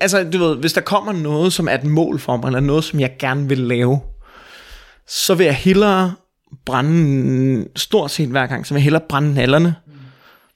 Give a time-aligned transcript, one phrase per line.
[0.00, 2.84] altså, du ved, hvis der kommer noget, som er et mål for mig, eller noget,
[2.84, 4.00] som jeg gerne vil lave,
[5.08, 6.14] så vil jeg hellere
[6.66, 9.74] brænde, stort set hver gang, så vil jeg hellere brænde nallerne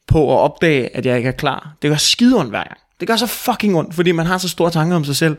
[0.07, 1.77] på at opdage, at jeg ikke er klar.
[1.83, 2.79] Det gør skide ondt hver gang.
[3.01, 5.37] Det gør så fucking ondt, fordi man har så store tanker om sig selv.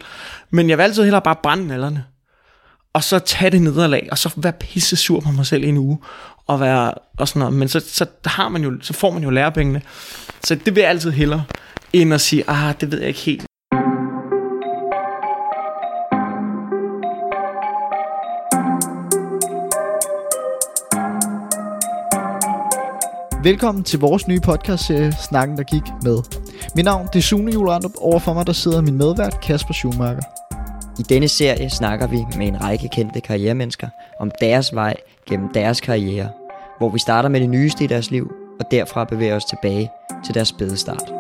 [0.49, 2.03] Men jeg vil altid hellere bare brænde nallerne.
[2.94, 5.78] Og så tage det nederlag, og så være pisse sur på mig selv i en
[5.78, 5.99] uge.
[6.47, 7.53] Og være og sådan noget.
[7.53, 9.81] Men så, så, har man jo, så får man jo lærepengene.
[10.44, 11.44] Så det vil jeg altid hellere,
[11.94, 13.46] end at sige, ah, det ved jeg ikke helt.
[23.45, 26.17] Velkommen til vores nye podcastserie, Snakken der gik med.
[26.76, 27.91] Mit navn det er Sune Juleandrup.
[27.98, 30.22] Overfor mig der sidder min medvært Kasper Schumacher.
[30.99, 33.88] I denne serie snakker vi med en række kendte karrieremennesker
[34.20, 34.95] om deres vej
[35.30, 36.30] gennem deres karriere,
[36.77, 39.91] hvor vi starter med det nyeste i deres liv, og derfra bevæger os tilbage
[40.25, 41.15] til deres spæde start.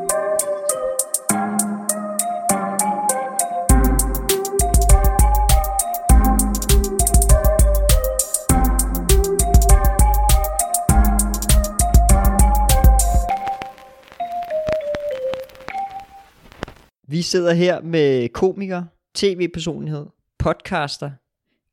[17.15, 20.05] Vi sidder her med komiker, tv-personlighed,
[20.39, 21.11] podcaster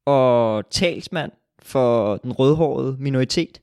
[0.07, 3.61] og talsmand for den rødhårede minoritet,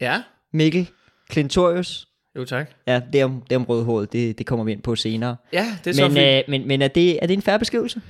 [0.00, 0.90] Ja, Mikkel
[1.28, 2.08] Klintorius.
[2.36, 2.70] jo tak.
[2.86, 5.36] Ja, det om, det om rødhåret, det, det kommer vi ind på senere.
[5.52, 6.26] Ja, det er så Men, fint.
[6.26, 8.00] øh, men, men er, det, er det en færre beskrivelse?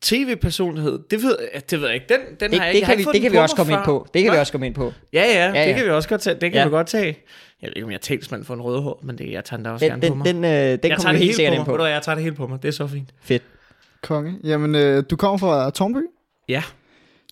[0.00, 1.36] TV-personlighed, det ved,
[1.70, 2.06] det ved jeg ikke.
[2.08, 3.36] Den, den Det, har jeg, det jeg har kan, vi, ikke fået det kan vi
[3.36, 3.84] på også komme ind før.
[3.84, 4.06] på.
[4.14, 4.40] Det kan vi Hva?
[4.40, 4.92] også komme ind på.
[5.12, 5.66] Ja, ja, ja, ja.
[5.68, 6.34] det kan vi også godt tage.
[6.34, 6.64] Det kan Ja.
[6.64, 7.18] vi godt tage.
[7.62, 9.64] Jeg ved ikke, om jeg er talsmand for en rødhår, men det, jeg tager den
[9.64, 10.26] da også Den, gerne på den, mig.
[10.26, 11.66] den, øh, den jeg kommer tager vi det helt sikkert på ind mig.
[11.66, 11.76] på.
[11.76, 12.62] Du Jeg tager det helt på mig.
[12.62, 13.08] Det er så fint.
[13.22, 13.42] Fedt.
[14.02, 14.34] Konge.
[14.44, 15.98] Jamen, øh, du kommer fra Tornby.
[16.48, 16.62] Ja,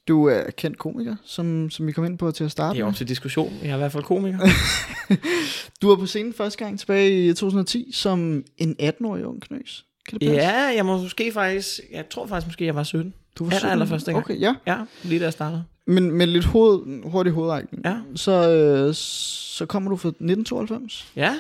[0.08, 2.86] Du er kendt komiker, som, som vi kom ind på til at starte det er
[2.88, 3.52] op til diskussion.
[3.62, 4.38] Jeg er i hvert fald komiker.
[5.82, 9.84] Du var på scenen første gang tilbage i 2010 som en 18-årig ung knøs.
[10.08, 10.42] Kan det passe?
[10.42, 11.80] ja, jeg må måske faktisk...
[11.92, 13.14] Jeg tror faktisk måske, jeg var 17.
[13.38, 13.70] du var aller, 17.
[13.72, 14.24] allerførste gang.
[14.24, 14.54] Okay, ja.
[14.66, 15.64] Ja, lige da jeg startede.
[15.86, 17.82] Men med lidt hoved, hurtig hovedrækning.
[17.84, 17.96] Ja.
[18.16, 21.06] Så, øh, så kommer du fra 1992.
[21.16, 21.34] Ja,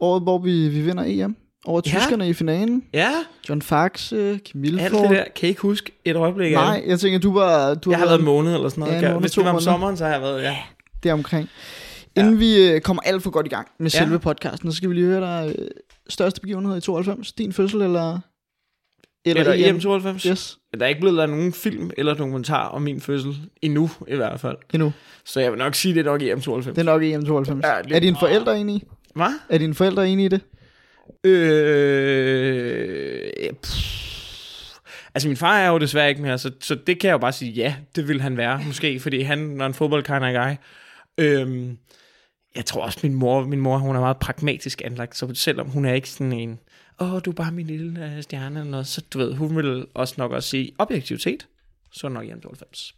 [0.00, 1.36] Året, hvor vi, vi vinder EM.
[1.66, 1.90] Over Ja.
[1.90, 2.82] tyskerne i finalen.
[2.92, 3.10] ja.
[3.48, 5.02] John Faxe, Kim Alt Milford.
[5.02, 5.24] det der.
[5.36, 7.74] Kan I ikke huske et øjeblik af Nej, jeg tænker, du var...
[7.74, 9.02] Du Jeg har været en måned eller sådan noget.
[9.02, 10.42] Ja, måned, Hvis det var om sommeren, så har jeg været...
[10.42, 10.56] Ja.
[11.02, 11.48] det omkring.
[12.16, 12.20] Ja.
[12.22, 13.98] Inden vi øh, kommer alt for godt i gang med Ja.
[13.98, 15.66] selve podcasten, så skal vi lige høre dig øh,
[16.08, 17.32] største begivenhed i 92.
[17.32, 18.18] Din fødsel eller...
[19.26, 20.22] Eller EM 92.
[20.22, 23.36] Yes, Der er ikke blevet lavet nogen film eller dokumentar om min fødsel.
[23.62, 24.56] Endnu, i hvert fald.
[24.74, 24.92] endnu.
[25.24, 26.74] Så jeg vil nok sige, det er nok EM 92.
[26.74, 27.64] Det er nok EM 92.
[27.66, 28.82] Ja, det- er dine forældre enige?
[29.14, 29.26] Hvad?
[29.48, 30.40] Er dine forældre enige i det?
[31.24, 34.74] Øh, pff.
[35.14, 37.32] altså min far er jo desværre ikke mere, så, så det kan jeg jo bare
[37.32, 40.54] sige, ja, det vil han være, måske, fordi han er en fodbold kind of guy.
[41.18, 41.78] Øhm,
[42.56, 45.84] jeg tror også, min mor, min mor, hun er meget pragmatisk anlagt, så selvom hun
[45.84, 46.58] er ikke sådan en,
[47.00, 49.86] åh, du er bare min lille øh, stjerne, eller noget, så du ved, hun vil
[49.94, 51.46] også nok også sige, objektivitet,
[51.92, 52.94] så er nok hjem 92.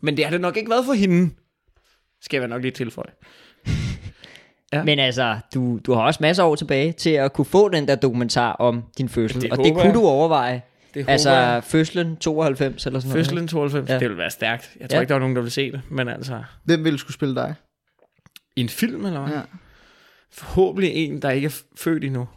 [0.00, 1.30] Men det har det nok ikke været for hende,
[2.20, 3.10] skal jeg nok lige tilføje.
[4.72, 4.84] Ja.
[4.84, 7.88] Men altså, du, du har også masser af år tilbage til at kunne få den
[7.88, 9.40] der dokumentar om din fødsel.
[9.42, 9.94] Det og det kunne jeg.
[9.94, 10.62] du overveje.
[10.94, 11.64] Det Altså, jeg.
[11.64, 13.26] fødslen 92 eller sådan noget.
[13.26, 13.98] Fødslen 92, Ja.
[13.98, 14.70] det vil være stærkt.
[14.80, 15.00] Jeg tror Ja.
[15.00, 16.42] ikke, der var nogen, der vil se det, men altså...
[16.64, 17.54] Hvem ville skulle spille dig?
[18.56, 19.32] I en film, eller hvad?
[19.32, 19.38] Ja.
[19.38, 19.44] Ja.
[20.32, 22.28] Forhåbentlig en, der ikke er født endnu.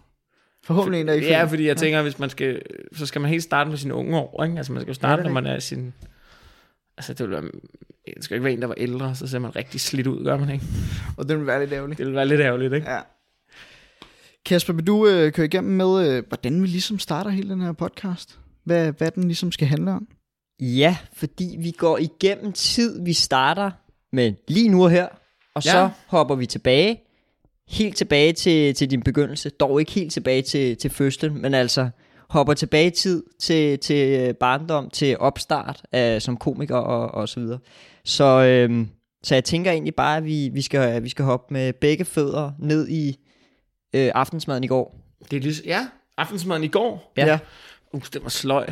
[0.64, 2.62] Forhåbentlig en, der ikke Ja, finder- fordi jeg tænker, hvis man skal,
[2.96, 4.58] så skal man helt starte med sine unge år, ikke?
[4.58, 5.94] Altså man skal jo starte, Ja, det ja, er når man er sin...
[6.98, 7.42] Altså det vil være,
[8.16, 10.38] det skal ikke være en, der var ældre, så ser man rigtig slidt ud, gør
[10.38, 10.66] man ikke?
[11.18, 11.98] Og den vil være lidt ærgerlig.
[11.98, 12.90] Det vil være lidt ærgerligt, ikke?
[12.92, 13.00] Ja.
[14.46, 17.72] Kasper, vil du øh, køre igennem med, øh, hvordan vi ligesom starter hele den her
[17.72, 18.40] podcast?
[18.64, 20.08] Hvad, hvad den ligesom skal handle om?
[20.60, 23.72] Ja, fordi vi går igennem tid, vi starter
[24.12, 25.08] med lige nu og her,
[25.58, 25.72] og Ja.
[25.72, 27.02] så hopper vi tilbage,
[27.68, 31.90] helt tilbage til, til din begyndelse, dog ikke helt tilbage til, til fødslen, men altså
[32.30, 37.40] hopper tilbage i tid til, til barndom, til opstart af, som komiker og, og så
[37.40, 37.60] videre.
[38.06, 38.90] Så, øhm,
[39.24, 42.52] så jeg tænker egentlig bare, at vi, vi, skal, vi skal hoppe med begge fødder
[42.60, 43.18] ned i
[43.94, 44.96] øh, aftensmaden i går.
[45.32, 47.14] Det er lige, ja, aftensmaden i går.
[47.18, 47.26] Ja.
[47.26, 47.40] Ja.
[47.94, 48.68] Uh, det var sløj.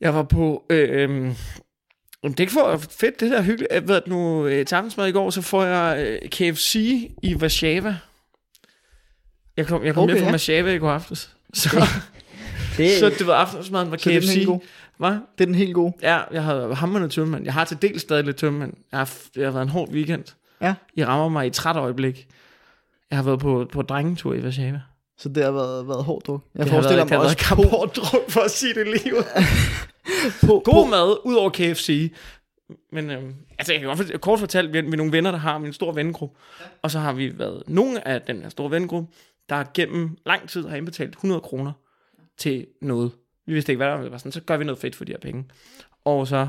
[0.00, 0.64] Jeg var på...
[0.70, 1.32] Øh,
[2.24, 3.72] øh, det er for fedt, det der er hyggeligt.
[3.72, 6.74] Jeg ved, at nu øh, aftensmad i går, så får jeg øh, KFC
[7.22, 7.96] i Warszawa.
[9.56, 10.32] Jeg kom, jeg kom Okay, okay, hjem fra ja.
[10.32, 11.30] Warszawa i går aftes.
[11.54, 11.86] Så,
[12.76, 14.34] Det, så det var aftensmaden var Så det er den KFC.
[14.34, 14.60] helt gode.
[14.98, 15.10] Hvad?
[15.10, 15.92] Det er den helt gode.
[16.02, 17.44] Ja, jeg havde hammerende tømmand.
[17.44, 18.72] Jeg har til dels stadig lidt tømmand.
[18.92, 20.24] Jeg har, det har været en hård weekend.
[20.60, 20.74] Ja.
[20.94, 22.26] I rammer mig i træt øjeblik.
[23.10, 24.80] Jeg har været på, på drengetur i Warszawa.
[25.18, 26.42] Så det har været, været hårdt druk.
[26.54, 29.16] Jeg det forestiller mig det også har været hårdt druk for at sige det lige
[29.16, 29.22] ud.
[30.40, 32.12] på, på, God mad, ud over KFC.
[32.92, 35.30] Men øhm, altså, jeg kan godt fortælle, kort fortalt, vi er vi er nogle venner,
[35.30, 36.38] der har min store vennegruppe.
[36.82, 39.12] Og så har vi været nogle af den her store vennegruppe,
[39.48, 41.72] der gennem lang tid har indbetalt 100 kroner
[42.38, 43.12] til noget.
[43.46, 44.18] Vi vidste ikke, hvad der var.
[44.18, 45.44] Sådan, så gør vi noget fedt for de her penge.
[46.04, 46.48] Og så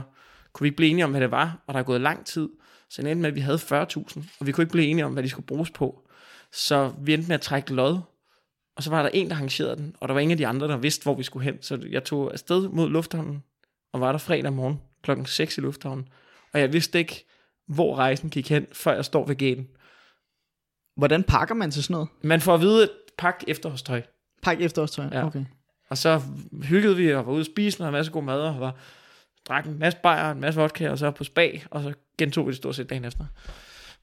[0.54, 2.50] kunne vi ikke blive enige om, hvad det var, og der er gået lang tid.
[2.90, 5.14] Så det endte med, at vi havde 40.000, og vi kunne ikke blive enige om,
[5.14, 6.02] hvad de skulle bruges på.
[6.52, 7.98] Så vi endte med at trække lod,
[8.76, 10.68] og så var der en, der arrangerede den, og der var ingen af de andre,
[10.68, 11.62] der vidste, hvor vi skulle hen.
[11.62, 13.44] Så jeg tog afsted mod lufthavnen,
[13.94, 16.08] og var der fredag morgen klokken 6 i lufthavnen.
[16.54, 17.26] Og jeg vidste ikke,
[17.68, 19.68] hvor rejsen gik hen, før jeg står ved gaten.
[20.96, 22.10] Hvordan pakker man til sådan noget?
[22.22, 24.02] Man får at vide, at pak efterhårstøj.
[24.42, 25.06] Pak efterårstøj?
[25.12, 25.26] Ja.
[25.26, 25.46] Okay.
[25.90, 26.22] Og så
[26.64, 28.76] hyggede vi og var ude at spise, og en masse god mad, og var,
[29.48, 32.52] drak en masse bajer, en masse vodka, og så på spa, og så gentog vi
[32.52, 33.26] det stort set dagen efter.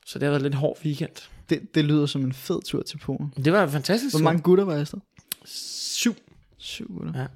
[0.07, 1.29] Så det har været lidt hård weekend.
[1.53, 3.33] Det, det lyder som en fed tur til Polen.
[3.45, 4.15] Det var fantastisk.
[4.17, 4.99] Hvor mange gutter var afsted?
[5.45, 6.15] Syv.
[6.59, 7.21] Syv gutter.
[7.21, 7.27] Ja.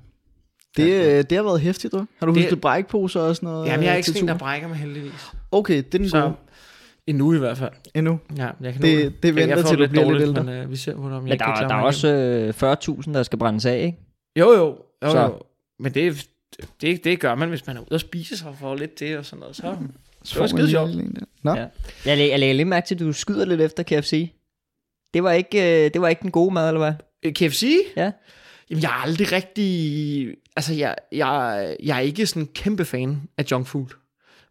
[0.77, 2.07] Det, øh, det har været hæftigt, du.
[2.19, 3.67] Har du Det- husket brækposer og sådan noget?
[3.67, 5.13] Jamen, jeg er øh, ikke sådan der brækker mig heldigvis.
[5.53, 6.35] Okay, det er den Så gode.
[7.07, 7.71] endnu i hvert fald.
[7.95, 8.19] Endnu.
[8.37, 10.45] Ja, jeg kan Det- nå det venter jeg til du lidt bliver lidt dårligt, ældre.
[10.45, 12.09] Men øh, vi ser om jeg Men ikke der, kan er- klare der er også
[12.09, 12.55] øh,
[13.03, 13.99] 40.000, der skal brændes af, ikke?
[14.39, 14.79] Jo, jo.
[15.05, 15.21] jo, Så.
[15.21, 15.39] jo.
[15.79, 16.29] Men det,
[16.81, 19.25] det, det gør man, hvis man er ude og spise sig for lidt det og
[19.25, 19.57] sådan noget.
[19.57, 19.77] Så
[20.33, 20.91] Det var skide lige sjovt.
[21.43, 21.67] Nå, Ja.
[22.07, 24.31] Jeg, læ- jeg lægger lidt mærke til, at du skyder lidt efter KFC.
[25.15, 26.93] Det var ikke, øh, det var ikke den gode mad, eller hvad?
[27.23, 27.77] Øh, KFC?
[27.97, 28.11] Ja.
[28.71, 30.29] Jamen, jeg er aldrig rigtig...
[30.57, 33.87] Altså, jeg, jeg, jeg er ikke sådan en kæmpe fan af junk food.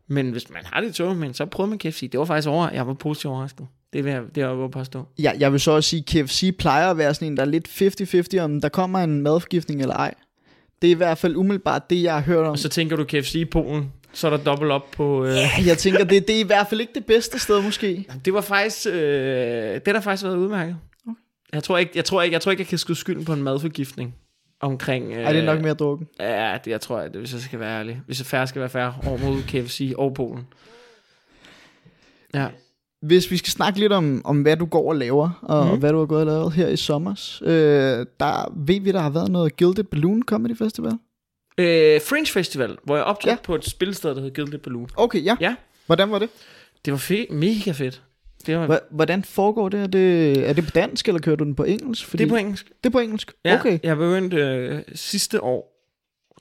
[0.07, 2.10] Men hvis man har det tog, men så prøver man KFC.
[2.12, 3.68] Det var faktisk over, jeg var positivt overrasket.
[3.94, 5.06] Det vil jeg, det er jeg jo påstå.
[5.19, 7.48] Ja, jeg vil så også sige, at KFC plejer at være sådan en, der er
[7.48, 7.68] lidt
[8.38, 10.13] 50-50, om der kommer en madforgiftning eller ej.
[10.81, 12.51] Det er i hvert fald umiddelbart det, jeg har hørt om.
[12.51, 15.26] Og så tænker du KFC i Polen, så er der dobbelt op på...
[15.26, 18.06] Øh, Ja, jeg tænker, det, det er i hvert fald ikke det bedste sted måske.
[18.26, 18.88] Det var faktisk...
[18.88, 18.94] Øh,
[19.86, 20.78] det har faktisk været udmærket.
[21.54, 23.44] Jeg tror ikke, jeg tror ikke, jeg tror ikke, jeg kan skyde skylden på en
[23.44, 24.16] madforgiftning
[24.62, 25.12] omkring...
[25.12, 26.08] Øh, Ej, det er nok mere drukken.
[26.20, 28.02] Ja, det, jeg tror, at hvis jeg skal være ærlig.
[28.06, 30.44] Hvis jeg færre skal være færre over mod KFC og Polen.
[32.34, 32.48] Ja.
[33.02, 35.80] Hvis vi skal snakke lidt om, om hvad du går og laver, og mm.
[35.80, 39.10] hvad du har gået og lavet her i sommer, øh, der ved vi, der har
[39.10, 40.94] været noget Gilded Balloon Comedy Festival.
[41.57, 43.38] Øh, Fringe Festival, hvor jeg optog Ja.
[43.44, 44.90] på et spilsted, der hed Gilded Balloon.
[44.96, 45.38] Okay, ja.
[45.40, 45.56] Ja.
[45.86, 46.30] Hvordan var det?
[46.86, 48.02] Det var fe- mega fedt.
[48.46, 49.80] Det, var, Hvordan foregår det?
[49.84, 50.38] Er, det?
[50.50, 52.12] er det på dansk, eller kører du den på engelsk?
[52.12, 52.66] det er på engelsk.
[52.84, 53.34] Det er på engelsk?
[53.46, 53.80] Ja, Okay.
[53.84, 55.72] Jeg begyndte øh, sidste år.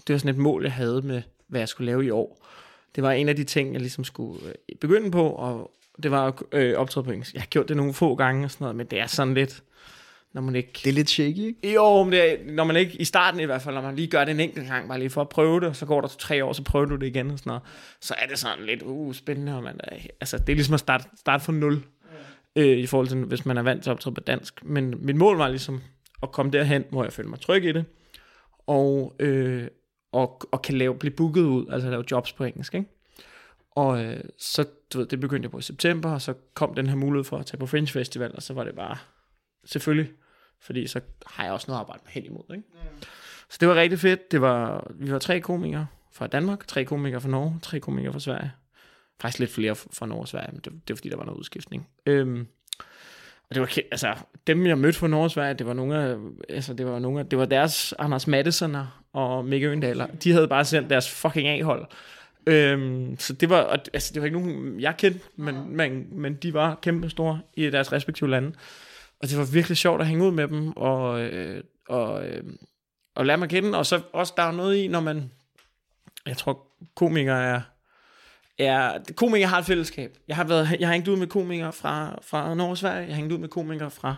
[0.07, 2.47] Det var sådan et mål, jeg havde med, hvad jeg skulle lave i år.
[2.95, 5.71] Det var en af de ting, jeg ligesom skulle øh, begynde på, og
[6.03, 7.35] det var at øh, optræde på engelsk.
[7.35, 9.63] Jeg har gjort det nogle få gange og sådan noget, men det er sådan lidt,
[10.35, 10.71] når man ikke...
[10.85, 11.73] Det er lidt shaky, ikke?
[11.75, 14.09] Jo, men det er, når man ikke, i starten i hvert fald, når man lige
[14.09, 16.09] gør det en enkelt gang, bare lige for at prøve det, og så går der
[16.09, 17.63] tre år, så prøver du det igen og sådan noget,
[18.01, 20.81] så er det sådan lidt uh, spændende, og man er, altså det er ligesom at
[20.81, 21.83] starte, starte fra nul,
[22.57, 24.65] øh, i forhold til, hvis man er vant til at optræde på dansk.
[24.65, 25.83] Men mit mål var ligesom
[26.23, 27.85] at komme derhen, hvor jeg følte mig tryg i det,
[28.67, 29.67] og, øh,
[30.13, 32.89] og, og kan lave, blive booket ud, altså lave jobs på engelsk, ikke?
[33.71, 36.87] Og øh, så, du ved, det begyndte jeg på i september, og så kom den
[36.87, 38.97] her mulighed for at tage på Fringe Festival, og så var det bare,
[39.65, 40.13] selvfølgelig,
[40.65, 42.63] fordi så har jeg også noget at arbejde hen imod, ikke?
[43.49, 44.33] Så det var rigtig fedt.
[44.33, 48.21] Det var, vi var tre komikere fra Danmark, tre komikere fra Norge, tre komikere fra
[48.21, 48.53] Sverige.
[49.21, 51.39] Faktisk lidt flere fra Norge og Sverige, men det, det var fordi, der var noget
[51.39, 51.89] udskiftning.
[52.07, 52.47] Øhm,
[53.49, 54.15] og det var, altså,
[54.47, 56.17] dem jeg mødte fra Norge og Sverige, det var nogle af,
[56.49, 60.07] altså, det var nogle af, det var deres Anders Madsener og Mikke Øgendaler.
[60.07, 61.87] De havde bare sendt deres fucking A-hold.
[62.47, 66.55] Øhm, så det var, altså, det var ikke nogen, jeg kendte, men, men, men de
[66.55, 68.53] var kæmpe store i deres respektive lande.
[69.23, 72.45] Og det var virkelig sjovt at hænge ud med dem, og, øh, og, øh,
[73.15, 73.79] og lære mig kende.
[73.79, 75.31] Og så også, der er noget i, når man,
[76.27, 77.61] jeg tror, komikere er,
[78.59, 80.17] er komikere har et fællesskab.
[80.29, 83.09] Jeg har, været, jeg har hængt ud med komikere fra, fra Norge og Sverige, jeg
[83.09, 84.17] har hængt ud med komikere fra,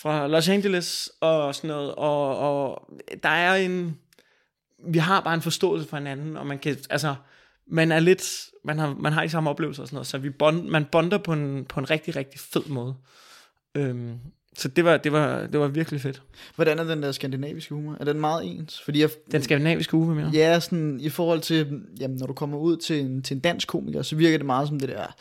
[0.00, 2.90] fra Los Angeles og sådan noget, og, og
[3.22, 3.98] der er en,
[4.78, 7.14] vi har bare en forståelse for hinanden, og man kan, altså,
[7.66, 10.30] man er lidt, man har, man har ikke samme oplevelser og sådan noget, så vi
[10.30, 12.94] bond, man bonder på en, på en rigtig, rigtig fed måde.
[13.74, 14.14] Øhm,
[14.56, 16.22] så det var, det, var, det var virkelig fedt.
[16.54, 17.96] Hvordan er den der skandinaviske humor?
[18.00, 18.80] Er den meget ens?
[18.80, 22.58] Fordi jeg, Den skandinaviske uge, mener Ja, sådan i forhold til, jamen, når du kommer
[22.58, 25.14] ud til en, til en dansk komiker, så virker det meget som det der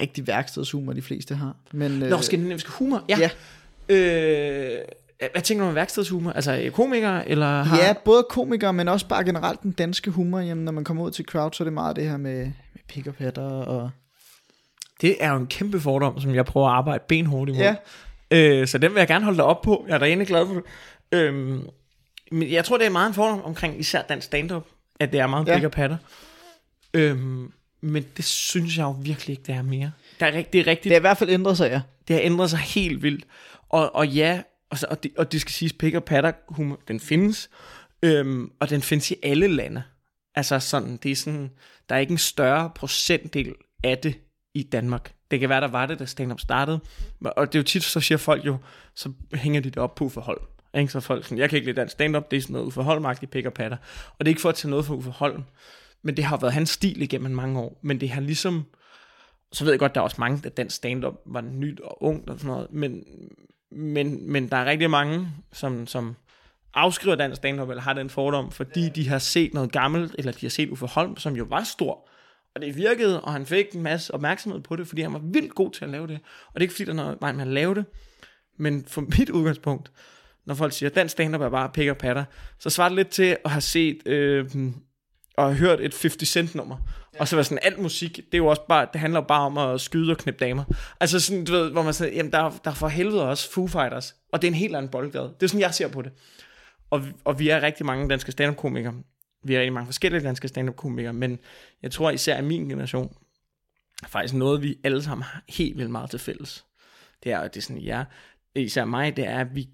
[0.00, 1.56] rigtig værkstedshumor, de fleste har.
[1.72, 3.04] Men, Nå, skandinavisk humor?
[3.08, 3.18] Ja.
[3.18, 3.30] ja.
[3.88, 4.78] Øh,
[5.32, 6.30] hvad tænker du om værkstedshumor?
[6.30, 7.76] Altså komikere, eller har...
[7.76, 10.40] Ja, både komikere, men også bare generelt den danske humor.
[10.40, 12.82] Jamen, når man kommer ud til crowd, så er det meget det her med, med
[12.88, 13.90] pick hatter og...
[15.00, 17.60] Det er jo en kæmpe fordom, som jeg prøver at arbejde benhårdt imod.
[17.60, 17.76] Ja.
[18.30, 19.84] Øh, så den vil jeg gerne holde dig op på.
[19.88, 20.62] Jeg er da egentlig glad for det.
[21.12, 21.66] Øhm,
[22.32, 24.66] men jeg tror, det er meget en fordom omkring især dansk stand-up,
[25.00, 25.58] at det er meget Ja.
[25.58, 25.68] ja.
[25.68, 25.96] patter.
[26.94, 29.92] Øhm, men det synes jeg jo virkelig ikke, det er mere.
[30.20, 30.84] Der er, det er rigtigt.
[30.84, 31.80] Det har i hvert fald ændret sig, ja.
[32.08, 33.24] Det har ændret sig helt vildt.
[33.68, 36.78] Og, og ja, og, så, og, det, og det skal siges, pick og patter humor,
[36.88, 37.50] den findes.
[38.02, 39.82] Øhm, og den findes i alle lande.
[40.34, 41.50] Altså sådan, det er sådan,
[41.88, 44.14] der er ikke en større procentdel af det
[44.54, 45.12] i Danmark.
[45.30, 46.80] Det kan være, der var det, da stand-up startede.
[47.20, 48.56] Og det er jo tit, så siger folk jo,
[48.94, 50.40] så hænger de det op på forhold.
[50.74, 50.92] Ikke?
[50.92, 53.26] Så folk sådan, jeg kan ikke lide dansk stand-up, det er sådan noget Uffe Holm-agtigt
[53.30, 53.76] pik og patter.
[54.18, 55.42] Og det er ikke for at tage noget Uffe Holm,
[56.02, 57.78] men det har været hans stil igennem mange år.
[57.82, 58.64] Men det har ligesom,
[59.52, 62.30] så ved jeg godt, der er også mange, der dansk stand-up var nyt og ungt
[62.30, 63.04] og sådan noget, men,
[63.70, 66.16] men, men der er rigtig mange, som, som
[66.74, 70.46] afskriver dansk stand-up, eller har den fordom, fordi de har set noget gammelt, eller de
[70.46, 72.08] har set Uffe Holm, som jo var stor,
[72.54, 75.54] og det virkede, og han fik en masse opmærksomhed på det, fordi han var vildt
[75.54, 76.18] god til at lave det.
[76.46, 77.84] Og det er ikke fordi, der er noget vej med at lave det,
[78.58, 79.90] men fra mit udgangspunkt,
[80.46, 82.24] når folk siger, at den stand-up er bare pik og patter,
[82.58, 84.50] så svarer det lidt til at have set øh,
[85.36, 86.76] og have hørt et 50 Cent nummer.
[87.14, 87.20] Ja.
[87.20, 89.40] Og så var sådan, alt musik, det er jo også bare, det handler jo bare
[89.40, 90.64] om at skyde og knippe damer.
[91.00, 93.66] Altså sådan, du ved, hvor man siger, jamen der, der er for helvede også Foo
[93.66, 95.34] Fighters, og det er en helt anden boldgade.
[95.40, 96.12] Det er sådan, jeg ser på det.
[96.90, 98.94] Og, og vi er rigtig mange danske stand-up-komikere.
[99.44, 101.38] Vi er rigtig mange forskellige danske stand-up-komikere, men
[101.82, 103.16] jeg tror især i min generation,
[104.06, 106.64] faktisk noget, vi alle sammen har helt vildt meget til fælles.
[107.24, 108.04] Det er, det er sådan, ja,
[108.54, 109.68] især mig, det er, at vi,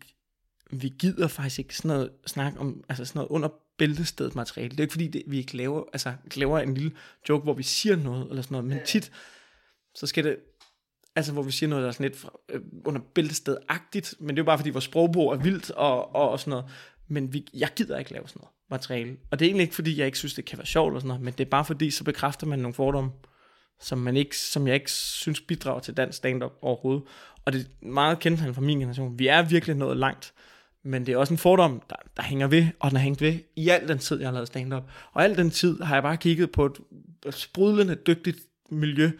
[0.70, 3.48] vi gider faktisk ikke sådan noget, snak om, altså sådan noget under
[3.78, 4.70] bæltestedet materiale.
[4.70, 6.92] Det er ikke fordi, det, vi ikke laver, altså, laver en lille
[7.28, 9.12] joke, hvor vi siger noget, eller sådan noget, men tit,
[9.94, 10.36] så skal det,
[11.16, 14.38] altså hvor vi siger noget, der er sådan lidt fra, øh, under bæltested-agtigt, men det
[14.38, 16.64] er jo bare fordi, vores sprogbrug er vildt, og, og, og sådan noget.
[17.08, 19.16] Men vi, jeg gider ikke lave sådan noget materiale.
[19.30, 21.08] Og det er egentlig ikke fordi, jeg ikke synes, det kan være sjovt, eller sådan
[21.08, 23.10] noget, men det er bare fordi, så bekræfter man nogle fordomme,
[23.80, 27.02] som, man ikke, som jeg ikke synes bidrager til dansk stand-up overhovedet.
[27.44, 29.18] Og det er meget kendt fra min generation.
[29.18, 30.32] Vi er virkelig nået langt,
[30.82, 33.38] men det er også en fordom, der, der hænger ved, og den har hængt ved
[33.56, 34.82] i al den tid, jeg har lavet stand-up.
[35.12, 38.38] Og al den tid har jeg bare kigget på et sprudlende, dygtigt
[38.70, 39.10] miljø,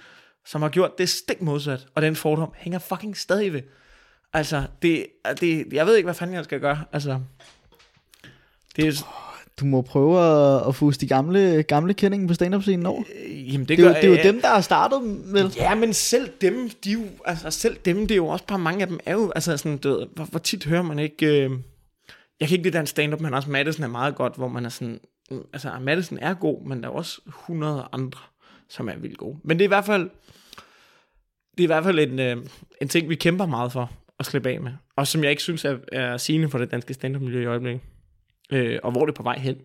[0.47, 3.62] som har gjort det stik modsat, og den fordom hænger fucking stadig ved.
[4.33, 5.07] Altså, det,
[5.40, 6.85] det, jeg ved ikke, hvad fanden jeg skal gøre.
[6.92, 7.21] Altså,
[8.76, 9.30] det er,
[9.61, 13.02] du må prøve at, at få de gamle, gamle kendingen på stand-up-scenen over.
[13.26, 15.52] øh, jamen det, Det, er, gør, jo, det er jo dem, der har startet, vel?
[15.57, 18.83] Ja, men selv dem, de jo, altså selv dem, det er jo også bare mange
[18.83, 21.50] af dem er jo, altså sådan, du ved, hvor, hvor tit hører man ikke, øh,
[22.40, 24.69] jeg kan ikke lide den stand-up, men også Madison er meget godt, hvor man er
[24.69, 25.00] sådan,
[25.52, 28.21] altså Madison er god, men der er også 100 andre,
[28.69, 29.37] som er vildt gode.
[29.45, 30.11] Men det er i hvert fald,
[31.52, 32.37] det er i hvert fald en, øh,
[32.83, 35.64] en ting, vi kæmper meget for at slippe af med, og som jeg ikke synes
[35.64, 37.81] er, er sigende for det danske stand-up-miljø i øjeblikket,
[38.50, 39.57] øh, og hvor det er på vej hen.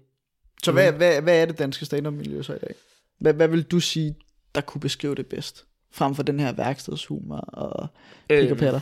[0.63, 2.75] Så hvad, hvad, hvad er det danske stand-up-miljø så i dag?
[3.20, 4.15] Hvad, hvad vil du sige,
[4.56, 5.65] der kunne beskrive det bedst?
[5.92, 7.88] Frem for den her værkstedshumor og
[8.30, 8.80] pik og patter.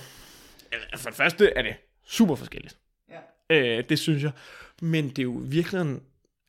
[0.71, 2.77] Altså, For det første er det super forskelligt.
[3.49, 3.77] Ja.
[3.77, 4.31] Øh, det synes jeg.
[4.81, 5.99] Men det er jo virkelig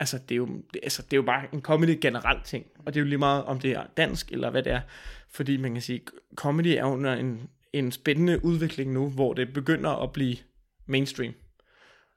[0.01, 2.67] altså det er jo, det, altså det er jo bare en comedy generelt ting.
[2.79, 4.81] Og det er jo lige meget, om det er dansk eller hvad det er.
[5.29, 6.01] Fordi man kan sige,
[6.35, 10.37] comedy er under en, en spændende udvikling nu, hvor det begynder at blive
[10.87, 11.35] mainstream.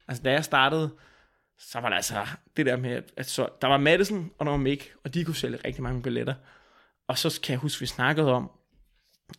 [0.08, 0.90] Altså da jeg startede,
[1.60, 4.58] så var der altså det der med, at så, der var Madison og der var
[4.58, 6.36] Mick, og de kunne sælge rigtig mange billetter.
[7.08, 8.52] Og så kan jeg huske, vi snakkede om,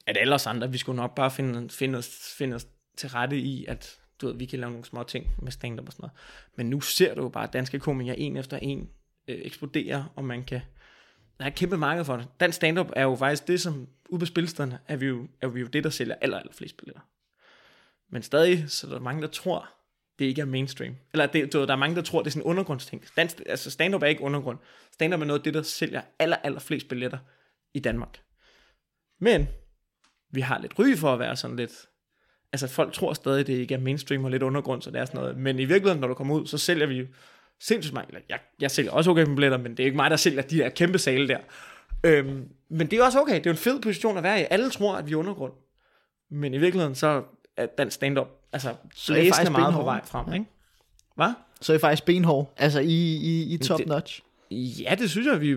[0.07, 3.39] at alle os andre, vi skulle nok bare finde, finde, os, finde os til rette
[3.39, 6.17] i, at du ved, vi kan lave nogle små ting med stand og sådan noget.
[6.57, 8.91] Men nu ser du jo bare danske komikere en efter en
[9.29, 10.61] øh, eksplodere, og man kan...
[11.39, 12.29] Der er et kæmpe marked for det.
[12.41, 15.61] Dansk stand-up er jo faktisk det, som ude på spilstederne, er vi jo, er vi
[15.61, 17.03] jo det, der sælger aller, aller flest billetter.
[18.11, 19.71] Men stadig, så er mange, der tror,
[20.19, 20.95] det ikke er mainstream.
[21.13, 23.05] Eller det, du der er mange, der tror, det er sådan en undergrundsting.
[23.17, 24.59] Dans, altså stand-up er ikke undergrund.
[24.93, 27.19] Stand-up er noget af det, der sælger aller, aller flest billetter
[27.75, 28.21] i Danmark.
[29.21, 29.49] Men
[30.31, 31.73] vi har lidt ry for at være sådan lidt...
[32.53, 35.21] Altså folk tror stadig, det ikke er mainstream og lidt undergrund, så det er sådan
[35.21, 35.37] noget.
[35.37, 37.07] Men i virkeligheden, når du kommer ud, så sælger vi jo
[37.61, 38.09] sindssygt mange.
[38.09, 40.43] Eller jeg, jeg sælger også okay med billetter, men det er ikke mig, der sælger
[40.43, 41.39] de her kæmpe sale der.
[42.05, 43.35] Øhm, men det er også okay.
[43.35, 44.45] Det er jo en fed position at være i.
[44.51, 45.53] Alle tror, at vi er undergrund.
[46.31, 47.25] Men i virkeligheden, så
[47.59, 49.85] er den stand-up, altså, Så er faktisk meget på benhård.
[49.85, 50.47] vej frem, ikke?
[51.15, 51.33] Hvad?
[51.61, 52.53] Så er I faktisk benhård.
[52.57, 54.21] Altså i, i, i top det- notch.
[54.51, 55.57] Ja, det synes jeg, vi,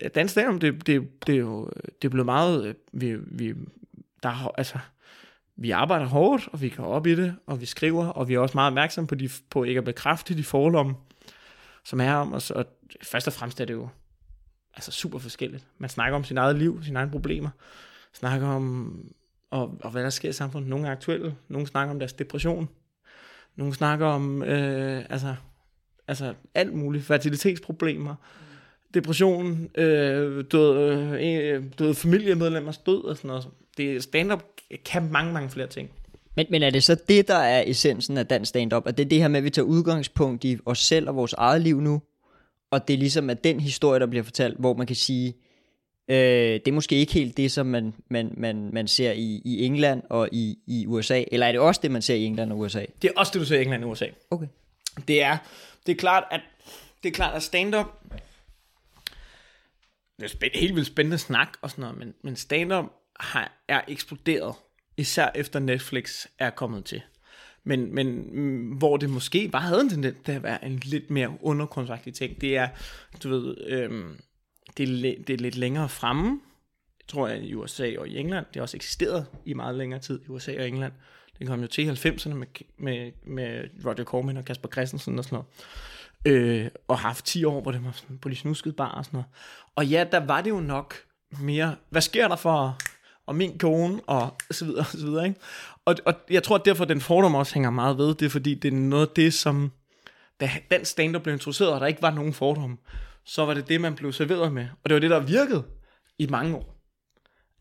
[0.00, 1.70] at dansk stand det, det, det, er jo
[2.02, 3.54] det er blevet meget, øh, vi, vi,
[4.22, 4.78] der, er altså,
[5.56, 8.38] vi arbejder hårdt, og vi går op i det, og vi skriver, og vi er
[8.38, 10.94] også meget opmærksomme på, de, på ikke at bekræfte de fordomme,
[11.84, 12.64] som er om os, og
[13.02, 13.88] først og fremmest er det jo
[14.74, 15.66] altså super forskelligt.
[15.78, 17.50] Man snakker om sin eget liv, sine egne problemer,
[18.12, 18.94] snakker om,
[19.52, 20.70] og, og hvad der sker i samfundet.
[20.70, 22.68] Nogle er aktuelle, nogle snakker om deres depression,
[23.56, 25.34] nogle snakker om, øh, altså,
[26.08, 28.14] altså alt muligt, fertilitetsproblemer,
[28.94, 33.48] depression, øh, døde, øh, øh døde familiemedlemmers død og sådan noget.
[33.76, 34.44] Det stand-up
[34.84, 35.90] kan mange, mange flere ting.
[36.36, 38.86] Men, men er det så det, der er essensen af dansk stand-up?
[38.86, 41.32] Og det er det her med, at vi tager udgangspunkt i os selv og vores
[41.32, 42.02] eget liv nu,
[42.70, 45.34] og det er ligesom at den historie, der bliver fortalt, hvor man kan sige,
[46.08, 49.64] øh, det er måske ikke helt det, som man, man, man, man ser i, i
[49.64, 52.58] England og i, i USA, eller er det også det, man ser i England og
[52.58, 52.84] USA?
[53.02, 54.06] Det er også det, du ser i England og USA.
[54.30, 54.46] Okay.
[55.08, 55.36] Det er,
[55.86, 56.40] det er klart, at
[57.02, 57.86] det er klart, at stand-up
[60.22, 62.84] det er spændende, helt vildt spændende snak og sådan noget, men, men stand-up
[63.20, 64.54] har, er eksploderet,
[64.96, 67.02] især efter Netflix er kommet til.
[67.64, 71.10] Men, men mm, hvor det måske bare havde en tendens til at være en lidt
[71.10, 72.68] mere undergrundsagtig ting, det er,
[73.22, 74.16] du ved, øhm,
[74.76, 76.40] det, er, det er lidt længere fremme,
[77.08, 78.46] tror jeg, i USA og i England.
[78.46, 80.92] Det har også eksisteret i meget længere tid i USA og England.
[81.38, 82.46] Den kom jo til 90'erne med,
[82.78, 85.46] med, med Roger Corman og Kasper Christensen og sådan noget.
[86.64, 89.04] Øh, og har haft 10 år, hvor det var sådan på de snuskede bar og
[89.04, 89.26] sådan noget.
[89.76, 90.94] Og ja, der var det jo nok
[91.40, 92.78] mere, hvad sker der for
[93.26, 95.40] og min kone, og så videre, og så videre, ikke?
[95.84, 98.54] Og, og jeg tror, at derfor den fordom også hænger meget ved, det er fordi,
[98.54, 99.72] det er noget af det, som,
[100.40, 102.78] da den stand blev introduceret, og der ikke var nogen fordom,
[103.24, 104.68] så var det det, man blev serveret med.
[104.84, 105.64] Og det var det, der virkede
[106.18, 106.78] i mange år.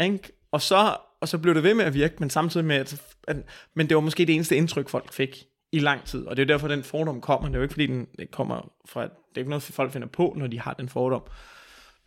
[0.04, 0.32] Ikke?
[0.52, 3.38] Og, så, og så blev det ved med at virke, men samtidig med, at, at
[3.74, 6.26] men det var måske det eneste indtryk, folk fik i lang tid.
[6.26, 7.48] Og det er derfor, den fordom kommer.
[7.48, 10.08] Det er jo ikke, fordi den det kommer fra, det er ikke noget, folk finder
[10.08, 11.24] på, når de har den fordom.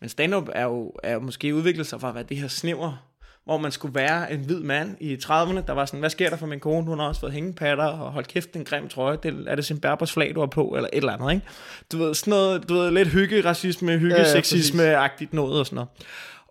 [0.00, 3.13] Men stand-up er jo, er jo måske udviklet sig fra at være det her snæver
[3.44, 6.36] hvor man skulle være en hvid mand i 30'erne, der var sådan, hvad sker der
[6.36, 6.86] for min kone?
[6.86, 9.18] Hun har også fået hængepatter, og hold kæft, den grim trøje.
[9.22, 11.46] Det, er det sin Berbers flag, du har på, eller et eller andet, ikke?
[11.92, 15.74] Du ved, sådan noget, du ved, lidt hygge, racisme, hygge, ja, sexisme-agtigt noget og sådan
[15.74, 15.88] noget.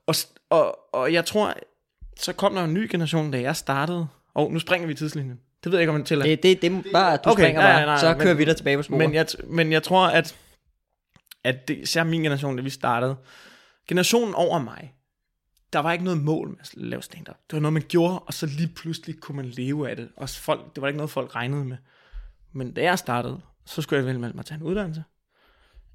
[0.07, 0.15] Og,
[0.49, 1.53] og, og jeg tror,
[2.19, 5.39] så kom der en ny generation, da jeg startede, og nu springer vi tidslinjen.
[5.63, 6.25] Det ved jeg ikke, om man tæller.
[6.25, 8.45] Det, det, det bare, du okay, springer nej, bare, nej, nej, så kører men, vi
[8.45, 8.99] der tilbage på sporet.
[8.99, 10.35] Men jeg, men jeg tror, at,
[11.43, 13.15] at det, især min generation, da vi startede,
[13.87, 14.93] generationen over mig,
[15.73, 17.35] der var ikke noget mål med at lave stand-up.
[17.49, 20.09] Det var noget, man gjorde, og så lige pludselig kunne man leve af det.
[20.17, 21.77] Og folk, det var ikke noget, folk regnede med.
[22.51, 25.03] Men da jeg startede, så skulle jeg vælge mellem at tage en uddannelse,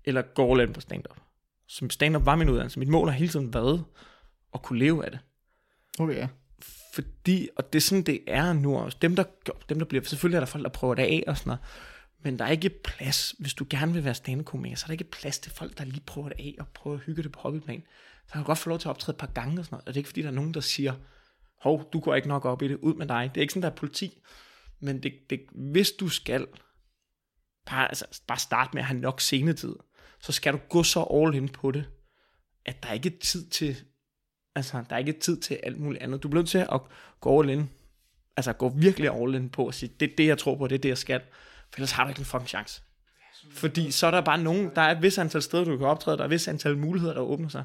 [0.04, 1.20] eller gå all på stand-up.
[1.66, 2.78] Så stand-up var min uddannelse.
[2.78, 3.84] Mit mål har hele tiden været
[4.54, 5.20] at kunne leve af det.
[5.98, 6.28] Okay, ja.
[6.94, 8.98] Fordi, og det er sådan, det er nu også.
[9.02, 9.24] Dem, der,
[9.68, 11.60] dem, der bliver, selvfølgelig er der folk, der prøver det af og sådan noget.
[12.22, 15.04] Men der er ikke plads, hvis du gerne vil være stand-up-komiker, så er der ikke
[15.04, 17.82] plads til folk, der lige prøver det af og prøver at hygge det på hobbyplan
[18.28, 19.88] så kan du godt få lov til at optræde et par gange og sådan noget.
[19.88, 20.94] Og det er ikke fordi, der er nogen, der siger,
[21.60, 23.30] hov, du går ikke nok op i det, ud med dig.
[23.34, 24.22] Det er ikke sådan, der er politi.
[24.80, 26.46] Men det, det, hvis du skal
[27.66, 29.74] bare, altså, bare starte med at have nok senetid,
[30.20, 31.84] så skal du gå så all in på det,
[32.64, 33.76] at der er ikke tid til,
[34.54, 36.22] altså, der er ikke tid til alt muligt andet.
[36.22, 36.80] Du bliver nødt til at
[37.20, 37.70] gå all in.
[38.36, 40.74] Altså, gå virkelig all in på at sige, det er det, jeg tror på, det
[40.74, 41.20] er det, jeg skal.
[41.70, 42.82] For ellers har du ikke en fucking chance.
[43.50, 46.16] Fordi så er der bare nogen, der er et vis antal steder, du kan optræde,
[46.16, 47.64] der er et vis antal muligheder, der åbner sig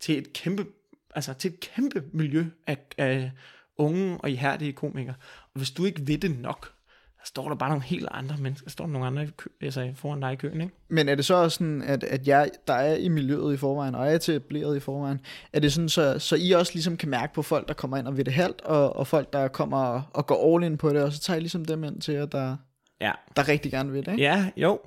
[0.00, 0.66] til et kæmpe,
[1.14, 3.30] altså til et kæmpe miljø af, af
[3.76, 5.14] unge og ihærdige komikere.
[5.42, 6.72] Og hvis du ikke ved det nok,
[7.20, 9.92] der står der bare nogle helt andre mennesker, der står der nogle andre kø, altså
[9.94, 10.74] foran dig i køen, ikke?
[10.88, 13.94] Men er det så også sådan, at, at jeg, der er i miljøet i forvejen,
[13.94, 15.20] og er etableret i forvejen,
[15.52, 18.06] er det sådan, så, så I også ligesom kan mærke på folk, der kommer ind
[18.06, 21.02] og ved det halvt, og, og folk, der kommer og går all in på det,
[21.02, 22.56] og så tager I ligesom dem ind til jer, der,
[23.00, 23.12] ja.
[23.36, 24.22] der rigtig gerne vil det, ikke?
[24.22, 24.80] Ja, jo.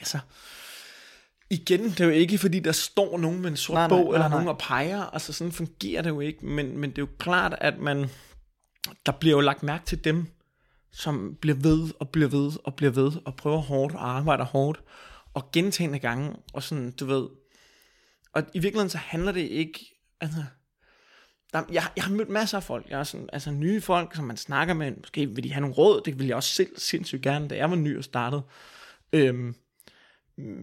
[0.00, 0.18] Altså,
[1.50, 4.14] igen, det er jo ikke, fordi der står nogen med en sort nej, bog, nej,
[4.14, 4.28] eller nej.
[4.28, 7.54] nogen og peger, altså sådan fungerer det jo ikke, men, men det er jo klart,
[7.60, 8.10] at man,
[9.06, 10.26] der bliver jo lagt mærke til dem,
[10.92, 14.80] som bliver ved, og bliver ved, og bliver ved, og prøver hårdt, og arbejder hårdt,
[15.34, 17.28] og gentagende gange, og sådan, du ved,
[18.32, 20.44] og i virkeligheden så handler det ikke, altså,
[21.52, 24.24] der, jeg, jeg har mødt masser af folk, jeg har sådan, altså nye folk, som
[24.24, 27.22] man snakker med, måske vil de have nogle råd, det ville jeg også selv sindssygt
[27.22, 28.42] gerne, da jeg var ny og startede,
[29.12, 29.54] øhm,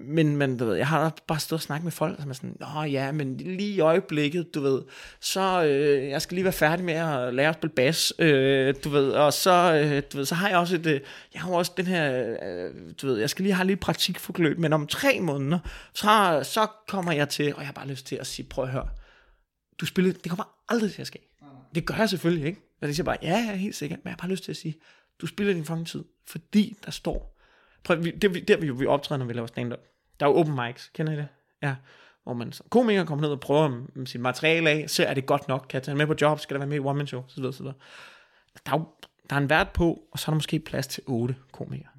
[0.07, 2.57] men, men du ved, jeg har bare stået og snakket med folk, som er sådan,
[2.59, 4.81] Nå ja, men lige i øjeblikket, du ved,
[5.19, 8.89] så øh, jeg skal lige være færdig med at lære at spille bas, øh, du
[8.89, 11.01] ved, og så, øh, du ved, så har jeg også et, øh,
[11.33, 14.73] jeg har også den her, øh, du ved, jeg skal lige have lidt praktikforløb, men
[14.73, 15.59] om tre måneder,
[15.93, 18.71] så, så kommer jeg til, og jeg har bare lyst til at sige, prøv at
[18.71, 18.87] høre,
[19.79, 21.19] du spiller, det kommer aldrig til at ske.
[21.75, 22.61] Det gør jeg selvfølgelig ikke.
[22.81, 24.51] Og de siger bare, ja, jeg er helt sikkert, men jeg har bare lyst til
[24.51, 24.75] at sige,
[25.21, 27.36] du spiller din fremtid, fordi der står
[27.83, 29.79] Prøv, det, det er vi vi optræder, når vi laver stand-up.
[30.19, 31.27] Der er jo open mics, kender I det?
[31.61, 31.75] Ja.
[32.23, 35.47] Hvor man som komiker kommer ned og prøver sit materiale af, ser er det godt
[35.47, 37.23] nok, kan jeg tage med på job, skal der være med i one man show,
[37.27, 37.75] så videre, så videre.
[38.65, 38.85] Der er, jo,
[39.29, 41.89] der er en vært på, og så er der måske plads til otte komikere.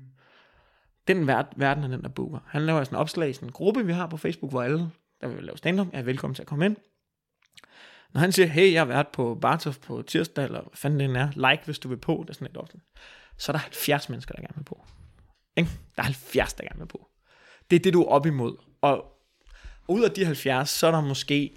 [1.09, 2.39] Den vært, verden er den, der booker.
[2.47, 4.91] Han laver sådan en opslag i sådan en gruppe, vi har på Facebook, hvor alle,
[5.21, 6.77] der vil lave stand-up, er velkommen til at komme ind.
[8.13, 11.17] Når han siger, hey, jeg har været på Bartof på tirsdag, eller hvad fanden den
[11.17, 12.83] er, like hvis du vil på, det er sådan et opslag.
[13.37, 14.85] Så er der 70 mennesker, der gerne vil på.
[15.59, 15.71] Ikke?
[15.97, 17.09] Der er 70, der gerne vil på.
[17.71, 18.57] Det er det, du er op imod.
[18.81, 19.23] Og
[19.89, 21.57] ud af de 70, så er der måske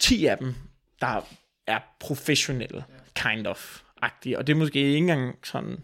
[0.00, 0.54] 10 af dem,
[1.00, 1.20] der
[1.66, 2.84] er professionelle,
[3.14, 4.38] kind of, agtige.
[4.38, 5.76] Og det er måske ikke engang sådan,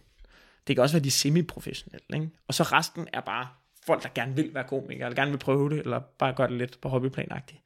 [0.66, 2.06] det kan også være de semi-professionelle.
[2.14, 2.30] Ikke?
[2.48, 3.48] Og så resten er bare
[3.86, 6.58] folk, der gerne vil være komikere, eller gerne vil prøve det, eller bare gøre det
[6.58, 7.60] lidt på hobbyplan-agtigt.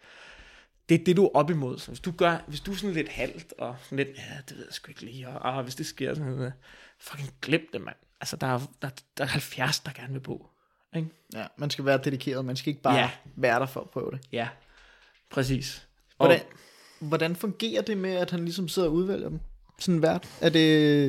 [0.89, 1.79] Det er det, du er op imod.
[1.79, 4.57] Så hvis du, gør, hvis du er sådan lidt halvt, og sådan lidt, ja, det
[4.57, 6.53] ved jeg sgu ikke lige, og, og hvis det sker sådan noget,
[6.99, 10.47] fucking glem det, mand altså der er, der, der er 70, der gerne vil bo.
[10.97, 11.09] Ikke?
[11.35, 13.11] Ja, man skal være dedikeret, man skal ikke bare ja.
[13.37, 14.21] være der for at prøve det.
[14.33, 14.49] Ja,
[15.31, 15.87] præcis.
[16.17, 16.41] Hvordan,
[17.01, 19.41] hvordan fungerer det med, at han ligesom sidder og udvælger dem?
[19.79, 20.29] Sådan vært?
[20.41, 21.07] Er det...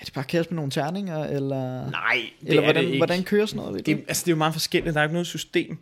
[0.00, 2.98] Er det bare kaste med nogle terninger, eller, Nej, det eller er hvordan, det ikke.
[2.98, 3.74] hvordan kører sådan noget?
[3.74, 4.02] Ved det, du?
[4.08, 4.94] altså, det er jo meget forskelligt.
[4.94, 5.78] Der er ikke noget system.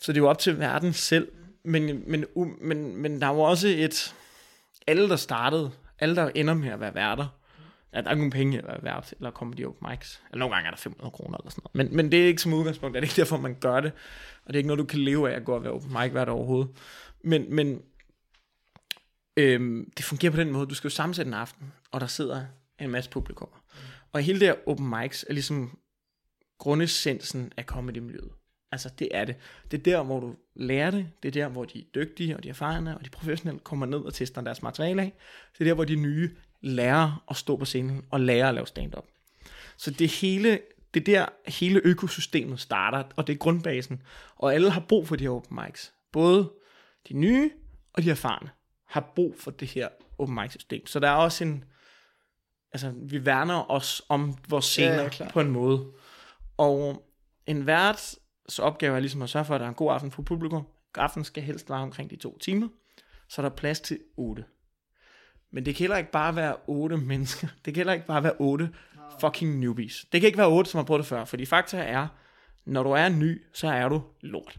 [0.00, 1.28] Så det er jo op til verden selv.
[1.64, 4.14] Men, men, u- men, men der er jo også et...
[4.86, 7.26] Alle, der startede, alle, der ender med at være værter,
[7.94, 10.22] ja, der er ikke nogen penge at være vært, eller komme de open mics.
[10.30, 11.90] Eller nogle gange er der 500 kroner eller sådan noget.
[11.90, 13.92] Men, men det er ikke som udgangspunkt, det er ikke derfor, man gør det.
[14.44, 16.12] Og det er ikke noget, du kan leve af at gå og være open mic
[16.12, 16.70] hvert overhovedet.
[17.24, 17.82] Men, men
[19.36, 22.44] øhm, det fungerer på den måde, du skal jo sammensætte en aften, og der sidder
[22.80, 23.56] en masse publikummer.
[24.12, 25.78] Og hele det her open mics er ligesom
[26.58, 28.32] grundessensen af comedy-miljøet.
[28.72, 29.36] Altså, det er det.
[29.70, 31.08] Det er der, hvor du lærer det.
[31.22, 34.14] Det er der, hvor de dygtige, og de erfarne, og de professionelle kommer ned og
[34.14, 35.12] tester deres materiale af.
[35.52, 36.30] Det er der, hvor de nye
[36.62, 39.04] lærer at stå på scenen og lærer at lave stand-up.
[39.76, 40.60] Så det hele,
[40.94, 44.02] det er der, hele økosystemet starter, og det er grundbasen.
[44.36, 45.92] Og alle har brug for de her open mics.
[46.12, 46.52] Både
[47.08, 47.50] de nye
[47.92, 48.50] og de erfarne
[48.86, 50.86] har brug for det her open mic system.
[50.86, 51.64] Så der er også en,
[52.72, 55.92] altså vi værner os om vores scener Ja, på en måde.
[56.56, 57.06] Og
[57.46, 58.18] en værts
[58.58, 60.66] opgave er ligesom at sørge for, at der er en god aften for publikum.
[60.94, 62.68] Aftenen skal helst vare omkring de to timer,
[63.28, 64.44] så er der plads til otte.
[65.52, 67.48] Men det kan heller ikke bare være otte mennesker.
[67.64, 68.70] Det kan heller ikke bare være otte
[69.20, 70.06] fucking newbies.
[70.12, 72.06] Det kan ikke være otte, som har prøvet det før, fordi fakta er,
[72.64, 74.58] når du er ny, så er du lort.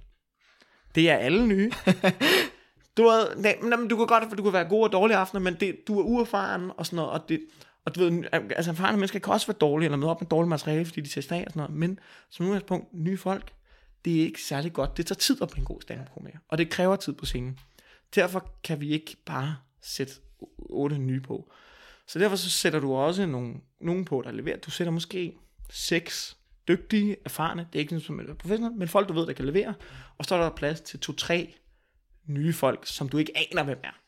[0.96, 1.72] Det er alle nye.
[2.98, 5.42] Du, ved, nej, men du kan godt, for du kan være god og dårlig aftener,
[5.42, 7.42] men det, du er uerfaren og sådan noget, og det,
[7.86, 10.50] og du ved, altså erfarne mennesker kan også være dårlige, eller møde op med dårligt
[10.50, 13.52] materiale, fordi de tester af og sådan noget, men som udgangspunkt, nye folk,
[14.06, 14.98] det er ikke særlig godt.
[14.98, 17.60] Det tager tid at blive en god stand komiker og det kræver tid på scenen.
[18.16, 20.14] Derfor kan vi ikke bare sætte
[20.58, 21.52] otte nye på.
[22.08, 24.58] Så derfor så sætter du også nogle, nogen på, der leverer.
[24.58, 25.38] Du sætter måske
[25.70, 29.46] seks dygtige, erfarne, det er ikke som er professionelle, men folk, du ved, der kan
[29.46, 29.74] levere.
[30.18, 31.56] Og så er der plads til to-tre
[32.26, 34.00] nye folk, som du ikke aner, hvem er.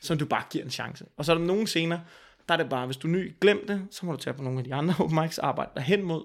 [0.00, 1.06] Som du bare giver en chance.
[1.16, 2.00] Og så er der nogle scener,
[2.48, 4.42] der er det bare, hvis du er ny, glem det, så må du tage på
[4.42, 6.24] nogle af de andre open mics, arbejde dig hen mod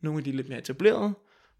[0.00, 1.14] nogle af de lidt mere etablerede,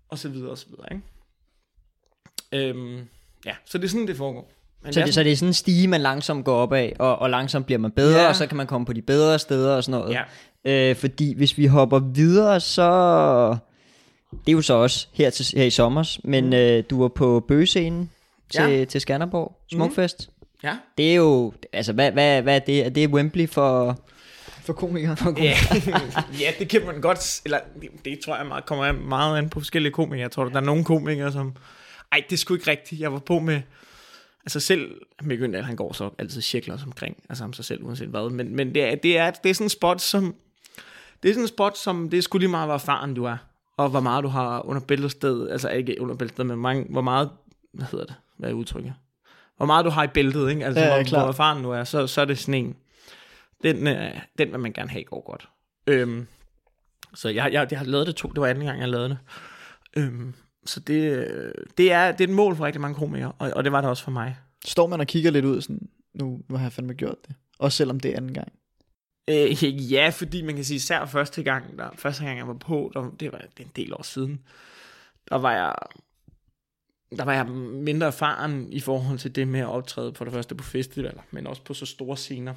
[0.09, 2.69] og så videre, og så videre, ikke?
[2.69, 3.09] Øhm,
[3.45, 4.53] ja, så det er sådan, det foregår.
[4.85, 7.19] Men Så det, så det er sådan en stige, man langsomt går op af, og,
[7.19, 8.29] og langsomt bliver man bedre, Ja.
[8.29, 10.17] og så kan man komme på de bedre steder og sådan noget.
[10.65, 10.91] Ja.
[10.91, 13.57] Øh, fordi hvis vi hopper videre, så...
[14.31, 16.53] Det er jo så også her, til, her i sommer, men mm.
[16.53, 18.11] øh, du var på bøgescenen
[18.51, 18.85] til, Ja.
[18.85, 20.29] til Skanderborg, Smukfest.
[20.29, 20.69] Mm.
[20.69, 20.77] Ja.
[20.99, 22.87] Det er jo, altså hvad, hvad, hvad er det?
[22.87, 23.99] Er det Wembley for...
[24.65, 25.17] For komikere.
[25.39, 25.55] Ja,
[26.41, 29.61] ja, det kan man godt, eller det, det tror jeg meget, kommer meget an på
[29.61, 30.21] forskellige komikere.
[30.21, 31.53] Jeg tror, der er nogle komikere, som,
[32.13, 33.01] ej, det er sgu ikke rigtigt.
[33.01, 33.61] Jeg var på med,
[34.45, 35.01] altså selv,
[35.31, 38.75] Øndal, han går så altid cirkler omkring, altså om sig selv, uanset hvad, men, men
[38.75, 40.35] det, er, det, er, det er sådan en spot, som,
[41.23, 43.37] det er sådan en spot, som, det er sgu lige meget, hvor erfaren du er,
[43.77, 47.31] og hvor meget du har under bæltested, altså ikke under bæltested, men mange, hvor meget,
[47.73, 48.95] hvad hedder det, hvad er udtrykket?
[49.57, 50.65] Hvor meget du har i bæltet, ikke?
[50.65, 52.77] Altså, Ja, hvor, hvor erfaren du er, så, så er det sådan en,
[53.63, 55.49] den, øh, den vil man gerne have går godt.
[55.87, 56.27] Øhm,
[57.15, 59.19] så jeg, jeg, jeg har lavet det to, det var anden gang, jeg lavede det.
[59.97, 60.35] Øhm,
[60.67, 63.65] så det, øh, det, er, det er et mål for rigtig mange komikere, og, og
[63.65, 64.37] det var det også for mig.
[64.65, 67.35] Står man og kigger lidt ud sådan, nu, nu har jeg fandme gjort det.
[67.59, 68.53] Også selvom det er anden gang.
[69.29, 72.91] Øh, ja, fordi man kan sige, især første gang, der, første gang jeg var på,
[72.95, 74.41] der, det var det er en del år siden,
[75.29, 75.75] der var jeg
[77.17, 80.55] der var jeg mindre erfaren i forhold til det med at optræde for det første
[80.55, 82.55] på festivaler, men også på så store scener.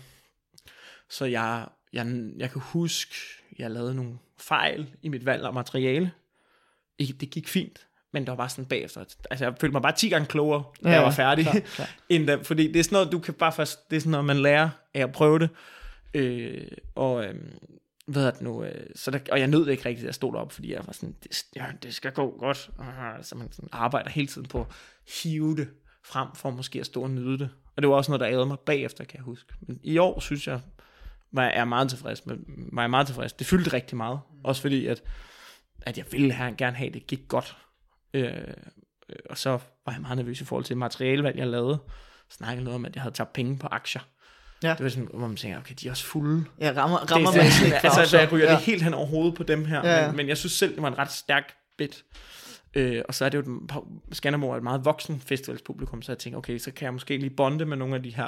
[1.09, 3.15] Så jeg, jeg, jeg kan huske,
[3.59, 6.11] jeg lavede nogle fejl i mit valg af materiale.
[6.99, 9.03] Det gik fint, men der var bare sådan bagefter.
[9.31, 11.45] Altså, jeg følte mig bare 10 gange klogere, da Ja, jeg var færdig.
[11.45, 11.89] klar, klar.
[12.09, 14.25] end da, fordi det er sådan noget, du kan bare først, det er sådan noget,
[14.25, 15.49] man lærer af at prøve det.
[16.13, 17.35] Øh, og øh,
[18.07, 20.15] hvad er det nu, øh, så der, og jeg nød det ikke rigtigt, at jeg
[20.15, 22.69] stod deroppe, fordi jeg var sådan, det, ja, det skal gå godt,
[23.21, 24.67] så man sådan arbejder hele tiden på at
[25.23, 25.67] hive det
[26.05, 27.49] frem, for måske at stå og nyde det.
[27.75, 29.53] Og det var også noget, der ærede mig bagefter, kan jeg huske.
[29.61, 30.59] Men i år, synes jeg,
[31.31, 33.33] var jeg er meget tilfreds med, var jeg meget tilfreds.
[33.33, 35.03] Det fyldte rigtig meget, også fordi, at,
[35.81, 37.57] at jeg ville have, gerne have, at det gik godt.
[38.19, 38.31] Øh,
[39.29, 39.49] og så
[39.85, 41.77] var jeg meget nervøs i forhold til materialevalg, jeg lavede.
[42.29, 44.01] Snakkede noget om, at jeg havde tabt penge på aktier.
[44.63, 44.69] Ja.
[44.69, 46.45] Det var sådan, hvor man tænker, okay, de er også fulde.
[46.59, 48.51] Ja, rammer, rammer det, man sådan altså, ikke for altså, jeg ryger ja.
[48.51, 50.07] det helt hen over hovedet på dem her, Ja, ja.
[50.07, 52.03] Men, men jeg synes selv, det var en ret stærk bit.
[52.73, 53.53] Øh, og så er det jo,
[54.11, 57.17] et- Skanderborg er et meget voksen festivalspublikum, så jeg tænker, okay, så kan jeg måske
[57.17, 58.27] lige bonde med nogle af de her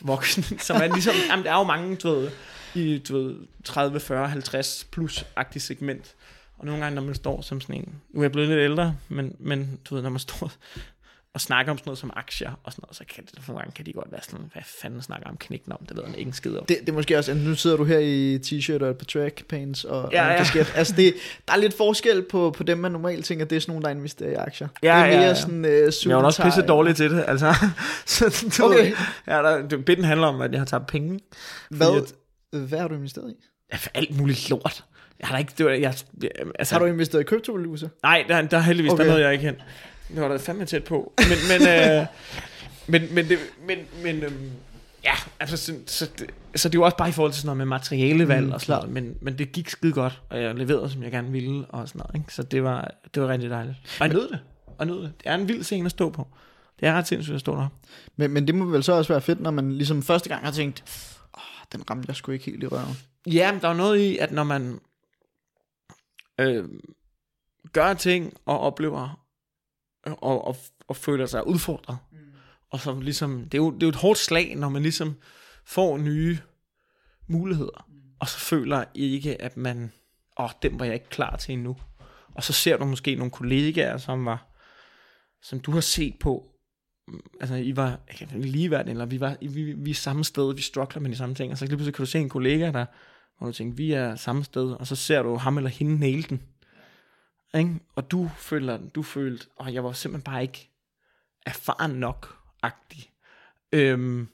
[0.00, 2.30] voksne, som er ligesom, jamen der er jo mange, du ved,
[2.74, 6.14] i du ved, 30, 40, 50 plus-agtigt segment.
[6.60, 8.96] Og nogle gange, når man står som sådan en, nu er jeg blevet lidt ældre,
[9.08, 10.52] men, men du ved, når man står
[11.34, 13.72] og snakker om sådan noget som aktier og sådan noget, så kan det, nogle gange
[13.74, 16.28] kan de godt være sådan, hvad fanden snakker om knækken om, det ved han ikke
[16.28, 16.66] en skid om.
[16.66, 19.46] Det, det er måske også, nu sidder du her i t-shirt og et par track
[19.48, 20.38] pants og, Ja, og en ja.
[20.38, 20.72] kasket.
[20.76, 21.14] Altså det,
[21.48, 23.90] der er lidt forskel på, på dem, man normalt tænker, det er sådan nogen, der
[23.90, 24.68] investerer i aktier.
[24.82, 25.34] Ja, det er mere ja, ja.
[25.34, 25.70] sådan uh,
[26.10, 27.54] Jeg er også pisse dårlig til det, altså.
[28.06, 28.92] så, du Okay.
[29.26, 31.20] ja, der, det, bitten handler om, at jeg har taget penge.
[31.70, 33.34] Hvad, Fordi hvad har du investeret i?
[33.72, 34.84] Ja, for alt muligt lort.
[35.20, 35.52] Jeg har da ikke...
[35.58, 37.88] Det var, jeg, jeg, altså, Har du investeret i kryptovaluta?
[38.02, 39.04] Nej, der, der er heldigvis, okay.
[39.04, 39.56] Der nåede jeg ikke hen.
[40.14, 41.12] Det var da fandme tæt på.
[41.18, 42.06] Men, men, øh,
[42.86, 44.50] men, men, det, men, men øhm,
[45.04, 47.56] ja, altså, så, så, det, så det jo også bare i forhold til sådan noget
[47.56, 50.90] med materialevalg Mm, og sådan noget, men, men det gik skide godt, og jeg leverede,
[50.90, 52.34] som jeg gerne ville, og sådan noget, ikke?
[52.34, 53.76] så det var, det var rigtig dejligt.
[54.00, 54.38] Og jeg nød det,
[54.78, 55.12] og nød det.
[55.18, 56.26] Det er en vild scene at stå på.
[56.80, 57.68] Det er ret sindssygt at stå der.
[58.16, 60.52] Men, men det må vel så også være fedt, når man ligesom første gang har
[60.52, 60.84] tænkt,
[61.34, 62.98] åh, den ramte jeg sgu ikke helt i røven.
[63.26, 64.78] Ja, men der er noget i, at når man
[66.40, 66.68] øh,
[67.72, 69.26] gør ting og oplever
[70.06, 70.56] og, og,
[70.88, 72.18] og føler sig udfordret, mm.
[72.70, 75.14] og så ligesom, det er, jo, det er jo et hårdt slag, når man ligesom
[75.64, 76.38] får nye
[77.26, 77.94] muligheder, mm.
[78.20, 79.92] og så føler ikke, at man,
[80.38, 81.76] åh, oh, den var jeg ikke klar til endnu.
[82.34, 84.46] Og så ser du måske nogle kollegaer, som var,
[85.42, 86.46] som du har set på,
[87.08, 88.00] mm, altså I var
[88.32, 91.52] ligeværdige, eller vi var vi, vi er samme sted, vi struggler med de samme ting,
[91.52, 92.86] og så lige pludselig kan du se en kollega, der,
[93.40, 96.22] hvor du tænker, vi er samme sted, og så ser du ham eller hende næle
[96.22, 96.42] den.
[97.54, 97.80] Ikke?
[97.94, 100.70] Og du føler, den, du følte, og jeg var simpelthen bare ikke
[101.46, 103.10] erfaren nok, agtig.
[103.72, 104.28] Øhm,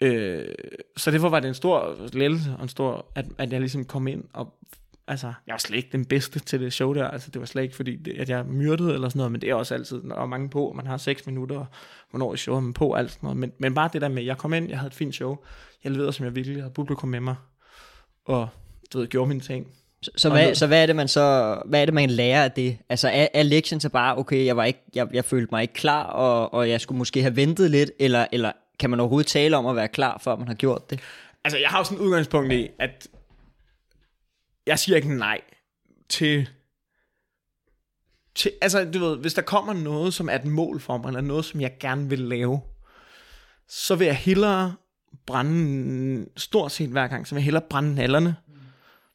[0.00, 0.54] øh,
[0.96, 4.06] så derfor var det en stor lettelse, og en stor, at, at jeg ligesom kom
[4.06, 4.58] ind, og
[5.06, 7.62] altså, jeg var slet ikke den bedste til det show der, altså det var slet
[7.62, 10.14] ikke fordi, det, at jeg myrdede eller sådan noget, men det er også altid, når
[10.14, 11.66] der er mange på, og man har 6 minutter, og
[12.10, 14.38] hvornår i showet man på, alt sådan noget, men, men bare det der med, jeg
[14.38, 15.36] kom ind, jeg havde et fint show,
[15.84, 17.36] jeg leverede som jeg ville, jeg havde publikum med mig,
[18.24, 18.48] og
[18.92, 19.66] du ved, gjorde mine ting,
[20.02, 22.52] Så, så, hvad, så hvad er det man så hvad er det man lærer af
[22.52, 22.78] det?
[22.88, 25.74] Altså er, er lektien så bare okay, jeg var ikke jeg, jeg følte mig ikke
[25.74, 29.56] klar og, og jeg skulle måske have ventet lidt eller eller kan man overhovedet tale
[29.56, 31.00] om at være klar før man har gjort det?
[31.44, 33.08] Altså, jeg har jo sådan et udgangspunkt i, at
[34.66, 35.40] jeg siger ikke nej
[36.08, 36.48] til,
[38.34, 38.52] til...
[38.60, 41.44] Altså, du ved, hvis der kommer noget, som er et mål for mig, eller noget,
[41.44, 42.60] som jeg gerne vil lave,
[43.68, 44.74] så vil jeg hellere
[45.26, 48.36] brænde, stort set hver gang, så vil jeg hellere brænde nallerne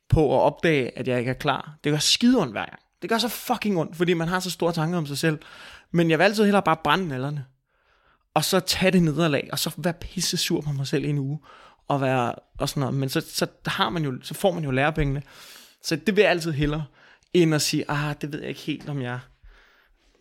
[0.09, 1.77] på at opdage, at jeg ikke er klar.
[1.83, 2.79] Det gør skide ondt hver gang.
[3.01, 5.39] Det gør så fucking ondt, fordi man har så store tanker om sig selv.
[5.91, 7.45] Men jeg vil altid hellere bare brænde nallerne.
[8.33, 11.17] Og så tage det nederlag, og så være pisse sur på mig selv i en
[11.17, 11.39] uge
[11.87, 12.95] og være og sådan noget.
[12.95, 15.23] Men så, så, har man jo, så får man jo lærepengene.
[15.83, 16.85] Så det vil jeg altid hellere,
[17.33, 19.19] end at sige, ah, det ved jeg ikke helt, om jeg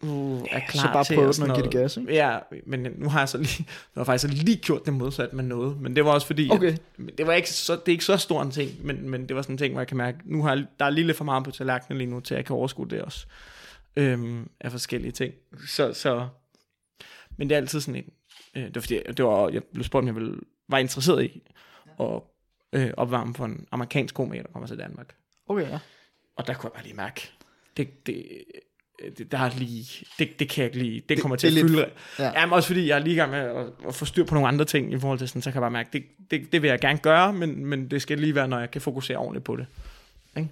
[0.08, 1.14] uh, er klar så bare til.
[1.14, 2.14] prøve den og give det gas, ikke?
[2.14, 5.32] Ja, men nu har jeg så lige, nu har jeg faktisk lige gjort det modsat
[5.32, 5.80] med noget.
[5.80, 6.72] Men det var også fordi, Okay.
[6.72, 9.36] at, det var ikke så, det er ikke så stor en ting, men, men det
[9.36, 11.16] var sådan en ting, hvor jeg kan mærke, nu har jeg, der er lige lidt
[11.16, 13.26] for meget på tallerkenen lige nu, til at jeg kan overskue det også.
[13.96, 15.34] Øhm, af forskellige ting.
[15.68, 16.28] Så, så,
[17.36, 18.10] men det er altid sådan en,
[18.56, 20.36] øh, det var fordi, det var, jeg blev spurgt, om jeg ville,
[20.68, 21.42] var interesseret i
[22.00, 22.20] at
[22.72, 25.14] øh, opvarme for en amerikansk komiker, der kommer til Danmark.
[25.48, 25.78] Okay, ja.
[26.36, 27.30] Og der kunne jeg bare lige mærke,
[27.76, 28.44] det, det,
[29.18, 31.58] det, der er lige, det, det kan jeg ikke lige, det kommer Det- til det
[31.58, 31.90] at er lidt- fylde.
[32.18, 32.24] ja.
[32.24, 32.40] Ja.
[32.40, 34.48] Jamen også fordi jeg er lige i gang med at, at få styr på nogle
[34.48, 36.68] andre ting i forhold til sådan, så kan jeg bare mærke, det, det, det vil
[36.68, 39.56] jeg gerne gøre, men, men det skal lige være, når jeg kan fokusere ordentligt på
[39.56, 39.66] det.
[40.36, 40.48] Ikke?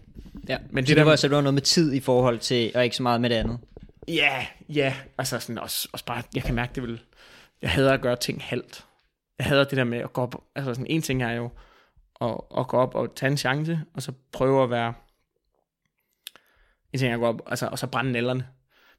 [0.48, 0.59] Ja.
[0.59, 2.00] Men Men det det, så, der- det var, så det var noget med tid i
[2.00, 3.59] forhold til og ikke så meget med det andet.
[4.09, 7.00] Ja, ja, altså sådan også, også bare, jeg kan mærke, det vil,
[7.62, 8.85] jeg hader at gøre ting halvt.
[9.38, 11.50] Jeg hader det der med at gå op, altså sådan en ting er jo
[12.20, 14.92] at, at gå op og tage en chance, og så prøve at være,
[16.94, 18.46] en ting er at gå op, altså, og så brænde nælderne.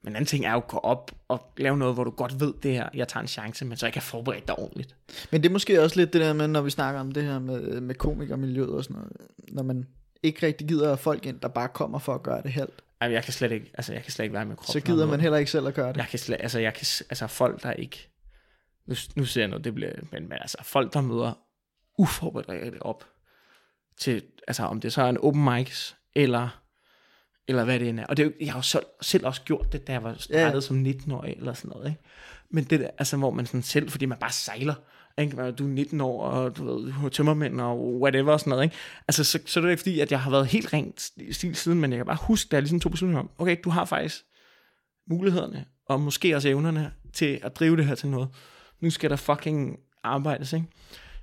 [0.02, 2.40] Men en anden ting er jo at gå op og lave noget, hvor du godt
[2.40, 4.96] ved det her, jeg tager en chance, men så ikke har forberedt dig ordentligt.
[5.32, 7.40] Men det er måske også lidt det der med, når vi snakker om det her
[7.40, 9.12] med, med komikermiljøet og sådan noget,
[9.52, 9.88] når man
[10.24, 13.24] ikke rigtig gider folk ind, der bare kommer for at gøre det halvt, Ej, jeg
[13.24, 14.74] kan slet ikke, altså jeg kan slet ikke være med krop.
[14.74, 15.98] så gider man heller ikke selv at gøre det.
[15.98, 18.10] Jeg kan slet, altså jeg kan, altså folk der ikke,
[18.86, 21.34] nu, nu ser jeg noget, det bliver, men, men altså folk der møder
[21.98, 23.04] uforberedt op
[23.98, 26.62] til, altså om det så er en open mics, eller,
[27.48, 28.06] eller hvad det end er.
[28.06, 30.16] Og det er jo, jeg har jo selv, selv også gjort det, da jeg var
[30.20, 30.62] startet Ja.
[30.62, 32.02] som 19-årig, eller sådan noget, ikke?
[32.50, 34.74] Men det der, altså hvor man sådan selv, fordi man bare sejler,
[35.18, 35.52] ikke?
[35.52, 38.64] Du er 19 år, og du ved, du er tømmermænd, og whatever, og sådan noget,
[38.64, 38.76] ikke?
[39.08, 41.82] Altså, så, så er det ikke fordi, at jeg har været helt rent stil siden,
[41.82, 44.24] men jeg kan bare huske, da jeg ligesom tog beslutningen om, okay, du har faktisk
[45.10, 48.28] mulighederne, og måske også evnerne til at drive det her til noget.
[48.80, 50.66] Nu skal der fucking arbejdes, ikke?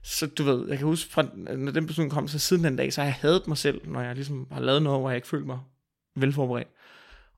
[0.03, 1.25] Så du ved, jeg kan huske, fra,
[1.57, 4.01] når den beslutning kom, så siden den dag, så har jeg hadet mig selv, når
[4.01, 5.59] jeg ligesom har lavet noget, hvor jeg ikke følte mig
[6.15, 6.69] velforberedt.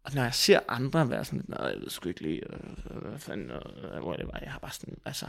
[0.05, 2.97] Og når jeg ser andre være sådan lidt, nej, jeg ved sgu ikke lige, øh,
[2.97, 5.27] hvad fanden, øh, hvor det var, jeg har bare sådan, altså,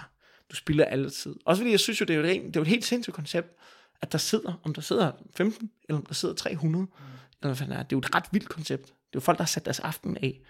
[0.51, 1.35] du spilder altid.
[1.45, 3.15] Også fordi jeg synes jo, det er jo et, det er jo et helt sindssygt
[3.15, 3.55] koncept,
[4.01, 6.91] at der sidder, om der sidder 15, eller om der sidder 300, mm.
[6.91, 8.85] eller hvad fanden er, det er jo et ret vildt koncept.
[8.85, 10.41] Det er jo folk, der har sat deres aften af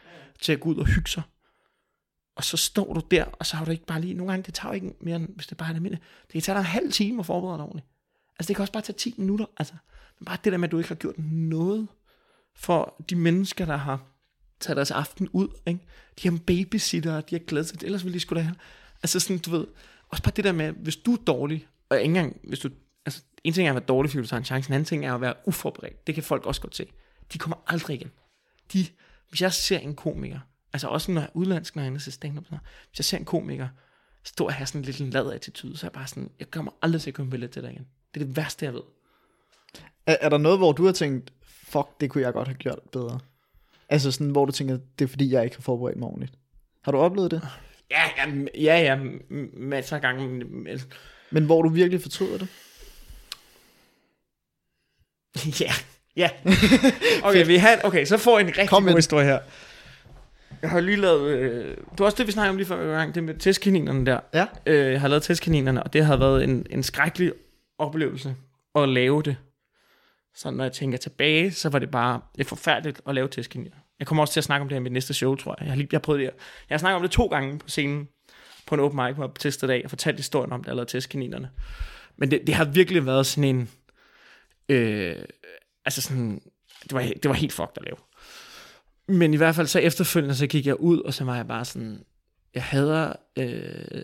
[0.42, 1.24] til at gå ud og hygge sig.
[2.36, 4.54] Og så står du der, og så har du ikke bare lige, nogle gange, det
[4.54, 6.66] tager jo ikke mere end, hvis det bare er almindeligt, det kan tage dig en
[6.66, 7.88] halv time at forberede dig ordentligt.
[8.40, 9.74] Altså det kan også bare tage 10 minutter, altså.
[10.20, 11.88] Men bare det der med, at du ikke har gjort noget
[12.56, 14.04] for de mennesker, der har
[14.60, 15.80] taget deres aften ud, ikke?
[16.24, 18.56] De har babysitter, de har glædet sig, ellers ville de skulle da have.
[19.04, 19.68] Altså sådan, du ved,
[20.10, 22.70] også bare det der med, hvis du er dårlig, og ikke engang, hvis du,
[23.06, 25.06] altså en ting er at være dårlig, fordi du tager en chance, en anden ting
[25.06, 26.08] er at være uforberedt.
[26.08, 26.88] Det kan folk også godt se.
[27.34, 28.12] De kommer aldrig igen.
[28.74, 28.88] De,
[29.30, 30.40] hvis jeg ser en komiker,
[30.74, 33.26] altså også når jeg er udlandsk, når jeg er til stand-up, hvis jeg ser en
[33.26, 33.68] komiker
[34.24, 36.72] stå og have sådan lidt en lad attitude, så er jeg bare sådan, jeg kommer
[36.82, 37.88] aldrig til at komme billet til dig igen.
[38.14, 38.82] Det er det værste, jeg ved.
[40.06, 41.34] Er, er der noget, hvor du har tænkt,
[41.68, 43.20] fuck, det kunne jeg godt have gjort bedre?
[43.90, 46.34] Altså sådan, hvor du tænker, det er fordi, jeg ikke har forberedt mig ordentligt.
[46.84, 47.42] Har du oplevet det?
[47.92, 49.00] Ja, ja, ja, ja
[49.54, 50.28] masser af gange.
[51.32, 52.48] men- hvor du virkelig fortryder det?
[55.62, 55.72] Ja,
[56.16, 56.30] ja.
[57.24, 58.96] Okay, vi har, okay, så får jeg en rigtig Kom god med.
[58.96, 59.40] historie her.
[60.62, 61.30] Jeg har lige lavet...
[61.30, 64.20] Øh, det var også det, vi snakkede om lige før gang, det med testkaninerne der.
[64.34, 64.46] Ja.
[64.66, 67.34] Øh, jeg har lavet testkaninerne, og det har været en, en skrækkelig
[67.78, 68.36] oplevelse
[68.76, 69.36] at lave det.
[70.36, 73.76] Så når jeg tænker tilbage, så var det bare et forfærdeligt at lave testkaniner.
[74.00, 75.66] Jeg kommer også til at snakke om det her i mit næste show, tror jeg.
[75.66, 76.34] Jeg har, lige, jeg har prøvet det her.
[76.70, 78.08] Jeg har snakket om det to gange på scenen
[78.68, 80.92] på en open mic, hvor jeg testede af og fortalte historien om, det jeg lavede
[80.92, 81.50] testkaninerne.
[82.18, 83.70] Men det, det har virkelig været sådan en...
[84.70, 85.16] Øh,
[85.86, 86.42] altså sådan...
[86.84, 87.98] Det var, det var helt fucked at lave.
[89.08, 91.66] Men i hvert fald så efterfølgende, så gik jeg ud, og så var jeg bare
[91.66, 92.04] sådan...
[92.54, 93.14] Jeg hader...
[93.38, 94.04] Øh,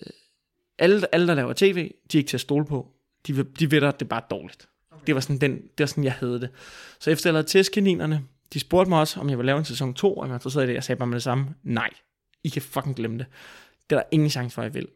[0.80, 2.92] alle, alle, der laver tv, de er ikke til at stole på.
[3.28, 4.68] De, de ved, at det er bare dårligt.
[5.08, 6.50] Det var sådan, den, det var sådan, jeg havde det.
[7.00, 8.24] Så efter jeg lavede testkaninerne,
[8.54, 10.64] de spurgte mig også, om jeg ville lave en sæson 2, og jeg var interesseret
[10.64, 10.74] i det.
[10.74, 11.90] Jeg sagde bare med det samme, nej,
[12.44, 13.26] I kan fucking glemme det.
[13.90, 14.88] Det er der ingen chance for, at jeg vil.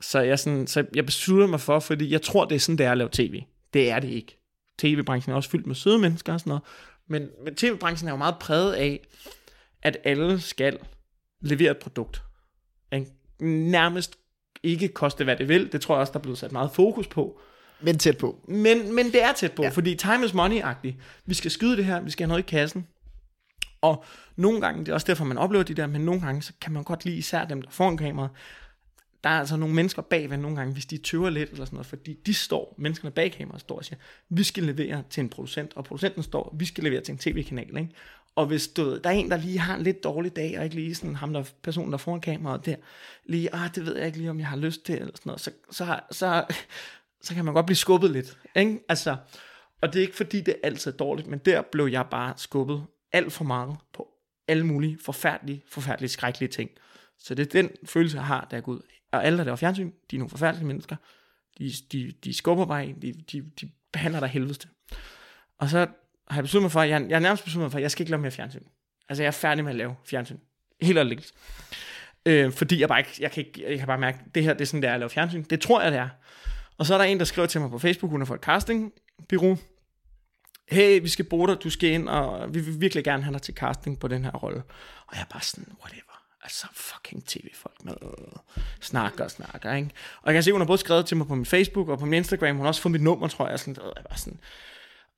[0.00, 2.86] Så jeg, sådan, så jeg besluttede mig for, fordi jeg tror, det er sådan, det
[2.86, 3.42] er at lave tv.
[3.74, 4.38] Det er det ikke.
[4.78, 6.62] TV-branchen er også fyldt med søde mennesker og sådan noget.
[7.06, 9.06] Men, men tv-branchen er jo meget præget af,
[9.82, 10.78] at alle skal
[11.40, 12.22] levere et produkt.
[12.92, 13.06] Ikke?
[13.70, 14.18] Nærmest
[14.62, 15.72] ikke koste, hvad det vil.
[15.72, 17.40] Det tror jeg også, der er blevet sat meget fokus på.
[17.82, 18.38] Men tæt på.
[18.48, 19.68] Men, men det er tæt på, Ja.
[19.68, 20.94] fordi time is money-agtigt.
[21.26, 22.86] Vi skal skyde det her, vi skal have noget i kassen.
[23.80, 24.04] Og
[24.36, 26.72] nogle gange, det er også derfor, man oplever de der, men nogle gange, så kan
[26.72, 28.30] man godt lide især dem, der foran kameraet.
[29.24, 31.86] Der er altså nogle mennesker bagved nogle gange, hvis de tøver lidt eller sådan noget,
[31.86, 35.72] fordi de står, menneskerne bag kameraet står og siger, vi skal levere til en producent,
[35.76, 37.88] og producenten står, vi skal levere til en tv-kanal, ikke?
[38.36, 40.76] Og hvis du, der er en, der lige har en lidt dårlig dag, og ikke
[40.76, 42.76] lige sådan ham, der personen, der er foran kameraet der,
[43.26, 45.40] lige, ah, det ved jeg ikke lige, om jeg har lyst til, eller sådan noget,
[45.40, 46.44] så, så, så,
[47.22, 48.38] så kan man godt blive skubbet lidt.
[48.56, 48.80] Ikke?
[48.88, 49.16] Altså,
[49.80, 52.86] og det er ikke fordi, det er altid dårligt, men der blev jeg bare skubbet
[53.12, 54.08] alt for meget på
[54.48, 56.70] alle mulige forfærdelige, forfærdelige, skrækkelige ting.
[57.18, 58.80] Så det er den følelse, jeg har, der er går ud.
[59.12, 60.96] Og alle, der laver fjernsyn, de er nogle forfærdelige mennesker.
[61.58, 64.68] De, de, de skubber mig ind, de, de, de behandler dig helvedes.
[65.58, 65.78] Og så
[66.28, 68.02] har jeg besluttet mig for, jeg, jeg er nærmest besluttet mig for, at jeg skal
[68.02, 68.62] ikke lave mere fjernsyn.
[69.08, 70.38] Altså, jeg er færdig med at lave fjernsyn.
[70.82, 71.06] Helt og
[72.26, 74.60] Øh, fordi jeg bare ikke, jeg kan, ikke, jeg kan bare mærke, det her, det
[74.60, 75.42] er sådan, det er at lave fjernsyn.
[75.42, 76.08] Det tror jeg, det er.
[76.80, 78.40] Og så er der en, der skriver til mig på Facebook, hun er fra et
[78.40, 79.56] castingbyrå.
[80.68, 83.42] Hey, vi skal bruge dig, du skal ind, og vi vil virkelig gerne have dig
[83.42, 84.62] til casting på den her rolle.
[85.06, 86.24] Og jeg er bare sådan, whatever.
[86.42, 89.90] Altså, fucking tv-folk med øh, snakker og snakker, ikke?
[90.22, 92.04] Og jeg kan se, hun har både skrevet til mig på min Facebook og på
[92.04, 92.56] min Instagram.
[92.56, 93.58] Hun har også fået mit nummer, tror jeg.
[93.58, 94.40] Sådan, øh, jeg er bare sådan,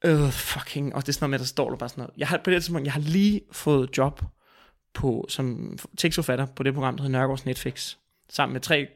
[0.04, 2.14] øh, fucking, og det er sådan noget med, der står der bare sådan noget.
[2.16, 4.22] Jeg har, på det tidspunkt, jeg har lige fået job
[4.94, 7.96] på, som tekstforfatter på det program, der hedder Nørgaards Netflix,
[8.28, 8.88] sammen med tre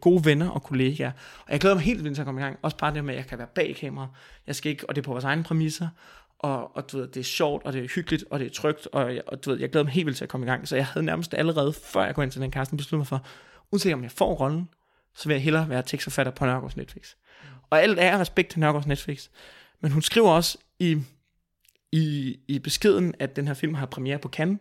[0.00, 1.12] gode venner og kollegaer.
[1.46, 2.58] Og jeg glæder mig helt vildt til at komme i gang.
[2.62, 4.08] Også bare det med, at jeg kan være bag kamera.
[4.46, 5.88] Jeg skal ikke, og det er på vores egne præmisser.
[6.38, 8.86] Og, og du ved, det er sjovt, og det er hyggeligt, og det er trygt.
[8.92, 10.68] Og, jeg- og du ved, jeg glæder mig helt vildt til at komme i gang.
[10.68, 13.26] Så jeg havde nærmest allerede, før jeg går ind til den kasten, besluttet mig for,
[13.72, 14.68] uanset om jeg får rollen,
[15.16, 17.14] så vil jeg hellere være tekstforfatter på Nørgaards Netflix.
[17.70, 19.28] Og alt er respekt til Nørgaards Netflix.
[19.80, 21.02] Men hun skriver også i,
[21.92, 24.58] i, i beskeden, at den her film har premiere på Cannes.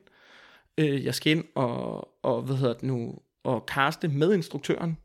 [0.78, 4.98] Øh, jeg skal ind og, og, hvad hedder det nu, og kaste med instruktøren,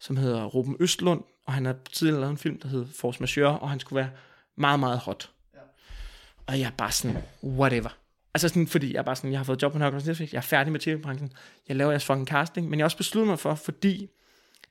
[0.00, 3.58] som hedder Ruben Østlund, og han har tidligere lavet en film, der hedder Force Majeure,
[3.58, 4.10] og han skulle være
[4.56, 5.30] meget, meget hot.
[5.54, 5.58] Ja.
[6.46, 7.98] Og jeg er bare sådan, whatever.
[8.34, 10.38] Altså sådan, fordi jeg er bare sådan, jeg har fået job på Nørgaards Netflix, jeg
[10.38, 11.32] er færdig med tv-branchen,
[11.68, 14.08] jeg laver jeres fucking casting, men jeg har også besluttet mig for, fordi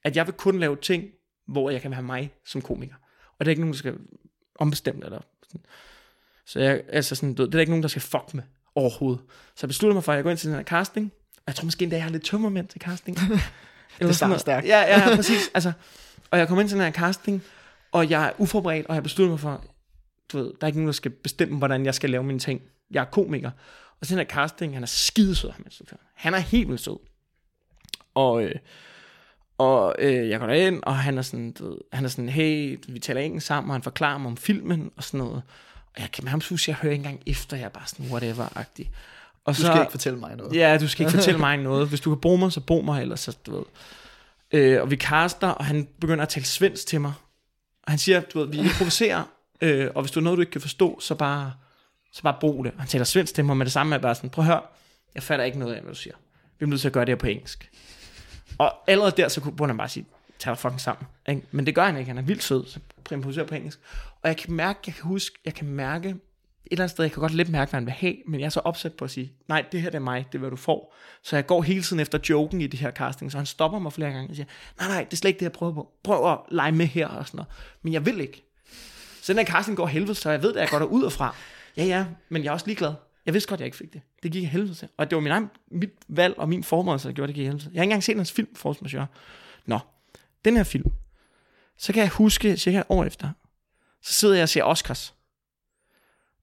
[0.03, 1.05] at jeg vil kun lave ting,
[1.47, 2.95] hvor jeg kan være mig som komiker.
[3.39, 3.97] Og det er ikke nogen, der skal
[4.55, 5.65] ombestemme eller sådan.
[6.45, 8.43] Så jeg, altså sådan, det er ikke nogen, der skal fuck med
[8.75, 9.23] overhovedet.
[9.29, 11.55] Så jeg besluttede mig for, at jeg går ind til den her casting, og jeg
[11.55, 13.17] tror måske endda, jeg har lidt tømmermænd til casting.
[13.99, 14.67] Eller sådan starter stærkt.
[14.67, 15.49] Ja, ja, ja, præcis.
[15.53, 15.71] Altså,
[16.31, 17.43] og jeg kommer ind til den her casting,
[17.91, 19.65] og jeg er uforberedt, og jeg beslutter mig for,
[20.31, 22.61] du ved, der er ikke nogen, der skal bestemme, hvordan jeg skal lave mine ting.
[22.91, 23.51] Jeg er komiker.
[23.99, 26.01] Og så den her casting, han er skidesød, ham instruktøren.
[26.13, 26.97] Han er helt vildt sød.
[28.15, 28.55] Og, øh,
[29.57, 32.79] og øh, jeg går derind, og han er sådan, du ved, han er sådan, hey,
[32.87, 35.41] vi taler engelsk sammen, og han forklarer mig om filmen og sådan noget.
[35.95, 38.05] Og jeg kan nærmest huske, at jeg hører ikke engang efter, jeg er bare sådan,
[38.05, 38.89] whatever-agtig.
[39.45, 40.55] Og Du skal ikke fortælle mig noget.
[40.55, 41.87] Ja, du skal ikke fortælle mig noget.
[41.87, 43.65] Hvis du kan bruge mig, så brug mig, ellers så, du ved.
[44.51, 47.13] Øh, og vi caster, og han begynder at tale svensk til mig.
[47.83, 49.23] Og han siger, du ved, vi improviserer,
[49.61, 51.53] øh, og hvis du er noget, du ikke kan forstå, så bare,
[52.13, 52.73] så bare brug det.
[52.73, 54.61] Og han taler svensk til mig med det samme, er bare sådan, prøv at høre,
[55.15, 56.15] jeg fatter ikke noget af, hvad du siger.
[56.59, 57.71] Vi er nødt til at gøre det her på engelsk.
[58.57, 60.05] Og allerede der, så kunne han bare sige,
[60.39, 61.07] tage dig fucking sammen.
[61.29, 61.41] Ikke?
[61.51, 62.79] Men det gør han ikke, han er vildt sød, så
[63.11, 63.79] improviserer på engelsk.
[64.21, 66.15] Og jeg kan mærke, jeg kan huske, jeg kan mærke,
[66.65, 68.45] et eller andet sted, jeg kan godt lidt mærke, hvad han vil have, men jeg
[68.45, 70.49] er så opsat på at sige, nej, det her det er mig, det er hvad
[70.49, 70.95] du får.
[71.23, 73.93] Så jeg går hele tiden efter joken i det her casting, så han stopper mig
[73.93, 74.47] flere gange og siger,
[74.79, 75.91] nej, nej, det er slet ikke det, jeg prøver på.
[76.03, 77.51] Prøv at lege med her og sådan noget.
[77.81, 78.43] Men jeg vil ikke.
[79.21, 81.11] Så den her casting går helvede, så jeg ved, at jeg går der ud og
[81.11, 81.35] fra.
[81.77, 82.93] Ja, ja, men jeg er også ligeglad.
[83.25, 84.01] Jeg vidste godt, at jeg ikke fik det.
[84.23, 84.87] Det gik i helvede til.
[84.97, 87.45] Og det var min egen, mit valg og min forberedelse, der gjorde, det gik i
[87.45, 87.71] helvede til.
[87.73, 89.07] Jeg har ikke engang set hans film, Force Majeure.
[89.65, 89.79] Nå,
[90.45, 90.91] den her film.
[91.77, 93.29] Så kan jeg huske, cirka et år efter,
[94.01, 95.14] så sidder jeg og ser Oscars.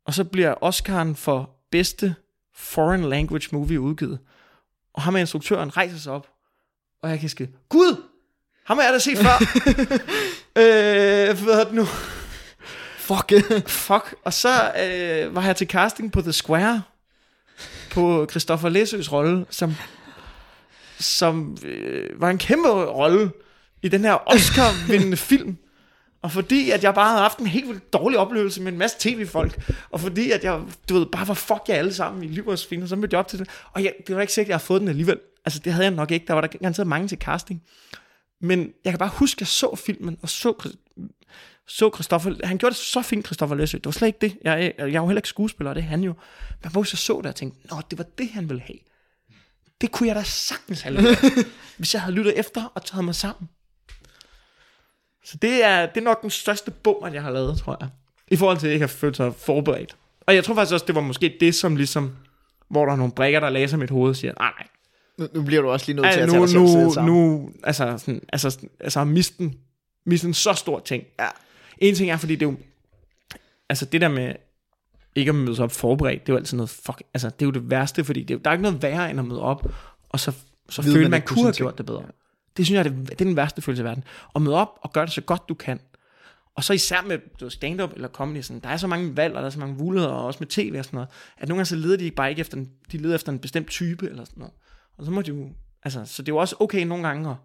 [0.06, 2.14] Og så bliver Oscaren for bedste
[2.54, 4.18] foreign language movie udgivet.
[4.94, 6.28] Og ham med instruktøren rejser sig op,
[7.02, 8.02] og jeg kan skrive, Gud,
[8.64, 9.36] ham har jeg da set før.
[10.62, 11.84] øh, hvad er det nu?
[12.96, 13.32] Fuck.
[13.86, 14.14] Fuck.
[14.24, 16.82] Og så øh, var jeg til casting på The Square,
[17.90, 19.74] på Christoffer Læsøs rolle, som,
[20.98, 23.30] som øh, var en kæmpe rolle
[23.82, 25.56] i den her Oscar-vindende film.
[26.22, 28.96] Og fordi at jeg bare havde haft en helt vildt dårlig oplevelse med en masse
[29.00, 32.58] tv-folk, og fordi at jeg, du ved, bare var fuck jer alle sammen i Liverpool,
[32.58, 33.48] så mødte jeg op til det.
[33.72, 35.18] Og jeg, det var ikke sikkert, at jeg havde fået den alligevel.
[35.44, 37.62] Altså det havde jeg nok ikke, der var der garanteret mange til casting.
[38.40, 40.72] Men jeg kan bare huske, at jeg så filmen, og så,
[41.68, 43.76] så Christoffer, han gjorde det så fint, Christoffer Læsø.
[43.76, 44.38] Det var slet ikke det.
[44.44, 46.12] Jeg, jeg, jeg var heller ikke skuespiller, det er han jo.
[46.50, 48.78] Men jeg huske, jeg så det og tænkte, nå, det var det, han ville have.
[49.80, 51.18] Det kunne jeg da sagtens have lavet,
[51.78, 53.48] hvis jeg havde lyttet efter og taget mig sammen.
[55.24, 57.88] Så det er, det er nok den største bummer, jeg har lavet, tror jeg.
[58.28, 59.96] I forhold til, at jeg ikke har følt sig forberedt.
[60.26, 62.10] Og jeg tror faktisk også, det var måske det, som ligesom,
[62.68, 64.66] hvor der er nogle brækker, der læser mit hoved og siger, nej, nej,
[65.18, 66.68] Nu, nu bliver du også lige nødt til Ej, at nu, tage dig selv nu,
[66.68, 67.14] selv sammen.
[67.14, 69.52] nu, altså, sådan, altså, altså miste,
[70.06, 71.04] miste en så stor ting.
[71.20, 71.26] Ja.
[71.78, 72.56] En ting er, fordi det er jo,
[73.68, 74.34] altså det der med
[75.14, 77.50] ikke at møde op forberedt, det er jo altid noget fuck, altså det er jo
[77.52, 79.66] det værste, fordi det er, jo- der er ikke noget værre end at møde op,
[80.08, 80.32] og så,
[80.68, 82.04] så føle, man man kunne have gjort det bedre.
[82.56, 84.04] Det synes jeg, det, det er den værste følelse i verden.
[84.34, 85.80] At møde op og gøre det så godt du kan.
[86.54, 89.34] Og så især med du ved, stand-up eller comedy, sådan, der er så mange valg,
[89.34, 91.58] og der er så mange muligheder, og også med tv og sådan noget, at nogle
[91.58, 94.24] gange så leder de bare ikke efter en, de leder efter en bestemt type eller
[94.24, 94.54] sådan noget.
[94.98, 95.50] Og så må de jo,
[95.82, 97.36] altså, så det er jo også okay nogle gange at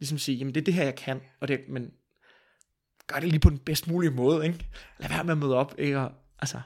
[0.00, 1.90] ligesom sige, jamen det er det her, jeg kan, og det, men
[3.06, 4.66] gør det lige på den bedst mulige måde, ikke?
[4.98, 5.98] Lad være med at møde op, ikke?
[6.00, 6.60] Og, altså,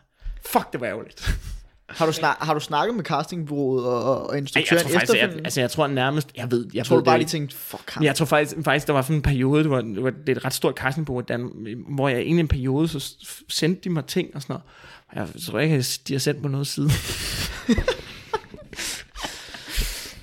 [0.46, 1.20] fuck, det var ærgerligt.
[1.88, 4.98] Har du, snak, har du snakket med castingbureauet og, og, og Ej, instruktøren jeg tror
[4.98, 7.28] faktisk, jeg, altså, jeg tror nærmest, jeg ved, jeg tror ved du bare, ikke.
[7.30, 8.04] tænkte, fuck ham.
[8.04, 10.54] Jeg tror faktisk, faktisk der var sådan en periode, det var, det er et ret
[10.54, 10.82] stort
[11.28, 11.50] Dan,
[11.88, 13.14] hvor jeg egentlig en periode, så
[13.48, 14.64] sendte de mig ting og sådan noget.
[15.08, 16.90] Og Jeg tror ikke, de har sendt mig noget siden.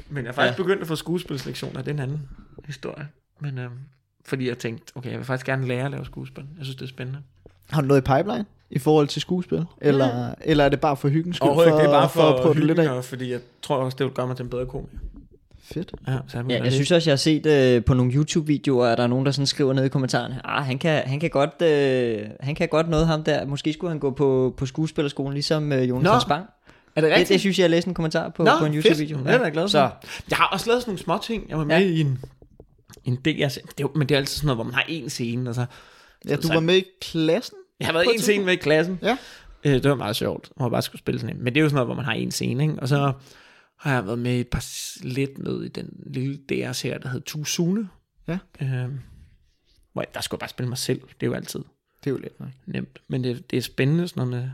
[0.09, 0.63] Men jeg har faktisk ja.
[0.63, 2.21] begyndt at få skuespilslektioner, det er en anden
[2.65, 3.07] historie.
[3.39, 3.73] Men øhm,
[4.25, 6.45] fordi jeg tænkte, okay, jeg vil faktisk gerne lære at lave skuespil.
[6.57, 7.21] Jeg synes, det er spændende.
[7.69, 8.45] Har du noget i pipeline
[8.75, 9.65] i forhold til skuespil?
[9.81, 11.47] Eller, eller er det bare for hyggens skyld?
[11.47, 12.85] Overhovedet ikke, det er bare for at prøve for det lidt af?
[12.85, 14.97] hyggen, fordi jeg tror også, det vil gøre mig til en bedre komiker.
[15.63, 15.91] Fedt.
[16.07, 18.97] Ja, så jeg, Ja, jeg synes også, jeg har set øh, på nogle YouTube-videoer, at
[18.97, 21.61] der er nogen, der sådan skriver ned i kommentarerne, ah, han kan, han kan, godt,
[21.61, 23.45] øh, han kan godt noget ham der.
[23.45, 26.45] Måske skulle han gå på, på skuespillerskolen, ligesom øh, Jonas Nå, Spang.
[26.95, 29.17] er det Det, det synes jeg, jeg læste en kommentar på, Nå, på en YouTube-video.
[29.17, 29.27] fedt.
[29.27, 29.67] Det er jeg glad for.
[29.67, 29.89] Så
[30.29, 31.45] Jeg har også lavet sådan nogle små ting.
[31.49, 31.81] Jeg var med Ja.
[31.81, 31.87] ja.
[31.89, 32.19] i en,
[33.05, 35.49] en del, altså, det men det er altid sådan noget, hvor man har en scene.
[35.49, 35.65] Altså,
[36.29, 37.55] Ja, du Så- var med i klassen?
[37.79, 38.99] Jeg har været en scene med i klassen.
[39.01, 39.17] Ja.
[39.63, 41.43] Øh, det var meget sjovt, hvor jeg bare skulle spille sådan en.
[41.43, 42.75] Men det er jo sådan noget, hvor man har en scene, ikke?
[42.79, 43.13] Og så
[43.79, 44.65] har jeg været med et par
[45.03, 47.89] lidt med i den lille DR-serie, der hed Tusune.
[48.27, 48.37] Ja.
[48.61, 48.89] Øh,
[49.93, 51.01] hvor jeg, der skulle jeg bare spille mig selv.
[51.01, 51.59] Det er jo altid
[52.03, 52.49] Det er jo lidt nok.
[52.65, 53.01] nemt.
[53.07, 54.49] Men det, det er spændende sådan noget med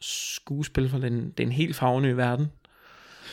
[0.00, 2.46] skuespil, for den, det er en helt farvenyt verden.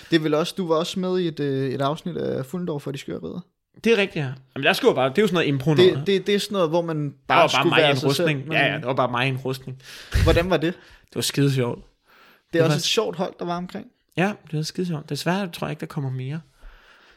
[0.10, 2.82] Det er vel også, du var også med i et, øh, et afsnit af Fuldendorf
[2.82, 3.40] for de skøre ridder.
[3.84, 4.32] Det er rigtigt, ja.
[4.56, 5.94] Jamen, der skulle bare, det er jo sådan noget impro noget.
[5.98, 7.98] Det, det, det er sådan noget, hvor man bare, var bare skulle mig være en
[7.98, 8.42] sig rustning.
[8.44, 8.52] selv.
[8.54, 9.82] Ja, ja, det var bare mig i en rustning.
[10.24, 10.74] Hvordan var det?
[11.10, 11.80] Det var skide sjovt.
[11.80, 13.88] Det er Det også var- et sjovt hold, der var omkring.
[14.18, 15.10] Ja, det var skide sjovt.
[15.10, 16.42] Desværre tror jeg ikke, der kommer mere.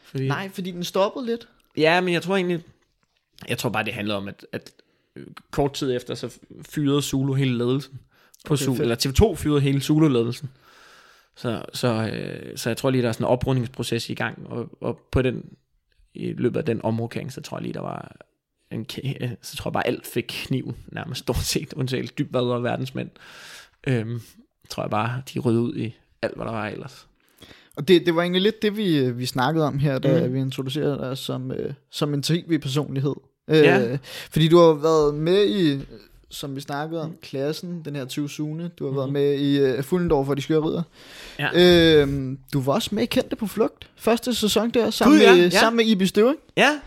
[0.04, 1.48] Fordi, Nej, fordi den stoppede lidt.
[1.76, 2.60] Ja, men jeg tror egentlig,
[3.48, 4.70] jeg tror bare, det handler om, at, at
[5.50, 6.32] kort tid efter, så
[6.70, 8.00] fyrede Zulu hele ledelsen.
[8.46, 8.82] På Okay, Zulu, fedt.
[8.82, 8.96] eller
[9.32, 10.50] TV2 fyrede hele Zulu-ledelsen.
[11.36, 14.68] Så, så, øh, så jeg tror lige, der er sådan en oprundningsproces i gang, og,
[14.80, 15.44] og på den,
[16.14, 18.16] i løbet af den omrokering, så tror jeg lige, der var
[18.70, 22.62] en, øh, så tror jeg bare, alt fik kniven, nærmest stort set, undtagen dybvad og
[22.62, 23.10] verdensmænd.
[23.86, 24.20] Øhm,
[24.68, 27.06] tror jeg bare, de rydde ud i alt, hvad der var ellers.
[27.76, 30.34] Og det, det var egentlig lidt det, vi, vi snakkede om her, da mm.
[30.34, 33.14] vi introducerede dig som, øh, som en tv-personlighed.
[33.50, 33.98] Øh, Ja.
[34.30, 35.80] Fordi du har været med i,
[36.30, 38.70] som vi snakkede om, klassen, den her 20 Sune.
[38.78, 38.96] Du har mm.
[38.96, 39.12] været Mhm.
[39.12, 40.82] med i øh, Fuldendorf for de skøre ridder.
[41.38, 41.48] Ja.
[42.02, 43.90] Øh, du var også med i Kendte på flugt.
[43.96, 45.50] Første sæson der, sammen, Gud, ja, med, ja.
[45.60, 46.38] sammen med Ibi Støvring.
[46.56, 46.80] Ja,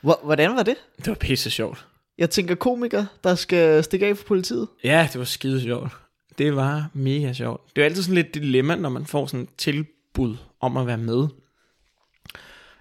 [0.00, 0.74] Hvor, hvordan var det?
[0.98, 1.86] det var pisse sjovt.
[2.18, 4.68] Jeg tænker komiker, der skal stikke af for politiet.
[4.84, 5.90] Ja, det var skide sjovt.
[6.38, 7.60] Det var mega sjovt.
[7.76, 10.98] Det er altid sådan lidt dilemma, når man får sådan et tilbud om at være
[10.98, 11.28] med.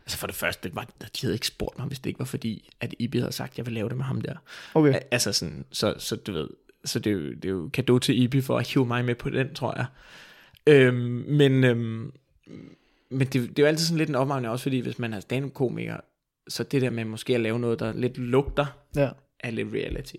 [0.06, 2.26] Altså for det første, det var, de havde ikke spurgt mig, hvis det ikke var
[2.26, 4.34] fordi, at Ibi havde sagt, at jeg vil lave det med ham der.
[4.74, 4.94] Okay.
[4.94, 6.48] Al- Altså sådan, så, så du ved,
[6.86, 9.16] så det er, jo, det er jo kado til Ibi for at hive mig med
[9.16, 9.86] på den, tror jeg.
[10.68, 12.12] Øhm, men øhm,
[13.10, 15.20] men det, det er jo altid sådan lidt en opmagning også, fordi hvis man er
[15.20, 15.98] stand-up-komiker,
[16.48, 19.10] så det der med måske at lave noget, der lidt lugter Ja.
[19.40, 20.16] af lidt reality.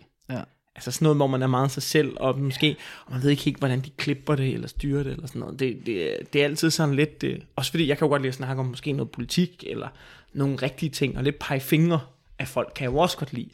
[0.77, 3.43] Altså sådan noget, hvor man er meget sig selv, og måske, og man ved ikke
[3.43, 5.59] helt, hvordan de klipper det, eller styrer det, eller sådan noget.
[5.59, 8.23] Det, det, er- det er altid sådan lidt, det, også fordi jeg kan jo godt
[8.23, 9.89] lide at snakke om måske noget politik, eller
[10.33, 12.01] nogle rigtige ting, og lidt pege fingre
[12.39, 13.49] af folk, kan jeg jo også godt lide.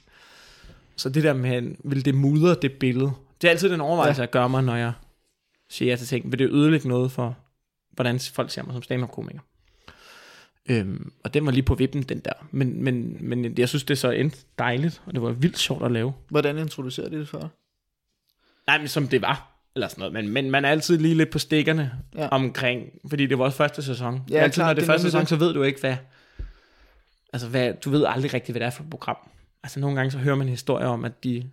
[0.96, 3.12] Så det der med, vil det mudre det billede,
[3.42, 4.22] det er altid den overvejelse, ja.
[4.22, 4.92] jeg gør mig, når jeg
[5.70, 6.30] siger ja til ting.
[6.32, 7.36] Vil det ødelægge noget for,
[7.92, 9.40] hvordan folk ser mig som stand-up-komiker?
[10.68, 12.32] Øhm, og den var lige på vippen, den der.
[12.50, 15.92] Men, men, men jeg synes, det så endte dejligt, og det var vildt sjovt at
[15.92, 16.12] lave.
[16.28, 17.50] Hvordan introducerer de det for?
[18.66, 19.48] Nej, men som det var.
[19.74, 20.12] Eller sådan noget.
[20.12, 22.28] Men, men man er altid lige lidt på stikkerne Ja.
[22.28, 24.20] omkring, fordi det var også første sæson.
[24.30, 25.28] Ja, altid, klart, når det er første sæson, det.
[25.28, 25.96] så ved du ikke, hvad...
[27.32, 29.16] Altså, hvad, du ved aldrig rigtigt, hvad det er for et program.
[29.62, 31.50] Altså, nogle gange så hører man historier om, at de...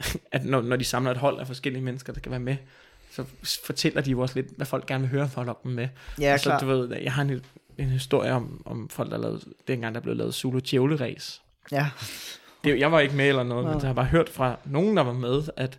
[0.32, 2.56] at når, når de samler et hold af forskellige mennesker, der skal være med,
[3.10, 3.24] så
[3.64, 5.88] fortæller de jo også lidt, hvad folk gerne vil høre at lokke dem med.
[6.20, 6.60] Ja, og så, klart.
[6.60, 7.42] du ved, jeg har en,
[7.78, 11.40] en historie om, om folk, der lavede, dengang der blev lavet Zulu Djævle Race.
[11.72, 11.86] Ja.
[12.64, 13.72] Det, jeg var ikke med eller noget, Nej.
[13.74, 15.78] men jeg har bare hørt fra nogen, der var med, at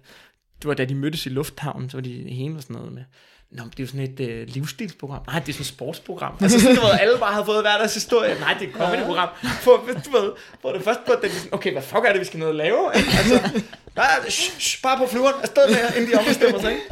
[0.62, 3.04] det var da de mødtes i lufthavnen, så var de hele og sådan noget med,
[3.52, 5.22] Nå, det er jo sådan et øh, livsstilsprogram.
[5.28, 6.34] Nej, det er sådan et sportsprogram.
[6.42, 8.40] Altså sådan, du ved, alle bare havde fået hver deres historie.
[8.40, 9.30] Nej, det er et comedy-program.
[9.62, 9.72] For,
[10.06, 10.32] du ved,
[10.62, 12.56] hvor det først på, den sådan, okay, hvad fuck er det, vi skal ned og
[12.56, 12.96] lave?
[12.96, 13.62] Altså,
[13.96, 16.84] nej, shh, shh, bare på flyveren, afsted med inden de ombestemmer sig, ikke?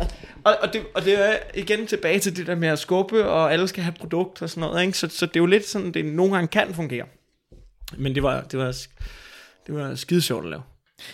[0.44, 3.54] Og, og, det, og det er igen tilbage til det der med at skubbe, og
[3.54, 4.98] alle skal have produkt og sådan noget, ikke?
[4.98, 7.06] Så, så det er jo lidt sådan, det nogle gange kan fungere.
[7.98, 8.78] Men det var, det var,
[9.68, 10.62] det var skide sjovt at lave.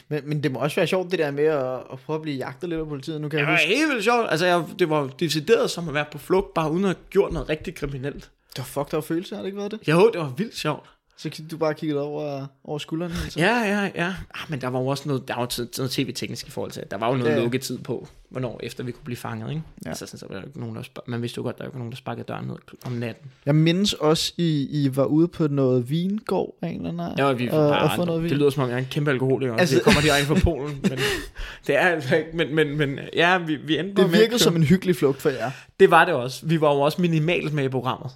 [0.09, 2.37] Men, men det må også være sjovt, det der med at, at prøve at blive
[2.37, 3.21] jagtet lidt af politiet.
[3.21, 4.27] Nu kan Det jeg var huske, helt vildt sjovt.
[4.29, 7.33] Altså, jeg, det var decideret som at være på flugt, bare uden at have gjort
[7.33, 8.31] noget rigtig kriminelt.
[8.49, 9.87] det var fuck, der var følelse, har det ikke været det?
[9.87, 10.89] Jo, det var vildt sjovt.
[11.21, 13.11] Så du bare kiggede over, over skulderen.
[13.23, 13.39] Altså.
[13.39, 14.07] Ja, ja, ja.
[14.33, 16.97] Ah, men der var jo også noget, der var noget tv-teknisk i forhold til, der
[16.97, 19.61] var jo noget Ja, lukketid på, hvornår efter vi kunne blive fanget, ikke?
[19.85, 19.89] Ja.
[19.89, 21.73] Altså, sådan, så var der ikke nogen, der sp- man vidste jo godt, der var
[21.77, 22.55] nogen, der sparkede døren ned
[22.85, 23.31] om natten.
[23.45, 27.31] Jeg mindes også, I, I var ude på noget vingård af en eller anden Ja,
[27.31, 28.29] vi og, bare, og noget vin.
[28.29, 30.79] det lyder som om, jeg er en kæmpe alkoholiker, altså, jeg kommer direkte fra Polen,
[30.83, 30.99] men
[31.67, 34.39] det er altså ikke, men, men, men ja, vi, vi endte det med virkede køre-
[34.39, 35.51] som en hyggelig flugt for jer.
[35.79, 36.45] Det var det også.
[36.45, 38.11] Vi var jo også minimalt med i programmet.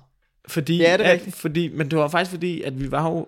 [0.48, 1.36] Fordi, Ja, det er at, rigtigt.
[1.36, 3.28] fordi, men det var faktisk fordi, at vi var jo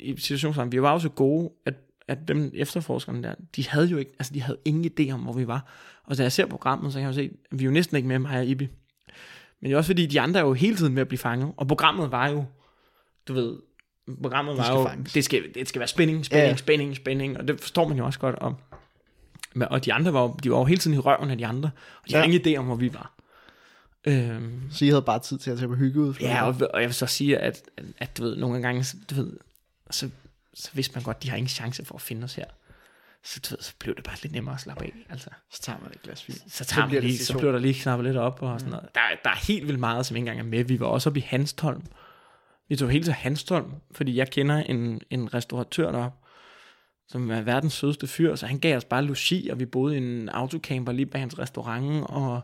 [0.00, 1.74] i situationen, vi var jo så gode, at,
[2.08, 5.32] at dem efterforskerne der, de havde jo ikke, altså de havde ingen idé om, hvor
[5.32, 5.66] vi var.
[6.04, 7.96] Og da jeg ser programmet, så kan jeg jo se, at vi er jo næsten
[7.96, 8.68] ikke med mig og Ibi.
[9.60, 11.52] Men det er også fordi, de andre er jo hele tiden ved at blive fanget.
[11.56, 12.44] Og programmet var jo,
[13.28, 13.56] du ved,
[14.22, 15.12] programmet var jo, fanges.
[15.12, 17.38] det skal, det skal være spænding, spænding, Ja, spænding, spænding.
[17.38, 18.54] Og det forstår man jo også godt om.
[19.60, 21.70] Og de andre var de var jo hele tiden i røven af de andre.
[22.02, 22.20] Og de Ja.
[22.22, 23.14] havde ingen idé om, hvor vi var.
[24.06, 26.14] Øhm, Så I havde bare tid til at tage på hygge ud.
[26.20, 27.62] Ja, og, og jeg vil så sige, at,
[27.98, 29.32] at du ved, nogle gange, så- du ved,
[29.90, 30.10] så,
[30.54, 32.44] så vidste man godt, de har ingen chance for at finde os her.
[33.24, 34.92] Så, du ved, så blev det bare lidt nemmere at slappe af.
[35.10, 36.36] Altså, Så tager man et glas vin.
[36.48, 38.88] så, tager bliver man lige, så blev der lige knappet lidt op og sådan noget.
[38.94, 40.64] Der, er- der er helt vildt meget, som ikke engang er med.
[40.64, 41.82] Vi var også oppe i Hanstholm.
[42.68, 46.18] Vi tog helt til Hanstholm, fordi jeg kender en, en restauratør deroppe,
[47.08, 49.98] som er verdens sødeste fyr, så han gav os bare logi, og vi boede i
[49.98, 52.40] en autocamper lige bag hans restaurant, og,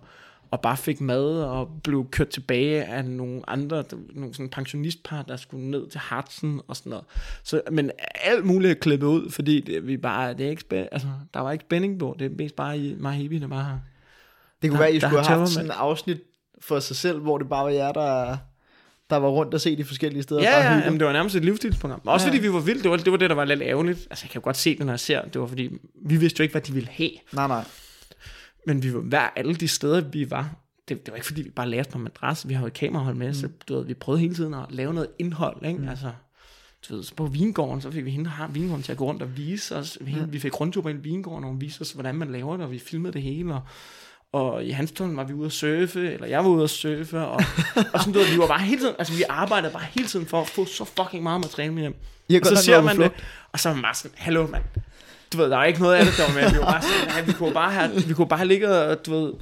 [0.50, 3.84] og bare fik mad, og blev kørt tilbage af nogle andre,
[4.14, 7.04] nogle sådan pensionistpar, der skulle ned til Hartsen og sådan noget.
[7.42, 7.90] Så, men
[8.24, 11.40] alt muligt er klippet ud, fordi det, vi bare, det er ikke spæ- altså, der
[11.40, 13.80] var ikke spænding på, det er mest bare i Hebi, der bare har
[14.62, 16.18] Det kunne Der- være, I skulle have haft sådan et afsnit
[16.60, 18.36] for sig selv, hvor det bare var jer, der,
[19.10, 20.42] der var rundt og se de forskellige steder.
[20.42, 22.00] Ja, bare ja, jamen, det var nærmest et livsstilsprogram.
[22.04, 22.32] Også ja.
[22.32, 24.06] fordi vi var vildt, det var, det var det, der var lidt ærgerligt.
[24.10, 25.70] Altså, jeg kan jo godt se det, når jeg ser, det var fordi,
[26.04, 27.10] vi vidste jo ikke, hvad de ville have.
[27.32, 27.64] Nej, nej.
[28.66, 30.50] Men vi var, hver alle de steder, vi var,
[30.88, 32.48] det, det var ikke fordi, vi bare lærte på madras.
[32.48, 33.34] Vi har jo et kamerahold med, mm.
[33.34, 35.66] så du ved, vi prøvede hele tiden at lave noget indhold.
[35.66, 35.78] Ikke?
[35.78, 35.88] Mm.
[35.88, 36.12] Altså,
[36.88, 39.22] du ved, så på vingården, så fik vi hende, har vingården til at gå rundt
[39.22, 39.98] og vise os.
[40.00, 42.64] Vi, vi fik rundtur på en vingård, og hun viste os, hvordan man laver det,
[42.64, 43.54] og vi filmede det hele.
[43.54, 43.62] Og,
[44.32, 47.34] og i Hanstholm var vi ude at surfe, eller jeg var ude at surfe, og,
[47.92, 50.26] og sådan, du ved, vi var bare hele tiden, altså vi arbejdede bare hele tiden
[50.26, 51.94] for at få så fucking meget materiale med hjem.
[52.30, 53.24] Har Og så ser man det, flugt.
[53.52, 54.64] og så er man bare sådan, hallo mand.
[55.32, 56.50] Du ved, der er ikke noget af det, der var med.
[56.52, 59.06] Vi, var bare sådan, ja, vi kunne bare have, vi kunne bare have ligget og,
[59.06, 59.32] du ved,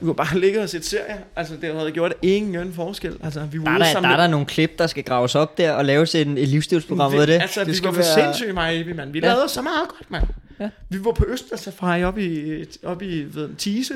[0.00, 1.16] vi kunne bare have ligget og set serier.
[1.36, 3.16] Altså, det havde gjort ingen forskel.
[3.22, 5.72] Altså, vi Der er der, der er der nogle klip, der skal graves op der
[5.72, 7.34] og laves en, et livsstilsprogram ud af det.
[7.34, 9.12] Altså, Det det vi skulle var for være- sindssyge, mig Ebi, mand.
[9.12, 9.26] Vi Ja.
[9.28, 10.24] lavede så meget godt, mand.
[10.60, 10.68] Ja.
[10.88, 13.94] Vi var på Østersafari oppe i, oppe i ved, Tise.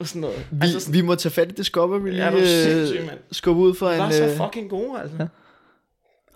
[0.00, 0.46] Og sådan noget.
[0.50, 3.08] Vi, altså, sådan, vi må tage fat i Discovery lige Ja, du er sindssyg, øh,
[3.32, 4.00] skubbe ud for vi en...
[4.00, 5.16] var så øh, fucking gode, altså.
[5.20, 5.26] Ja.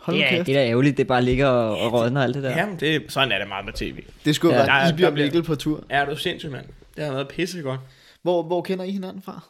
[0.07, 0.47] Hold Ja, kæft.
[0.47, 2.51] det er da ærgerligt, det bare ligger og, og rådner og alt det der.
[2.51, 4.05] Jamen, det, sådan er det meget med tv.
[4.25, 5.85] Det skulle Ja, ja, være der- Ibi der og bliver- Mikkel på tur.
[5.91, 6.67] Ja, du er sindssyg, mand.
[6.97, 7.81] Det har været pissegodt.
[8.23, 9.41] Hvor, hvor kender I hinanden fra?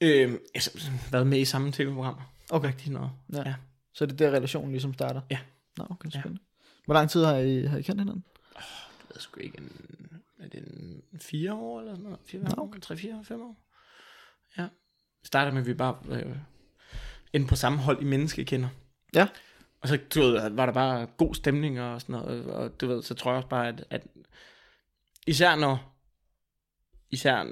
[0.00, 2.20] Øh, altså, været med i samme tv-program.
[2.50, 2.68] Okay.
[2.68, 3.10] Rigtig noget.
[3.32, 3.38] Ja.
[3.38, 3.42] Ja.
[3.48, 3.54] ja.
[3.94, 5.20] Så det er der relationen ligesom starter?
[5.30, 5.38] Ja.
[5.78, 6.20] Nå, okay, Ja.
[6.20, 6.42] spændende.
[6.84, 8.24] Hvor lang tid har I, har I kendt hinanden?
[8.56, 9.72] Det ved sgu ikke, en,
[10.40, 10.60] er det
[11.12, 12.18] en fire år eller sådan noget?
[12.26, 12.74] Fire, Nå, år?
[12.82, 13.56] Tre, fire, fem år?
[14.58, 14.66] Ja.
[15.24, 16.36] Starter med, at vi bare øh,
[17.32, 18.68] endte på samme hold i menneskekender.
[19.14, 19.28] Ja.
[19.80, 22.46] Og så du ved, var der bare god stemning og sådan noget.
[22.46, 24.06] Og du ved, så tror jeg også bare, at, at
[25.26, 25.96] især når,
[27.10, 27.46] især,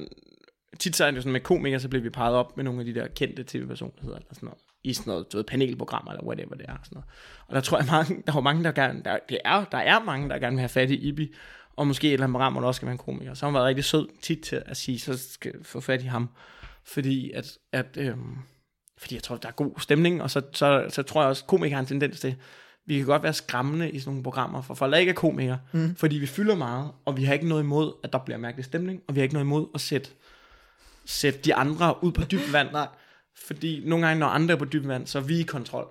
[0.79, 2.81] tit så er det jo sådan med komikere, så bliver vi peget op med nogle
[2.81, 4.61] af de der kendte tv-personligheder eller sådan noget.
[4.85, 6.77] I sådan noget, du ved, panelprogrammer eller whatever det er.
[6.83, 7.09] Sådan noget.
[7.47, 10.05] Og der tror jeg, mange, der er mange, der gerne, der, det er, der er
[10.05, 11.35] mange, der gerne vil have fat i Ibi,
[11.77, 13.35] og måske et eller andet program, hvor der også skal være en komiker.
[13.35, 16.07] Så har hun været rigtig sød tit til at sige, så skal få fat i
[16.07, 16.29] ham.
[16.85, 18.39] Fordi at, at øhm,
[19.01, 21.47] fordi jeg tror, der er god stemning, og så, så, så tror jeg også, at
[21.47, 22.35] komikere har en tendens til,
[22.87, 25.59] vi kan godt være skræmmende i sådan nogle programmer for folk, der ikke er komikere,
[25.73, 25.95] mm.
[25.97, 29.03] fordi vi fylder meget, og vi har ikke noget imod, at der bliver mærkelig stemning,
[29.09, 30.11] og vi har ikke noget imod at sætte,
[31.05, 32.69] sætte de andre ud på dybt vand.
[32.81, 32.87] Nej.
[33.47, 35.87] Fordi nogle gange, når andre er på dybt vand, så er vi i kontrol.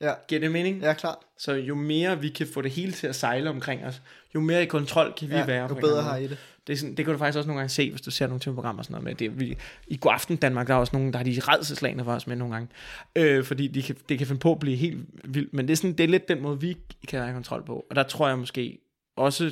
[0.00, 0.12] Ja.
[0.28, 0.82] Giver det mening?
[0.82, 1.16] Ja, klart.
[1.38, 4.02] Så jo mere vi kan få det hele til at sejle omkring os,
[4.34, 5.66] jo mere i kontrol kan vi Ja, være.
[5.68, 6.16] jo bedre har.
[6.16, 6.38] I det.
[6.66, 8.40] Det, er sådan, det kan du faktisk også nogle gange se, hvis du ser nogle
[8.40, 9.14] tv-programmer og sådan noget med.
[9.14, 9.56] Det, vi,
[9.86, 12.36] I god aften Danmark, der er også nogen, der har de redselslagende for os med
[12.36, 12.68] nogle gange.
[13.16, 15.54] Øh, fordi de kan, det kan finde på at blive helt vildt.
[15.54, 16.76] Men det er, sådan, det er lidt den måde, vi
[17.08, 17.86] kan have kontrol på.
[17.90, 18.78] Og der tror jeg måske
[19.16, 19.44] også,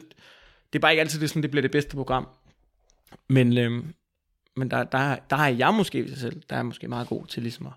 [0.73, 2.29] det er bare ikke altid det, sådan, det bliver det bedste program.
[3.29, 3.85] Men, øh,
[4.57, 7.27] men der, der, der har jeg måske ved sig selv, der er måske meget god
[7.27, 7.73] til ligesom at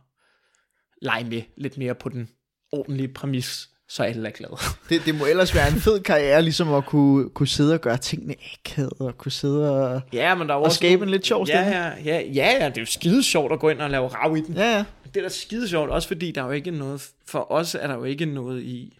[1.01, 2.29] lege med lidt mere på den
[2.71, 4.55] ordentlige præmis, så alle er glade.
[4.89, 5.05] det.
[5.05, 8.35] Det må ellers være en fed karriere, ligesom at kunne, kunne sidde og gøre tingene
[8.53, 10.01] akavet, og kunne sidde og...
[10.13, 12.05] Ja, men der er Og også skabe nogle- en lidt sjov ja, stemning.
[12.05, 14.37] ja, ja, ja, ja, det er jo skide sjovt at gå ind og lave rav
[14.37, 14.55] i den.
[14.55, 14.83] Ja, ja.
[15.13, 17.87] Det er da skide sjovt, også fordi der er jo ikke noget, for os er
[17.87, 18.97] der jo ikke noget i,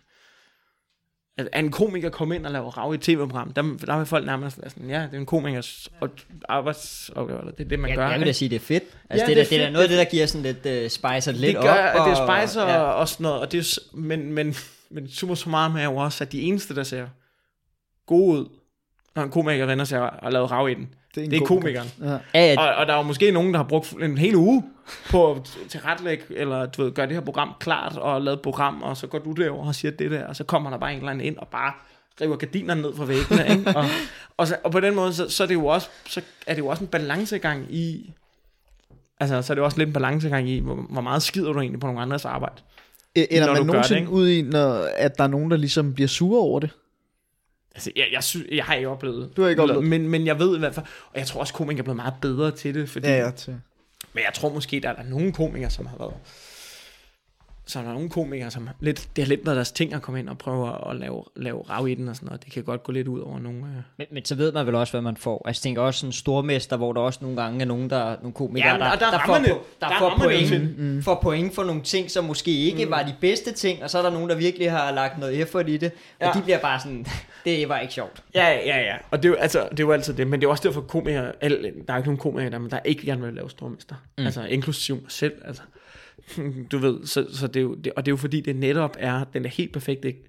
[1.37, 4.61] at en komiker kommer ind og laver rav i tv-program, der, der vil folk nærmest
[4.61, 6.09] være sådan, ja, det er en komikers og
[6.49, 8.03] arbejdsopgave, eller det er det, man Jeg, gør.
[8.07, 8.37] jeg vil da ikke?
[8.37, 8.83] sige, det er fedt.
[9.09, 10.43] Altså, Ja, det, er det er det er fedt, noget af det der giver sådan
[10.63, 11.77] lidt uh, spicer lidt det gør, op.
[12.01, 12.77] at det og- spicer ja.
[12.77, 14.55] og, og sådan noget, og det er, men, men,
[14.91, 17.07] men super så meget med er jo også, at de eneste, der ser
[18.05, 18.49] gode ud,
[19.15, 21.83] når en komiker vender sig og lavet rav i den, en det er komiker.
[21.83, 22.21] komikeren.
[22.33, 22.53] Ja.
[22.53, 24.63] Ja, Og, og der er jo måske nogen, der har brugt en hel uge
[25.09, 28.83] på at tilrettelægge, eller du ved, gøre det her program klart, og lave et program,
[28.83, 30.97] og så går du derover og siger det der, og så kommer der bare en
[30.97, 31.73] eller anden ind, og bare
[32.21, 33.71] river gardinerne ned fra væggene, ikke?
[33.77, 33.85] Og,
[34.37, 36.61] og, så, og på den måde, så, så, er det jo også, så er det
[36.61, 38.13] jo også en balancegang i,
[39.19, 41.59] altså, så er det jo også lidt en balancegang i, hvor, hvor meget skider du
[41.59, 42.55] egentlig på nogle andres arbejde.
[43.15, 44.11] Eller Når man nogensinde det, ikke?
[44.11, 46.69] ud i, når, at der er nogen, der ligesom bliver sure over det.
[47.75, 50.39] Altså, jeg, jeg, synes, jeg har ikke oplevet Du har ikke oplevet men, men jeg
[50.39, 52.89] ved i hvert fald, og jeg tror også, komikere er blevet meget bedre til det,
[52.89, 53.55] fordi til.
[54.13, 56.13] Men jeg tror måske, der er nogle komikere, som har været...
[57.67, 60.01] Så er der nogle komikere, som har lidt, det har lidt været deres ting at
[60.01, 62.45] komme ind og prøve at lave, lave rav i den og sådan noget.
[62.45, 63.59] Det kan godt gå lidt ud over nogle...
[63.59, 63.65] Øh...
[63.97, 65.47] men, men så ved man vel også, hvad man får.
[65.47, 68.15] Altså, jeg tænker også sådan en stormester, hvor der også nogle gange er nogen, der,
[68.19, 71.03] nogle komikere, Ja, men der, der- der får, det- po- der, der får, point, mm.
[71.03, 72.91] får point for nogle ting, som måske ikke mm.
[72.91, 75.69] var de bedste ting, og så er der nogen, der virkelig har lagt noget effort
[75.69, 76.31] i det, og Ja.
[76.39, 77.05] de bliver bare sådan,
[77.45, 78.23] det var ikke sjovt.
[78.35, 78.95] Ja, ja, ja.
[79.11, 80.27] Og det er, jo, altså, det er jo altid det.
[80.27, 81.25] Men det er også derfor, komikere...
[81.25, 83.95] Der er ikke nogen komikere, der, der ikke gerne vil lave stormester.
[84.17, 84.25] Mm.
[84.25, 85.33] Altså, inklusiv mig selv.
[85.45, 85.61] Altså,
[86.71, 88.95] du ved, så, så det er jo, det, og det er jo fordi, det netop
[88.99, 90.05] er, den er helt perfekt.
[90.05, 90.23] Ikke?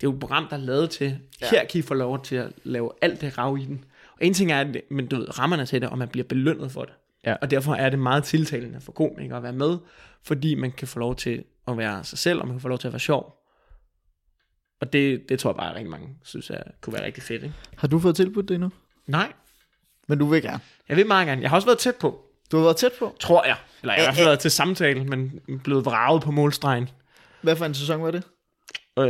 [0.00, 1.46] Det er jo program, der er lavet til, ja.
[1.50, 3.84] her kan I få lov til at lave alt det rav i den.
[4.12, 6.70] Og en ting er, at men du ved, rammerne til det, og man bliver belønnet
[6.72, 6.94] for det.
[7.26, 7.34] Ja.
[7.34, 9.78] Og derfor er det meget tiltalende for komikere at være med,
[10.22, 12.78] fordi man kan få lov til at være sig selv, og man kan få lov
[12.78, 13.34] til at være sjov.
[14.80, 17.42] Og det, det tror jeg bare, at rigtig mange synes, er, kunne være rigtig fedt.
[17.42, 17.54] Ikke?
[17.76, 18.70] Har du fået tilbudt det endnu?
[19.06, 19.32] Nej,
[20.08, 20.60] Men du vil gerne.
[20.88, 21.42] jeg vil meget gerne.
[21.42, 23.16] Jeg har også været tæt på, Du har været tæt på.
[23.20, 23.56] tror jeg.
[23.82, 26.88] Eller jeg har i hvert fald været til samtale, men blevet vraget på målstregen.
[27.42, 28.22] Hvad for en sæson var det?
[28.98, 29.04] Øh,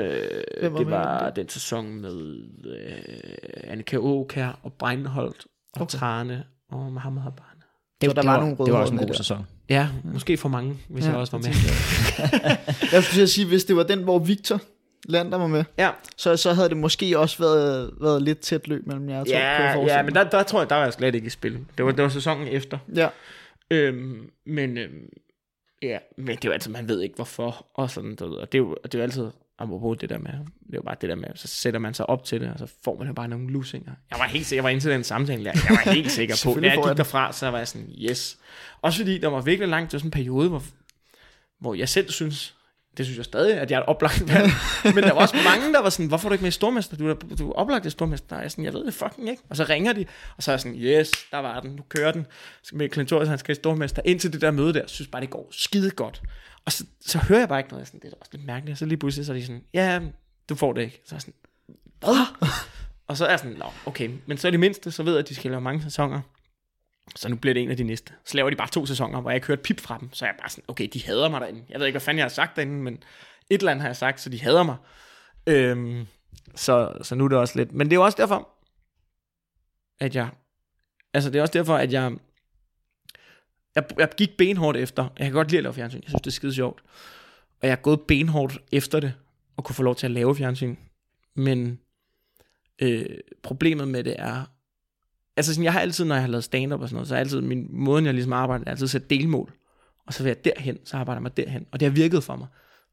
[0.72, 5.98] var det med var den sæson med øh, Annika Åkær og Breinholt og Okay.
[5.98, 7.44] Trane og Mohammed Habane.
[8.00, 9.16] Det, Så der det var var, nogle det var også en med god der.
[9.16, 9.46] sæson.
[9.68, 11.54] Ja, måske for mange, hvis Ja, jeg også var med.
[12.92, 14.60] Jeg skulle sige, hvis det var den, hvor Victor
[15.08, 18.86] Lander var med, Ja, så, så havde det måske også været, været lidt tæt løb
[18.86, 19.30] mellem jer to.
[19.30, 20.04] jeg ja, forestille ja mig.
[20.04, 21.58] men der, der tror jeg, der var jeg slet ikke i spil.
[21.78, 22.78] Det var, det var sæsonen efter.
[22.94, 23.08] Ja,
[23.70, 25.08] Øhm, men, øhm,
[25.82, 28.52] ja, men det er jo altid, man ved ikke hvorfor, og sådan, du ved, og
[28.52, 29.26] det er jo, det er jo altid,
[29.58, 32.08] apropos det der med, det er jo bare det der med, så sætter man sig
[32.10, 33.92] op til det, og så får man jo bare nogle lusinger.
[34.10, 36.54] Jeg var helt sikker, jeg var indtil den samtale, der, jeg var helt sikker på,
[36.60, 38.38] da jeg jeg gik derfra, så var jeg sådan, yes.
[38.82, 40.62] Også fordi der var virkelig langt, det var sådan en periode, hvor,
[41.60, 42.54] hvor jeg selv synes,
[42.98, 44.50] det synes jeg stadig, at jeg er et oplagt valg.
[44.94, 46.96] Men der var også mange, der var sådan, hvorfor er du ikke med i Stormester?
[46.96, 48.36] Du er, du er oplagt i Stormester.
[48.36, 49.42] Og jeg sådan, jeg ved det fucking ikke.
[49.48, 50.04] Og så ringer de,
[50.36, 52.26] og så er jeg sådan, yes, der var den, nu kører den.
[52.72, 54.02] Med Clintorius, han skal i Stormester.
[54.04, 56.22] Indtil det der møde der, synes bare, det går skide godt.
[56.64, 57.86] Og så, så hører jeg bare ikke noget.
[57.86, 58.74] Sådan, det er også lidt mærkeligt.
[58.74, 60.00] Og så lige pludselig, så er de sådan, ja,
[60.48, 61.00] du får det ikke.
[61.04, 61.34] Så er jeg sådan,
[62.00, 62.48] hvad?
[63.06, 64.10] og så er jeg sådan, nå, okay.
[64.26, 66.20] Men så er det mindste, så ved jeg, at de skal lave mange sæsoner.
[67.16, 68.12] Så nu bliver det en af de næste.
[68.24, 70.12] Så laver de bare to sæsoner, hvor jeg ikke hørte pip fra dem.
[70.12, 71.64] Så er jeg bare sådan, okay, de hader mig derinde.
[71.68, 72.94] Jeg ved ikke, hvad fanden jeg har sagt derinde, men
[73.50, 74.76] et eller andet har jeg sagt, så de hader mig.
[75.46, 76.06] Øhm,
[76.54, 77.72] så, så nu er det også lidt.
[77.72, 78.48] Men det er jo også derfor,
[80.00, 80.28] at jeg...
[81.14, 82.12] Altså, det er også derfor, at jeg...
[83.74, 85.08] Jeg, jeg gik benhårdt efter.
[85.18, 86.00] Jeg kan godt lide at lave fjernsyn.
[86.02, 86.82] Jeg synes, det er skide sjovt.
[87.62, 89.14] Og jeg er gået benhårdt efter det,
[89.56, 90.76] og kunne få lov til at lave fjernsyn.
[91.34, 91.80] Men
[92.78, 93.06] øh,
[93.42, 94.44] problemet med det er,
[95.38, 97.18] altså sådan, jeg har altid, når jeg har lavet stand-up og sådan noget, så er
[97.18, 99.52] altid min måde, jeg ligesom arbejder, er altid at sætte delmål.
[100.06, 101.66] Og så vil jeg derhen, så arbejder jeg mig derhen.
[101.72, 102.46] Og det har virket for mig.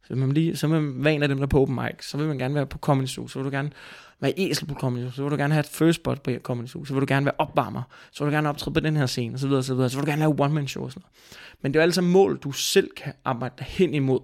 [0.03, 1.75] Så vil man, lige, så vil man være en af dem, der er på open
[1.75, 2.05] mic.
[2.05, 3.27] Så vil man gerne være på Comedy Zoo.
[3.27, 3.71] Så vil du gerne
[4.19, 5.11] være esel på Comedy Zoo.
[5.11, 6.85] Så vil du gerne have et first spot på Comedy Zoo.
[6.85, 7.81] Så vil du gerne være opvarmer.
[8.11, 9.89] Så vil du gerne optræde på den her scene, og så videre, og så videre.
[9.89, 11.37] Så vil du gerne lave one-man show og sådan noget.
[11.61, 14.19] Men det er jo altså mål, du selv kan arbejde hen imod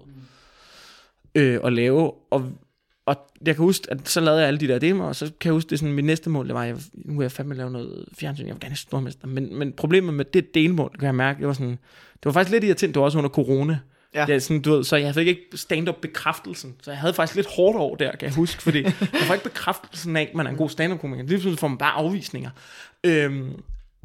[1.35, 2.11] øh, at lave.
[2.31, 2.51] Og,
[3.05, 5.47] og jeg kan huske, at så lavede jeg alle de der demoer, og så kan
[5.47, 7.71] jeg huske, det sådan, mit næste mål, det var, jeg, nu vil jeg fandme lave
[7.71, 9.27] noget fjernsyn, jeg vil gerne stormester.
[9.27, 11.69] Men, men problemet med det delmål, kan jeg mærke, det var sådan,
[12.13, 13.79] det var faktisk lidt irriterende, det var også under corona.
[14.15, 14.25] Ja.
[14.29, 16.75] Ja, sådan, du ved, så jeg fik ikke stand-up bekræftelsen.
[16.81, 18.61] Så jeg havde faktisk lidt hårdt over der, kan jeg huske.
[18.61, 21.23] Fordi jeg får ikke bekræftelsen af, at man er en god stand-up-komiker.
[21.23, 22.49] Lige pludselig får man bare afvisninger.
[23.03, 23.53] Øhm,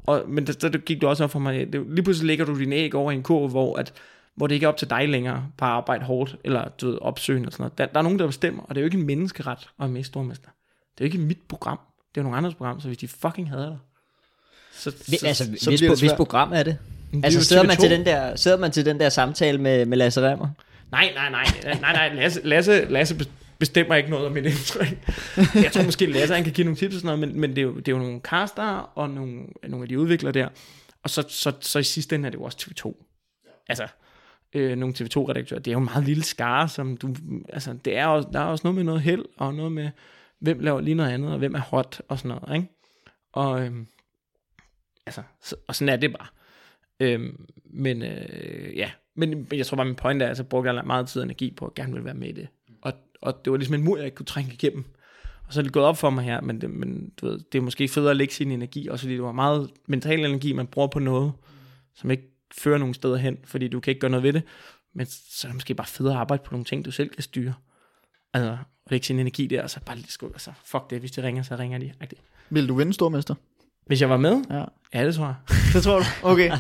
[0.07, 1.73] og, men det, det gik det også op for mig.
[1.73, 3.93] Det, lige pludselig lægger du din æg over i en kurve, hvor, at,
[4.37, 6.99] hvor det ikke er op til dig længere på at arbejde hårdt, eller du ved,
[7.01, 7.79] opsøgende og sådan noget.
[7.79, 10.03] Der, der er nogen, der bestemmer, og det er jo ikke en menneskeret at i
[10.03, 10.49] Stormester.
[10.99, 11.79] Det er jo ikke mit program.
[11.99, 13.79] Det er jo nogle andres program, så hvis de fucking hader dig,
[14.73, 16.79] så, så, altså, så hvis, bliver på, det hvis program er det?
[17.13, 17.81] det Altså sidder man, TV2.
[17.81, 20.49] til den der, sidder man til den der samtale med, med Lasse Remmer?
[20.91, 21.45] Nej, nej, nej,
[21.81, 23.27] nej, nej, Lasse, Lasse, Lasse
[23.59, 24.99] bestemmer ikke noget om mit indtryk.
[25.55, 27.59] Jeg tror måske, Lasse han kan give nogle tips og sådan noget, men, men det,
[27.59, 30.49] er jo, det er jo nogle caster og nogle, nogle af de udviklere der.
[31.03, 33.05] Og så, så, så i sidste ende er det jo også TV2.
[33.69, 33.87] Altså,
[34.55, 35.61] øh, nogle TV2-redaktører.
[35.61, 37.15] Det er jo en meget lille skare, som du...
[37.49, 39.91] Altså, det er også, der er også noget med noget held, og noget med,
[40.39, 42.69] hvem laver lige noget andet, og hvem er hot, og sådan noget, ikke?
[43.33, 43.73] Og, øh,
[45.07, 46.29] altså, så, og sådan er det bare.
[47.01, 47.21] Øh,
[47.65, 51.09] men øh, ja, men, men jeg tror bare, min point er, at jeg brugte meget
[51.09, 52.49] tid og energi på at gerne ville være med i det.
[52.83, 54.85] Og, og det var ligesom en mur, jeg ikke kunne trænge igennem.
[55.47, 57.59] Og så er det gået op for mig her, men, det, men du ved, det
[57.59, 60.67] er måske federe at lægge sin energi, også fordi det var meget mental energi, man
[60.67, 61.33] bruger på noget,
[61.95, 64.43] som ikke fører nogen steder hen, fordi du kan ikke gøre noget ved det.
[64.95, 67.23] Men så er det måske bare federe at arbejde på nogle ting, du selv kan
[67.23, 67.55] styre.
[68.35, 71.11] Altså, og lægge sin energi der, og så bare lige skål, altså, fuck det, hvis
[71.13, 71.93] de ringer, så ringer de.
[72.01, 72.21] Agtigt.
[72.51, 73.35] Vil du vinde stormester?
[73.87, 74.45] Hvis jeg var med?
[74.51, 74.65] Ja.
[74.95, 75.35] Ja, det tror jeg.
[75.75, 76.05] Det tror du?
[76.23, 76.53] Okay.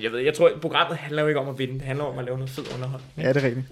[0.00, 1.74] Jeg ved, jeg tror, at programmet handler jo ikke om at vinde.
[1.74, 3.12] Det handler om at lave noget fed underholdning.
[3.16, 3.66] ja, det er rigtigt.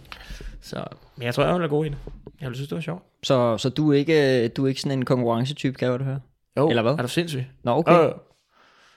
[0.60, 0.84] Så,
[1.16, 1.98] men jeg tror, jeg vil være god i det.
[2.40, 3.02] Jeg vil synes, det var sjovt.
[3.22, 6.20] Så, så du, er ikke, du er ikke sådan en konkurrencetype, kan jeg godt høre?
[6.56, 6.92] Jo, Eller hvad?
[6.92, 7.44] Er du sindssyg?
[7.64, 7.92] Nå, okay.
[7.92, 8.08] Okay.
[8.08, 8.14] Øh,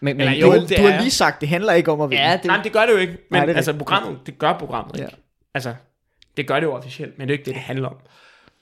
[0.04, 2.02] Men, men, Eller Du, Jo, det du er har lige sagt, det handler ikke om
[2.02, 2.24] at vinde.
[2.24, 3.14] ja, det, Nej, men det gør det jo ikke.
[3.14, 5.10] Men Nej, det altså, programmet, det gør programmet ikke.
[5.12, 5.18] Ja.
[5.54, 5.76] Altså,
[6.38, 7.96] det gør det jo officielt, men det er ikke det, det handler om.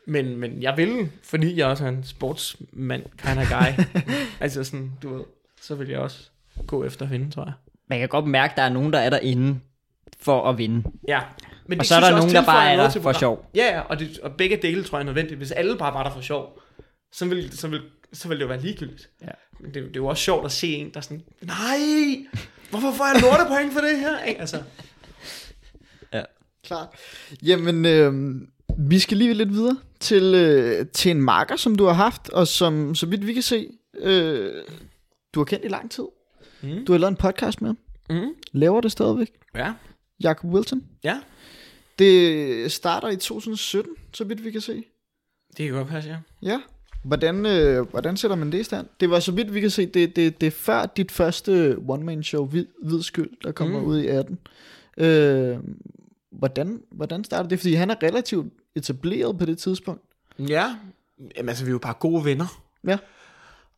[0.08, 3.84] Men, men jeg vil, fordi jeg også er en sportsmand, kind of guy.
[4.44, 5.24] altså sådan, du ved,
[5.62, 6.18] så vil jeg også
[6.68, 7.54] gå efter at vinde, tror jeg.
[7.88, 9.60] man kan godt mærke, at der er nogen, der er derinde
[10.20, 10.84] for at vinde.
[11.08, 11.20] Ja.
[11.68, 13.50] Men Og det så er der nogen, der bare er der til for sjov.
[13.56, 15.38] Ja, ja, og, det, og begge dele tror jeg er nødvendigt.
[15.38, 16.60] Hvis alle bare var der for sjov,
[17.12, 17.82] så vil, så vil,
[18.14, 19.10] så vil det jo være ligegyldigt.
[19.22, 19.28] Ja.
[19.60, 21.78] Men det, det er jo også sjovt at se en, der er sådan, nej,
[22.70, 24.24] hvorfor får jeg lortepoint for det her?
[24.24, 24.42] Ikke?
[24.42, 24.64] Altså,
[26.64, 26.88] Klart.
[27.44, 28.42] Jamen, øh,
[28.78, 32.48] vi skal lige lidt videre til, øh, til en marker, som du har haft, og
[32.48, 34.64] som, så vidt vi kan se, øh,
[35.34, 36.04] du har kendt i lang tid.
[36.62, 36.86] Mm.
[36.86, 37.78] Du har lavet en podcast med ham.
[38.24, 39.32] mm, Laver det stadigvæk.
[39.56, 39.74] ja,
[40.24, 40.84] Jacob Wilson.
[41.04, 41.20] ja,
[42.00, 44.84] Det starter i 2017, så vidt vi kan se.
[45.58, 46.18] det kan godt passe, ja.
[46.52, 46.60] Ja.
[47.04, 48.88] Hvordan, øh, hvordan sætter man det i stand?
[49.00, 52.46] Det var så vidt vi kan se, det, det, det er før dit første one-man-show,
[52.46, 53.86] Hvid, Hvid Skyld, der kommer mm.
[53.86, 54.40] Ud i 18.
[54.98, 55.58] Øh,
[56.32, 57.60] hvordan, hvordan startede det?
[57.60, 60.02] Fordi han er relativt etableret på det tidspunkt.
[60.40, 60.76] Ja,
[61.38, 62.46] Jamen, altså, vi er jo bare gode venner.
[62.88, 62.98] Ja.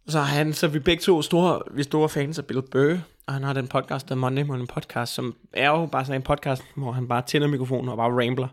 [0.08, 2.98] Så han, så vi begge to store, vi er store fans af Bill Burr,
[3.28, 6.22] og han har den podcast, der er Monday Morning Podcast, som er jo bare sådan
[6.22, 8.48] en podcast, hvor han bare tænder mikrofonen og bare rambler.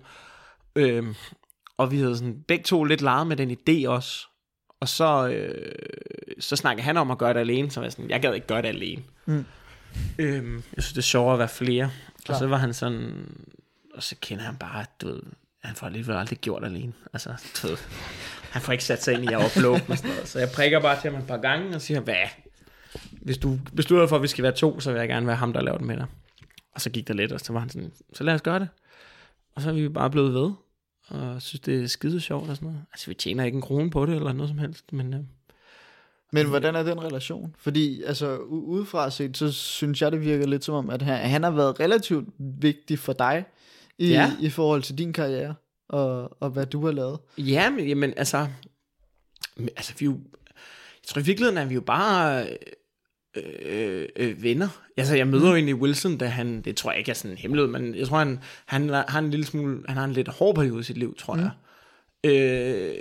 [0.76, 1.14] Øhm,
[1.76, 4.29] og vi havde sådan begge to lidt leget med den idé også.
[4.80, 5.72] Og så, øh,
[6.40, 8.46] så snakkede han om at gøre det alene, så var jeg sådan, jeg gad ikke
[8.46, 9.02] gøre det alene.
[9.26, 9.44] Mm.
[10.18, 11.90] Øhm, jeg synes, det er sjovere at være flere.
[12.24, 12.34] Klar.
[12.34, 13.26] Og så var han sådan,
[13.94, 15.20] og så kender han bare, du ved,
[15.62, 16.92] han får alligevel aldrig gjort alene.
[17.12, 17.30] Altså,
[17.62, 17.76] du ved,
[18.50, 20.28] han får ikke sat sig ind i at uploade og sådan noget.
[20.28, 22.26] Så jeg prikker bare til ham et par gange og siger, hvad?
[23.12, 25.52] Hvis du beslutter for, at vi skal være to, så vil jeg gerne være ham,
[25.52, 26.06] der laver det med dig.
[26.74, 28.68] Og så gik der lidt, og så var han sådan, så lad os gøre det.
[29.54, 30.52] Og så er vi bare blevet ved,
[31.10, 32.82] og synes, det er skide sjovt og sådan noget.
[32.92, 35.20] Altså, vi tjener ikke en krone på det, eller noget som helst, men øh,
[36.32, 37.54] Men hvordan er den relation?
[37.58, 41.42] Fordi altså, udefra set, så synes jeg, det virker lidt som om, at han, han
[41.42, 43.44] har været relativt vigtig for dig
[43.98, 44.32] i, Ja.
[44.40, 45.54] i forhold til din karriere
[45.88, 47.18] og, og hvad du har lavet.
[47.38, 48.46] Ja, men jamen, altså,
[49.58, 52.46] altså vi jo, jeg tror i virkeligheden er vi jo bare,
[53.36, 54.68] øh, øh, venner.
[54.96, 57.38] Altså, jeg møder jo egentlig Wilson, da han, det tror jeg ikke er sådan en
[57.38, 60.54] hemmelighed, men jeg tror, han, han har en lille smule, han har en lidt hård
[60.54, 61.50] periode i sit liv, tror jeg.
[62.24, 62.94] Øh,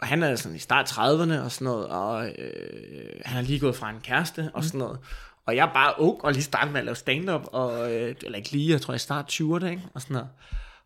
[0.00, 3.76] han er sådan i start 30'erne og sådan noget, og øh, han har lige gået
[3.76, 4.98] fra en kæreste og sådan noget.
[5.46, 8.38] Og jeg er bare ung og lige startet med at lave stand-up, og, øh, eller
[8.38, 9.82] ikke lige, jeg tror jeg start 20'erne, ikke?
[9.94, 10.28] Og sådan noget.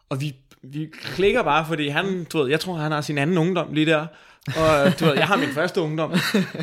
[0.09, 3.39] Og vi, vi klikker bare, fordi han, du ved, jeg tror, han har sin anden
[3.39, 4.07] ungdom lige der.
[4.47, 6.13] Og du ved, jeg har min første ungdom.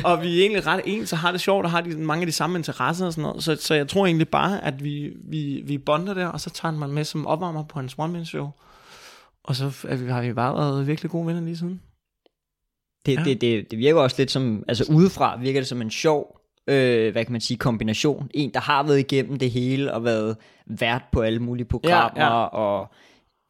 [0.04, 2.26] Og vi er egentlig ret ens, så har det sjovt, og har de, mange af
[2.26, 3.44] de samme interesser og sådan noget.
[3.44, 6.72] Så, så jeg tror egentlig bare, at vi, vi, vi bonder der, og så tager
[6.72, 8.50] mig med som opvarmer på hans one-man-show.
[9.44, 11.80] Og så er vi, har vi bare været virkelig gode venner lige siden.
[13.06, 13.24] Det, ja.
[13.24, 17.12] det, det, det virker også lidt som, altså udefra virker det som en sjov, øh,
[17.12, 18.30] hvad kan man sige, kombination.
[18.34, 22.32] En, der har været igennem det hele og været vært på alle mulige programmer Ja,
[22.32, 22.44] ja.
[22.44, 22.92] og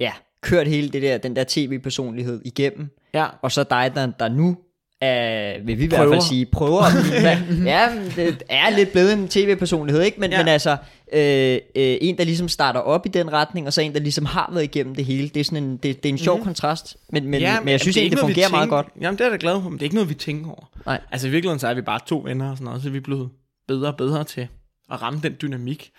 [0.00, 0.12] ja,
[0.42, 2.90] kørt hele det der, den der tv-personlighed igennem.
[3.14, 4.56] Ja, Og så dig, der, der nu
[5.00, 6.82] er, vil vi i hvert fald sige, prøver.
[6.82, 6.92] at
[7.48, 10.20] blive- ja, det er lidt blevet en tv-personlighed, ikke?
[10.20, 10.38] Men, Ja.
[10.38, 10.70] men altså,
[11.12, 11.20] øh,
[11.52, 11.58] øh,
[12.00, 14.64] en, der ligesom starter op i den retning, og så en, der ligesom har været
[14.64, 15.28] igennem det hele.
[15.28, 16.44] Det er sådan en, det, det er en sjov mm.
[16.44, 18.86] kontrast, men, men, ja, men jeg synes det egentlig, det fungerer meget tænker- godt.
[19.00, 20.70] Jamen, det er jeg da glad for, men det er ikke noget, vi tænker over.
[20.86, 21.00] Nej.
[21.10, 23.00] Altså i virkeligheden, så er vi bare to venner og sådan noget, så er vi
[23.00, 23.30] blevet
[23.68, 24.48] bedre og bedre til
[24.92, 25.90] at ramme den dynamik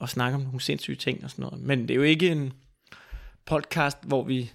[0.00, 1.60] og snakke om nogle sindssyge ting og sådan noget.
[1.66, 2.52] Men det er jo ikke en
[3.46, 4.50] podcast, hvor vi,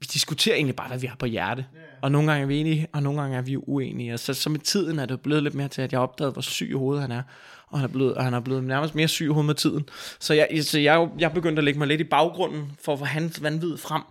[0.00, 1.64] vi diskuterer egentlig bare, hvad vi har på hjerte.
[2.02, 4.12] Og nogle gange er vi enige, og nogle gange er vi uenige.
[4.14, 6.42] Og så, så med tiden er det blevet lidt mere til, at jeg opdagede, hvor
[6.42, 7.22] syg i hovedet han er.
[7.68, 9.88] Og han er blevet, og han er blevet nærmest mere syg i hovedet med tiden.
[10.20, 12.98] Så jeg, så jeg, jeg er begyndt at lægge mig lidt i baggrunden for at
[12.98, 14.02] få hans vanvid frem.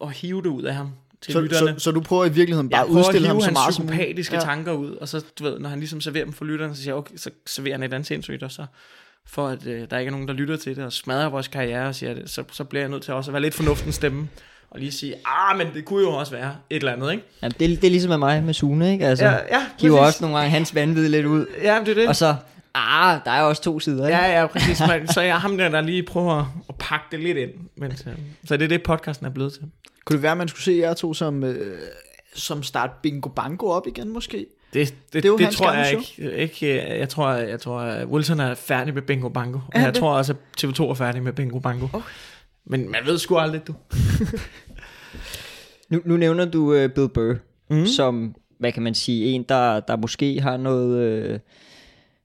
[0.00, 0.90] Og hive det ud af ham
[1.20, 1.80] til Så, lytterne.
[1.80, 4.40] så, så du prøver i virkeligheden bare at udstille ham så meget som psykopatiske Ja.
[4.40, 6.92] tanker ud, og så, du ved, når han ligesom serverer dem for lytterne, så siger
[6.94, 8.66] jeg, okay, så serverer han et andet sindssygt, og så
[9.26, 11.88] for at øh, der ikke er nogen, der lytter til det, og smadrer vores karriere,
[11.88, 14.28] og siger det, så, så bliver jeg nødt til også at være lidt fornuftens stemme,
[14.70, 17.24] og lige sige, ah, men det kunne jo også være et eller andet, ikke?
[17.42, 19.06] Ja, det, det er ligesom med mig med Sune, ikke?
[19.06, 22.08] Altså, Ja, ja, hiver også nogle gange hans vanvid lidt ud, Ja, det er det.
[22.08, 22.36] og så,
[22.74, 24.18] ah, der er også to sider, ikke?
[24.18, 24.80] Ja, ja, præcis.
[24.88, 27.50] Men, så jeg ham der, der lige prøver at, at pakke det lidt ind.
[27.76, 28.04] Men, så,
[28.44, 29.62] så det er det, podcasten er blevet til.
[30.04, 31.78] Kunne det være, at man skulle se jer to som, øh,
[32.34, 34.46] som start Bingo Bango op igen, måske?
[34.72, 36.98] Det, det, Det det, tror jeg ikke, ikke.
[36.98, 39.58] Jeg tror, jeg tror, at Wilson er færdig med Bingo Bango.
[39.74, 39.94] Og jeg det?
[39.94, 41.86] tror også, at TV2 er færdig med Bingo Bango.
[41.92, 42.06] Okay.
[42.64, 43.74] Men man ved sgu aldrig, du.
[45.90, 47.34] Nu, nu nævner du uh, Bill Burr,
[47.70, 47.86] mm.
[47.86, 51.38] som, hvad kan man sige, en, der, der måske har noget, øh,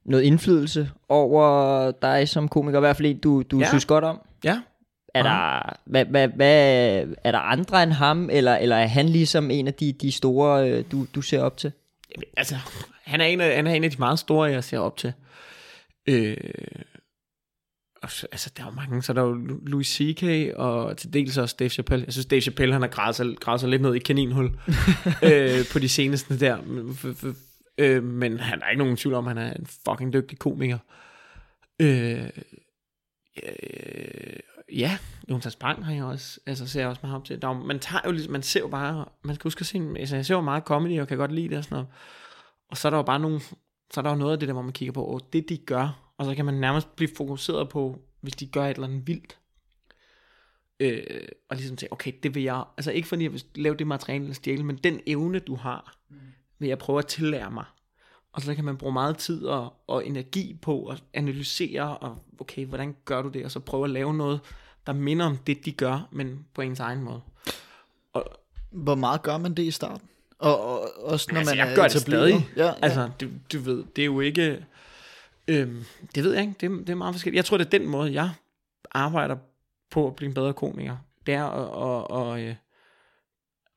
[0.04, 3.64] noget indflydelse over dig som komiker, i hvert fald en, du, du Ja.
[3.64, 3.68] ja.
[3.68, 4.20] synes godt om.
[4.44, 4.60] Ja.
[5.14, 6.54] Er der, hvad, hvad, hvad,
[7.24, 10.70] er der andre end ham, eller, eller er han ligesom en af de, de store,
[10.70, 11.72] øh, du, du ser op til?
[12.36, 12.56] Altså,
[13.04, 15.12] han er, en af, han er en af de meget store, jeg ser op til.
[16.08, 16.36] Øh,
[18.02, 19.02] og så, altså, der er jo mange.
[19.02, 20.52] Så er der jo Lu- Louis C.K.
[20.56, 22.04] og til dels også Dave Chappelle.
[22.04, 24.44] Jeg synes, Dave Chappelle, han har gravet sig, gravet sig lidt ned i kaninhul
[25.30, 26.58] øh, på de seneste der.
[27.78, 30.78] Øh, men han er ikke nogen tvivl om, han er en fucking dygtig komiker.
[31.80, 32.24] Øh,
[33.42, 34.40] øh,
[34.72, 34.98] ja,
[35.30, 37.42] Jonas Bang har jeg også, altså ser jeg også meget op til.
[37.42, 39.78] Der er, man, tager jo, ligesom- man ser jo bare, man skal huske at se,
[39.98, 41.88] altså jeg ser jo meget comedy, og kan godt lide det og sådan noget.
[42.70, 43.40] Og så er der jo bare nogle,
[43.90, 45.56] så er der jo noget af det der, hvor man kigger på, åh, det de
[45.56, 49.06] gør, og så kan man nærmest blive fokuseret på, hvis de gør et eller andet
[49.06, 49.38] vildt.
[50.80, 51.02] Øh,
[51.48, 54.22] og ligesom sige, okay, det vil jeg, altså ikke fordi jeg vil lave det materiale
[54.24, 55.96] eller stjæle, men den evne, du har,
[56.58, 57.64] vil jeg prøve at tillære mig.
[58.32, 62.66] Og så kan man bruge meget tid og, og energi på at analysere, og okay,
[62.66, 64.40] hvordan gør du det, og så prøve at lave noget,
[64.86, 67.20] der minder om det, de gør, men på ens egen måde.
[68.12, 68.24] Og,
[68.70, 70.08] Hvor meget gør man det i starten?
[70.38, 72.48] Og, og også når altså, man jeg er gør det stadig.
[72.56, 72.72] Ja, ja.
[72.82, 74.66] Altså, du, du ved, det er jo ikke...
[75.48, 76.54] Øhm, det ved jeg ikke.
[76.60, 77.36] Det, er- det er meget forskelligt.
[77.36, 78.30] Jeg tror, det er den måde, jeg
[78.90, 79.36] arbejder
[79.90, 80.96] på at blive en bedre komiker.
[81.26, 81.68] Det er at...
[81.70, 82.54] Og, og, øh,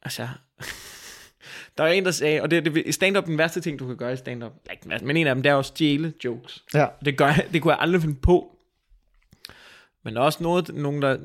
[0.02, 0.28] altså...
[1.78, 2.42] der er en, der sagde...
[2.42, 4.54] Og det, det stand-up, den værste ting, du kan gøre i stand-up...
[4.72, 6.64] Ikke men en af dem, det er jo at stjæle jokes.
[6.74, 6.88] ja.
[7.06, 8.58] Det, gør jeg, det kunne jeg aldrig finde på.
[10.04, 11.18] Men der er også noget, nogen der,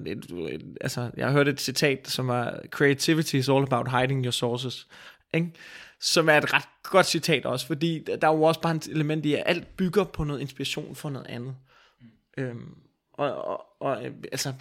[0.81, 4.87] altså, jeg har hørt et citat, som er, creativity is all about hiding your sources,
[5.35, 5.53] ikke?
[6.01, 9.27] som er et ret godt citat også, fordi der er jo også bare et element
[9.27, 11.55] i, at alt bygger på noget inspiration for noget andet.
[12.37, 12.75] Øhm,
[13.13, 14.53] og, og, og øh, altså,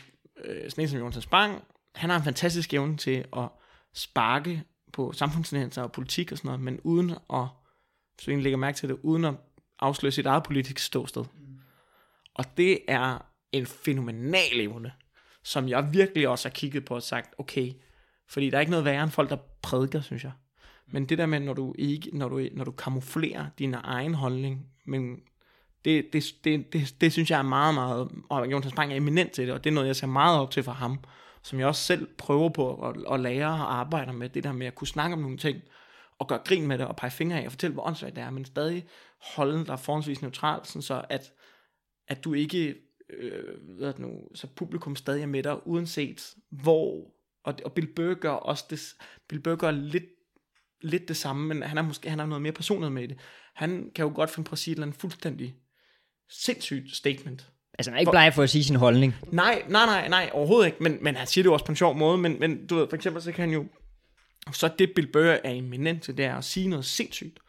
[0.46, 1.64] øh, sådan en som Jonas Bang,
[1.96, 3.48] han har en fantastisk evne til at
[3.94, 4.64] sparke
[4.96, 7.48] på samfundstendenser og politik og sådan noget, men uden at,
[8.22, 9.34] så egentlig lægger mærke til det, uden at
[9.80, 11.26] afsløre sit eget politiske ståsted.
[12.34, 14.92] Og det er en fænomenal evne,
[15.44, 17.74] som jeg virkelig også har kigget på og sagt, okay,
[18.30, 20.32] fordi der er ikke noget værre end folk, der prædiker, synes jeg.
[20.88, 24.68] Men det der med, når du ikke, når du, når du kamuflerer din egen holdning,
[24.86, 25.20] men
[25.86, 29.32] det, det, det, det, det synes jeg er meget, meget, og Jonas Bang er eminent
[29.32, 31.00] til det, og det er noget, jeg ser meget op til fra ham,
[31.46, 34.68] som jeg også selv prøver på at, at lære og arbejde med, det der med
[34.68, 35.62] at kunne snakke om nogle ting,
[36.20, 38.30] og gøre grin med det, og pege fingre af, og fortælle, hvor åndssvagt det er,
[38.30, 38.88] men stadig
[39.36, 41.34] holde dig forholdsvis neutral, sådan så at,
[42.08, 42.76] at du ikke,
[43.10, 47.12] øh, ved det nu, så publikum stadig er med dig, uanset hvor,
[47.44, 48.82] og, og Bill Burr gør også det,
[49.30, 50.06] Bill Burr gør lidt,
[50.82, 53.20] lidt det samme, men han er måske, han har noget mere personligt med det.
[53.56, 55.56] Han kan jo godt finde på at sige et eller andet fuldstændig
[56.30, 59.16] sindssygt statement, Altså, han er ikke bleg for at sige sin holdning.
[59.32, 61.76] Nej, nej, nej, nej, overhovedet ikke, men, men han siger det jo også på en
[61.76, 63.66] sjov måde, men, men du ved, for eksempel så kan han jo,
[64.54, 67.40] så det Bill Burr er eminent til, det er at sige noget sindssygt,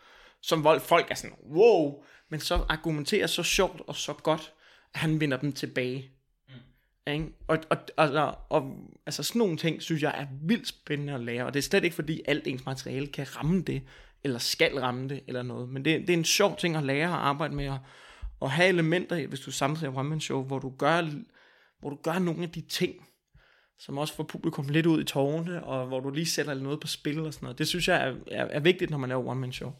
[0.43, 4.53] som vold folk er sådan, wow, men så argumenterer så sjovt og så godt,
[4.95, 6.11] at han vinder dem tilbage.
[6.49, 7.13] Mm.
[7.13, 7.27] Ikke?
[7.49, 8.73] Og, og, og, og,
[9.07, 11.85] altså sådan nogle ting, synes jeg er vildt spændende at lære, og det er slet
[11.85, 13.83] ikke fordi alt ens materiale kan ramme det,
[14.25, 17.09] eller skal ramme det, eller noget, men det, det er en sjov ting at lære
[17.09, 17.79] at arbejde med, og,
[18.41, 21.03] og have elementer, i, hvis du samtidig er one show, hvor du gør,
[21.81, 22.95] hvor du gør nogle af de ting,
[23.79, 26.87] som også får publikum lidt ud i tårne, og hvor du lige sætter noget på
[26.87, 27.59] spil og sådan noget.
[27.59, 29.73] Det synes jeg er, er, er vigtigt, når man laver one man show.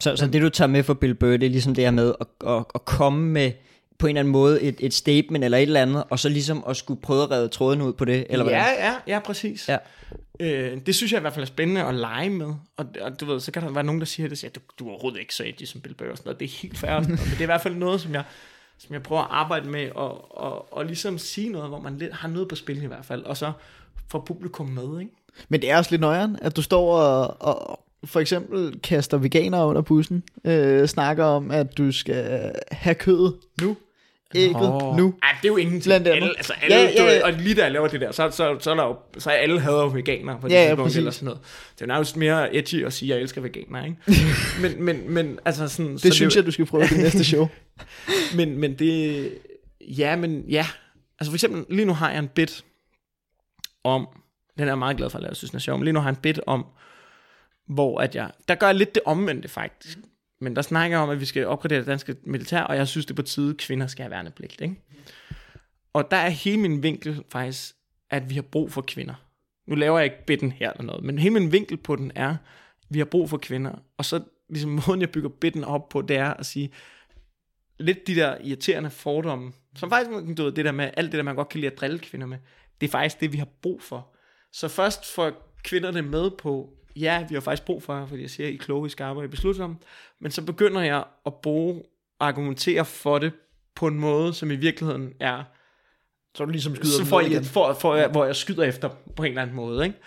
[0.00, 2.14] Så, så det du tager med for Bill Burr, det er ligesom det her med
[2.20, 3.52] at, at, at komme med
[4.02, 6.64] på en eller anden måde et, et statement eller et eller andet, og så ligesom
[6.68, 8.54] at skulle prøve at redde tråden ud på det, eller hvad?
[8.54, 9.68] Ja, ja, ja, præcis.
[9.68, 9.78] Ja.
[10.40, 12.46] Øh, det synes jeg i hvert fald er spændende at lege med,
[12.76, 14.86] og, og du ved, så kan der være nogen, der siger, det, siger du, du
[14.86, 16.40] er overhovedet ikke så edgy som Bill Burr, og sådan noget.
[16.40, 18.24] det er helt fair, men det er i hvert fald noget, som jeg,
[18.78, 22.12] som jeg prøver at arbejde med, og, og, og ligesom sige noget, hvor man lidt
[22.12, 23.52] har noget på spil i hvert fald, og så
[24.08, 25.12] får publikum med, ikke?
[25.48, 29.64] Men det er også lidt nøjeren, at du står og, og for eksempel kaster veganer
[29.64, 33.76] under bussen, øh, snakker om, at du skal have kødet nu,
[34.34, 34.96] ægget Nå.
[34.96, 35.14] nu.
[35.22, 35.84] Ej, det er jo ingenting.
[35.84, 36.22] Blandt andet.
[36.22, 38.56] Alle, altså alle, Ja, ja, ja, og lige da jeg laver det der, så, så,
[38.60, 40.96] så, er der jo, så er alle hader veganer på det Ja, ja, tidspunkt præcis.
[40.98, 41.40] eller sådan noget.
[41.74, 43.96] Det er jo nærmest mere edgy at sige, at jeg elsker veganer, ikke?
[44.62, 45.96] men, men, men altså sådan...
[45.96, 47.48] Det synes jeg, du skal prøve i det næste show.
[48.36, 49.32] Men, men det...
[49.80, 50.66] Ja, men ja.
[51.20, 52.64] Altså for eksempel, lige nu har jeg en bit
[53.84, 54.08] om...
[54.58, 55.78] Den er jeg meget glad for at lave, jeg synes, den er sjov.
[55.78, 56.64] Men lige nu har jeg en bit om,
[57.68, 58.30] hvor at jeg...
[58.48, 59.98] Der gør jeg lidt det omvendte, faktisk.
[60.42, 63.06] Men der snakker jeg om, at vi skal opgradere det danske militær, og jeg synes,
[63.06, 64.76] det er på tide, at kvinder skal have værnepligt, ikke?
[65.92, 67.74] Og der er hele min vinkel faktisk,
[68.10, 69.14] at vi har brug for kvinder.
[69.66, 72.28] Nu laver jeg ikke bitten her eller noget, men hele min vinkel på den er,
[72.28, 72.36] at
[72.90, 73.72] vi har brug for kvinder.
[73.98, 76.70] Og så ligesom måden, jeg bygger bitten op på, det er at sige,
[77.78, 81.24] lidt de der irriterende fordomme, som faktisk, du ved, det der med, alt det der,
[81.24, 82.38] man godt kan lide at drille kvinder med,
[82.80, 84.14] det er faktisk det, vi har brug for.
[84.52, 88.30] Så først får kvinderne med på, ja, vi har faktisk brug for jer, fordi jeg
[88.30, 89.78] siger, I er kloge, I skarpe, og I beslutter om,
[90.20, 91.82] men så begynder jeg at bruge,
[92.20, 93.32] argumentere for det
[93.74, 95.44] på en måde, som i virkeligheden er,
[96.34, 97.44] Så du ligesom skyder så får jeg, igen.
[97.44, 99.98] for, for, hvor jeg skyder efter på en eller anden måde, ikke?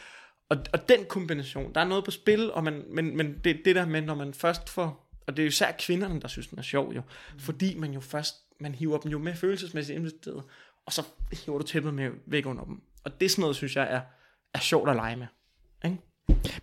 [0.49, 3.75] Og, og den kombination, der er noget på spil, og man, men, men det, det
[3.75, 6.59] der med, når man først får, og det er jo især kvinderne, der synes, den
[6.59, 7.39] er sjov jo, mm.
[7.39, 10.43] fordi man jo først, man hiver dem jo med følelsesmæssigt investeret,
[10.85, 11.03] og så
[11.45, 12.81] hiver du tæppet med væk under dem.
[13.03, 14.01] Og det er sådan noget, synes jeg er,
[14.53, 15.27] er sjovt at lege med.
[15.85, 15.97] Ikke?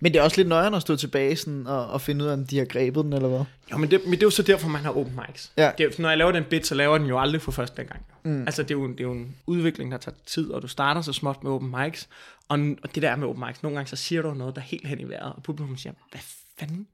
[0.00, 2.32] Men det er også lidt nøjeren at stå tilbage sådan, og, og finde ud af,
[2.32, 3.44] om de har grebet den, eller hvad?
[3.72, 5.52] Jo, men det, men det er jo så derfor, man har open mics.
[5.56, 5.70] Ja.
[5.78, 8.06] Det er, når jeg laver den bit, så laver den jo aldrig for første gang.
[8.22, 8.40] Mm.
[8.40, 11.02] Altså, det er, jo, det er jo en udvikling, der tager tid, og du starter
[11.02, 12.08] så småt med open mics,
[12.48, 14.60] og, og det der er med open mics, nogle gange så siger du noget, der
[14.60, 16.20] er helt hen i vejret, og publikum siger, hvad
[16.58, 16.86] fanden?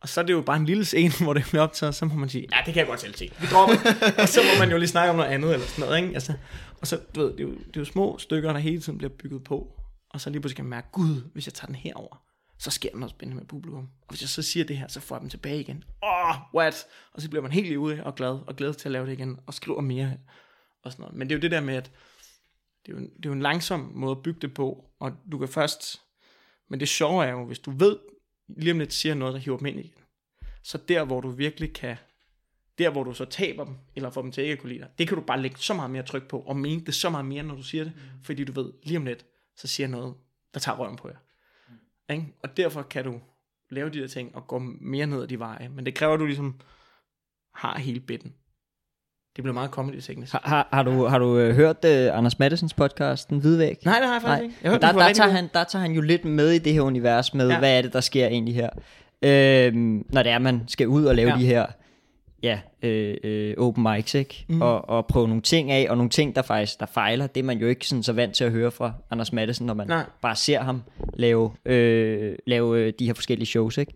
[0.00, 2.14] Og så er det jo bare en lille scene, hvor det bliver optaget, så må
[2.14, 3.30] man sige, ja, det kan jeg godt selv se.
[3.40, 3.74] Vi dropper.
[4.22, 6.14] og så må man jo lige snakke om noget andet, eller sådan noget, ikke?
[6.14, 6.32] Altså,
[6.80, 8.98] og så, du ved, det er, jo, det er jo små stykker, der hele tiden
[8.98, 9.75] bliver bygget på,
[10.16, 12.22] og så lige pludselig kan man mærke, gud, hvis jeg tager den herover,
[12.58, 13.88] så sker der noget spændende med publikum.
[14.02, 15.84] Og hvis jeg så siger det her, så får jeg dem tilbage igen.
[16.02, 16.86] Åh, oh, what?
[17.12, 19.40] Og så bliver man helt ude og glad, og glad til at lave det igen,
[19.46, 20.12] og skriver mere,
[20.82, 21.16] og sådan noget.
[21.16, 21.92] Men det er jo det der med, at
[22.86, 25.12] det er jo, en- det er jo en langsom måde at bygge det på, og
[25.32, 26.00] du kan først,
[26.68, 27.96] men det sjove er jo, hvis du ved,
[28.48, 29.92] lige om lidt siger noget, der hiver dem ind igen,
[30.62, 31.96] så der, hvor du virkelig kan,
[32.78, 34.88] der, hvor du så taber dem, eller får dem til ikke at kunne lide dig,
[34.98, 37.24] det kan du bare lægge så meget mere tryk på, og mene det så meget
[37.26, 38.24] mere, når du siger det, mm.
[38.24, 39.24] fordi du ved, lige om lidt,
[39.56, 40.14] så siger noget,
[40.54, 41.16] der tager røven på jer.
[41.68, 42.14] Mm.
[42.14, 42.26] Ikke?
[42.42, 43.20] Og derfor kan du
[43.70, 46.20] lave de der ting, og gå mere ned ad de veje, men det kræver, at
[46.20, 46.60] du ligesom
[47.54, 48.34] har hele bitten.
[49.36, 50.32] Det bliver meget comedy teknisk.
[50.32, 53.78] Har, har, har, du, har du øh, hørt uh, Anders Mattesens podcast, Den Hvide Væg?
[53.84, 54.42] Nej, det har jeg faktisk Nej.
[54.42, 54.56] ikke.
[54.62, 56.80] Jeg hørte, der, der, tager han, der tager han jo lidt med i det her
[56.80, 57.58] univers med, Ja.
[57.58, 58.70] hvad er det, der sker egentlig her.
[59.22, 61.36] Øhm, når det er, man skal ud og lave ja.
[61.36, 61.66] de her
[62.46, 64.44] ja, øh, øh, open mics, ikke?
[64.48, 64.62] Mm.
[64.62, 67.26] Og, og prøve nogle ting af, og nogle ting, der faktisk der fejler.
[67.26, 69.74] Det er man jo ikke sådan så vant til at høre fra Anders Mattesen, når
[69.74, 70.04] man Nej.
[70.22, 70.82] Bare ser ham
[71.14, 73.92] lave, øh, lave øh, de her forskellige shows, ikke?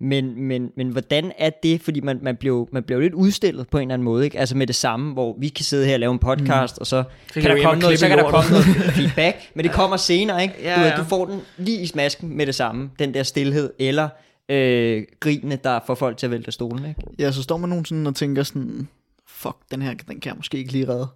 [0.00, 3.78] Men, men, men hvordan er det, fordi man, man, blev, man blev lidt udstillet på
[3.78, 4.38] en eller anden måde, ikke?
[4.38, 6.80] Altså med det samme, hvor vi kan sidde her og lave en podcast, mm.
[6.80, 8.64] og så, kan kan du der komme og noget, så kan der komme noget
[8.96, 10.54] feedback, men det kommer senere, ikke?
[10.62, 10.96] Ja, du, ja.
[10.96, 14.08] du får den lige i smasken med det samme, den der stillhed, eller
[14.48, 17.02] øh, grinene, der får folk til at vælte af stolen, ikke?
[17.18, 18.88] Ja, så står man nogen sådan og tænker sådan,
[19.26, 21.08] fuck, den her, den kan jeg måske ikke lige redde.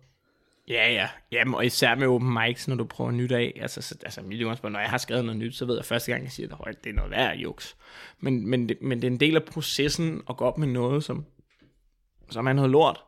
[0.68, 1.09] Ja, ja.
[1.33, 3.59] Jamen, og især med open mics, når du prøver nyt af.
[3.62, 6.12] Altså, så, altså mit udgangspunkt, når jeg har skrevet noget nyt, så ved jeg første
[6.12, 7.76] gang, jeg siger det højt, det er noget værd juks.
[8.20, 11.05] Men, men, det, men det er en del af processen at gå op med noget,
[11.05, 11.24] som,
[12.31, 13.01] som er noget lort.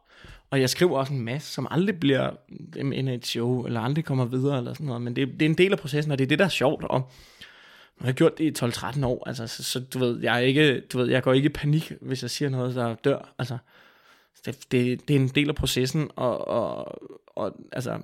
[0.50, 2.30] Og jeg skriver også en masse, som aldrig bliver
[2.76, 5.02] en et show, eller aldrig kommer videre, eller sådan noget.
[5.02, 6.84] Men det, det er en del af processen, og det er det, der er sjovt.
[6.84, 7.10] Og
[8.02, 10.80] jeg har gjort det i 12-13 år, altså, så, så, du ved, jeg er ikke,
[10.80, 13.34] du ved, jeg går ikke i panik, hvis jeg siger noget, der dør.
[13.38, 13.58] Altså,
[14.44, 17.98] det, det, det er en del af processen, og, og, og altså,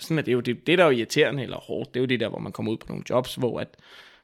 [0.00, 2.06] sådan er det jo, det, det der er jo irriterende eller hårdt, det er jo
[2.06, 3.68] det der, hvor man kommer ud på nogle jobs, hvor, at,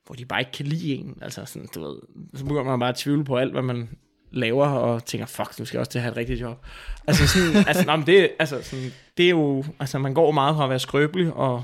[0.07, 1.97] hvor de bare ikke kan lide en, altså sådan, du ved,
[2.35, 3.89] så begynder man bare at tvivle på alt, hvad man
[4.31, 6.67] laver, og tænker, fuck, nu skal jeg også til at have et rigtigt job.
[7.07, 10.57] Altså sådan, altså, nå, men det, altså sådan, det er jo, altså man går meget
[10.57, 11.63] fra at være skrøbelig, og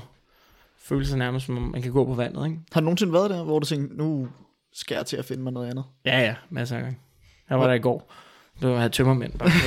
[0.89, 2.57] føle sig nærmest, som om man kan gå på vandet, ikke?
[2.71, 4.27] Har du nogensinde været der, hvor du tænkte, nu
[4.73, 5.83] skal jeg til at finde mig noget andet?
[6.05, 6.97] Ja, ja, masser af gange.
[7.49, 8.11] Jeg var der i går.
[8.61, 9.49] Det var at have tømmermænd bare.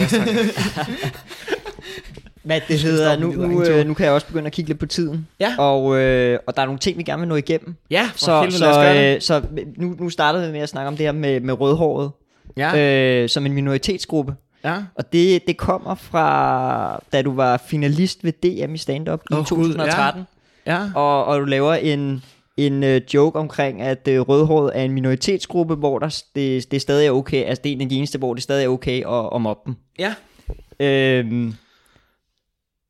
[2.42, 4.86] Hvad det hedder, nu, nu, øh, nu kan jeg også begynde at kigge lidt på
[4.86, 5.26] tiden.
[5.40, 5.54] Ja.
[5.58, 7.74] Og, øh, og der er nogle ting, vi gerne vil nå igennem.
[7.90, 10.96] ja, for Så, helvede, så, øh, så nu, nu startede vi med at snakke om
[10.96, 12.10] det her med, med rødhåret.
[12.56, 14.34] Ja, Øh, som en minoritetsgruppe.
[14.64, 14.76] ja.
[14.94, 19.38] Og det, det kommer fra, da du var finalist ved DM i stand-up i Åh,
[19.38, 20.22] Gud, 2013.
[20.66, 22.24] Ja, og, og du laver en,
[22.56, 27.06] en uh, joke omkring, at uh, rødhåret er en minoritetsgruppe, hvor der, det, det stadig
[27.06, 29.30] er okay, altså det er en af de eneste, hvor det stadig er okay at,
[29.34, 29.74] at mobbe dem.
[29.98, 30.14] ja.
[30.80, 31.54] Øhm,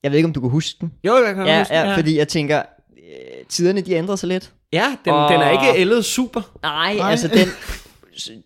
[0.03, 0.93] jeg ved ikke, om du kan huske den.
[1.05, 4.53] Jo, jeg kan Ja, huske, ja, fordi jeg tænker, øh, tiderne de ændrer sig lidt.
[4.72, 6.41] ja den, Og- den er ikke ældet super.
[6.62, 7.11] Nej, Nej.
[7.11, 7.49] altså den,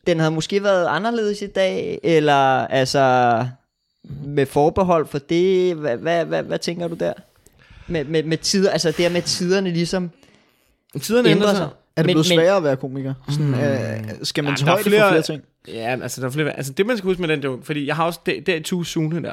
[0.06, 3.46] den havde måske været anderledes i dag, eller altså
[4.24, 5.74] med forbehold for det.
[5.74, 7.12] Hvad, hvad, hvad, hvad tænker du der?
[7.90, 10.10] Med, med, med tider, altså det her med tiderne ligesom
[11.00, 11.56] Tiderne ændrer ændrer sig.
[11.56, 11.76] sig.
[11.96, 13.14] Er det Men- blevet men- sværere at være komiker?
[13.30, 13.54] Sådan, mm.
[13.54, 15.42] øh, skal man Ja, tage der højde flere- for flere ting?
[15.68, 17.96] Ja, altså der er flere, altså det man skal huske med den joke, fordi jeg
[17.96, 19.32] har også, det, det er to Sune der.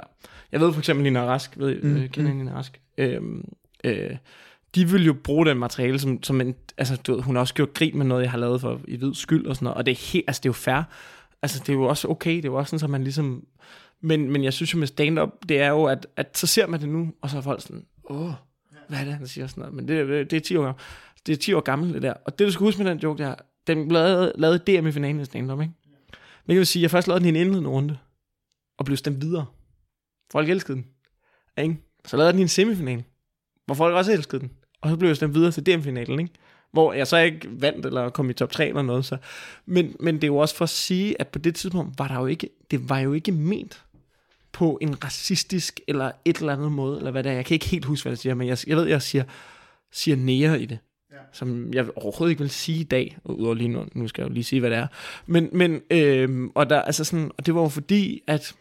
[0.51, 1.95] Jeg ved for eksempel Nina Rask, ved, mm.
[1.97, 2.37] øh, kender mm.
[2.37, 2.79] Nina Rask.
[2.97, 3.45] Øhm,
[3.83, 4.09] øh,
[4.75, 7.53] de vil jo bruge den materiale som, som en, altså du ved, hun har også
[7.53, 9.85] gjort grin med noget, jeg har lavet for i hvid skyld og sådan noget, og
[9.85, 10.81] det er helt, altså det er jo fair.
[11.41, 13.43] Altså det er jo også okay, det er jo også sådan, at man ligesom,
[14.01, 16.79] men, men jeg synes jo med stand-up, det er jo, at, at så ser man
[16.81, 18.31] det nu, og så er folk sådan, åh,
[18.89, 20.79] hvad er det, han siger sådan noget, men det, øh, det er 10 år,
[21.25, 23.23] det er 10 år gammel, det der, og det du skal huske med den joke
[23.23, 23.35] der,
[23.67, 25.73] den blev lavet, lavet DM i finalen i stand ikke?
[26.45, 27.97] Men jeg vil sige, at jeg først lavede den i en indledende runde,
[28.77, 29.45] og blev stemt videre.
[30.31, 30.85] Folk elskede den.
[31.57, 31.77] Ikke?
[32.05, 33.03] Så lavede jeg den i en semifinal,
[33.65, 34.51] hvor folk også elskede den.
[34.81, 36.33] Og så blev jeg stemt videre til DM-finalen, ikke?
[36.71, 39.05] Hvor jeg så ikke vandt eller kom i top 3 eller noget.
[39.05, 39.17] Så.
[39.65, 42.15] Men, men det er jo også for at sige, at på det tidspunkt var der
[42.15, 43.83] jo ikke, det var jo ikke ment
[44.57, 47.35] på en racistisk eller et eller andet måde, eller hvad det er.
[47.35, 49.23] Jeg kan ikke helt huske, hvad jeg siger, men jeg, jeg ved, jeg siger,
[49.91, 50.79] siger nære i det.
[51.11, 51.17] Ja.
[51.33, 54.33] Som jeg overhovedet ikke vil sige i dag, udover lige nu, nu skal jeg jo
[54.33, 54.87] lige sige, hvad det er.
[55.25, 58.55] Men, men øh, og, der, altså sådan, og det var jo fordi, at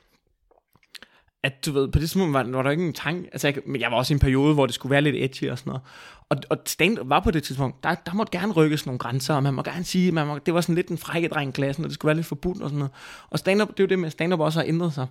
[1.47, 3.81] at du ved, på det tidspunkt var, var der ikke en tanke, altså jeg, men
[3.81, 5.83] jeg var også i en periode, hvor det skulle være lidt edgy og sådan noget,
[6.29, 9.43] og, og stand var på det tidspunkt, der, der måtte gerne rykkes nogle grænser, og
[9.43, 11.85] man må gerne sige, man må, det var sådan lidt en frække dreng i klassen,
[11.85, 12.93] og det skulle være lidt forbudt og sådan noget,
[13.31, 15.07] og stand-up, det er jo det med, stand-up også har ændret sig,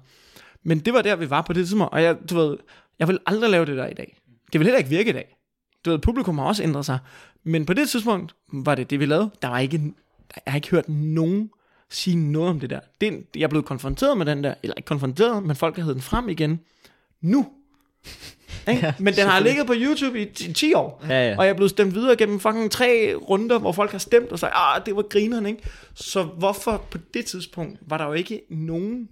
[0.65, 2.57] men det var der, vi var på det tidspunkt, og jeg, du ved,
[2.99, 4.17] jeg vil aldrig lave det der i dag,
[4.53, 5.37] det vil heller ikke virke i dag,
[5.85, 6.99] du ved, publikum har også ændret sig,
[7.43, 9.81] men på det tidspunkt var det det, vi lavede, der var ikke,
[10.45, 11.49] jeg har ikke hørt nogen
[11.89, 12.79] sige noget om det der.
[13.01, 16.01] Den, jeg blevet konfronteret med den der, eller ikke konfronteret, men folk har hævet den
[16.01, 16.59] frem igen.
[17.21, 17.47] Nu.
[18.67, 21.03] Ja, men den har ligget på YouTube i 10 10 år.
[21.09, 21.37] Ja, ja.
[21.37, 24.39] Og jeg er blevet stemt videre gennem fucking tre runder, hvor folk har stemt og
[24.39, 25.63] sagt, ah, det var grineren, ikke?
[25.93, 29.09] Så hvorfor på det tidspunkt var der jo ikke nogen,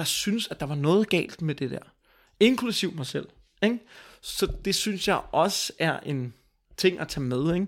[0.00, 1.92] der synes, at der var noget galt med det der?
[2.40, 3.28] Inklusiv mig selv,
[3.62, 3.78] ikke?
[4.20, 6.34] Så det synes jeg også er en
[6.76, 7.66] ting at tage med, ikke?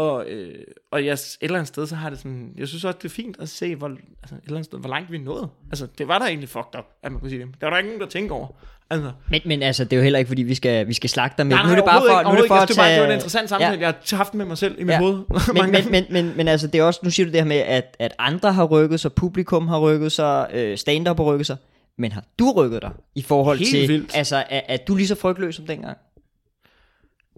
[0.00, 0.54] Og, øh,
[0.92, 3.14] og jeg, et eller andet sted, så har det sådan, jeg synes også, det er
[3.14, 5.48] fint at se, hvor, altså et eller andet sted, hvor langt vi er nået.
[5.70, 7.54] Altså, det var da egentlig fucked up, at man kunne sige det.
[7.60, 8.48] Der var der ikke nogen, der tænker over.
[8.90, 11.34] Altså, Men, men altså, det er jo heller ikke, fordi vi skal, vi skal slagte
[11.38, 11.56] dig med.
[11.56, 12.82] nej, nu er det bare for, nu er det for at ikke.
[12.82, 13.14] Altså, det, var, en tage...
[13.14, 13.80] interessant samtale, ja.
[13.80, 14.98] jeg har haft med mig selv i mit Ja.
[14.98, 15.22] hoved.
[15.54, 17.56] men, men, men, men, men altså, det er også, nu siger du det her med,
[17.56, 21.56] at, at andre har rykket sig, publikum har rykket sig, øh, stand-up har rykket sig.
[21.98, 24.10] Men har du rykket dig i forhold Helt til, vildt.
[24.16, 25.96] altså, er, er du lige så frygtløs som dengang?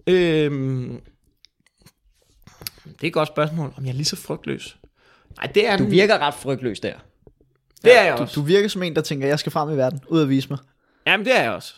[0.07, 0.99] Øhm,
[2.85, 4.77] det er et godt spørgsmål, om jeg er lige så frygtløs.
[5.37, 6.93] Nej, det er Du den- virker ret frygtløs der.
[7.83, 8.35] Det er jeg Du, også.
[8.35, 10.57] du virker som en, der tænker, jeg skal frem i verden, ud at vise mig.
[11.07, 11.73] Jamen, det er jeg også.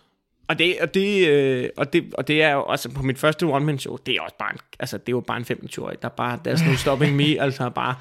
[0.47, 3.43] Og det, og det, øh, og det, og det er jo også på mit første
[3.43, 6.09] one-man show, det er også bare en, altså det er jo bare en 25-årig, der
[6.09, 7.95] bare, there's no stopping me, altså bare.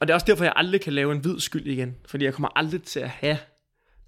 [0.00, 2.34] Og det er også derfor, jeg aldrig kan lave en hvid skyld igen, fordi jeg
[2.34, 3.38] kommer aldrig til at have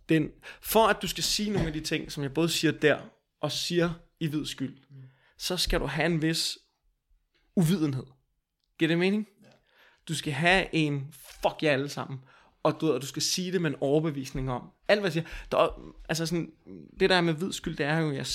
[0.09, 0.29] den,
[0.63, 2.97] for at du skal sige nogle af de ting, som jeg både siger der,
[3.43, 3.91] og siger
[4.21, 4.77] i hvid skyld,
[5.39, 6.59] så skal du have en vis
[7.57, 8.05] uvidenhed.
[8.79, 9.27] Giver det mening?
[10.09, 11.07] Du skal have en,
[11.43, 12.19] fuck jer alle sammen.
[12.63, 14.63] og du, og du skal sige det med en overbevisning om.
[14.89, 15.25] Alt hvad jeg siger.
[15.53, 16.51] Der, er- altså sådan,
[17.01, 18.27] det der er med hvid skyld, det er jo, jeg,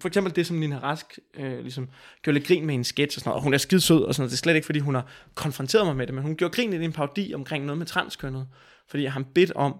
[0.00, 1.88] for eksempel det, som Nina Rask øh, ligesom,
[2.22, 4.14] gjorde lidt grin med en sketch og sådan noget, og hun er skide sød og
[4.14, 4.30] sådan noget.
[4.30, 6.72] Det er slet ikke, fordi hun har konfronteret mig med det, men hun gjorde grin
[6.72, 8.48] i en parodi omkring noget med transkønnet,
[8.88, 9.74] fordi jeg har bedt om,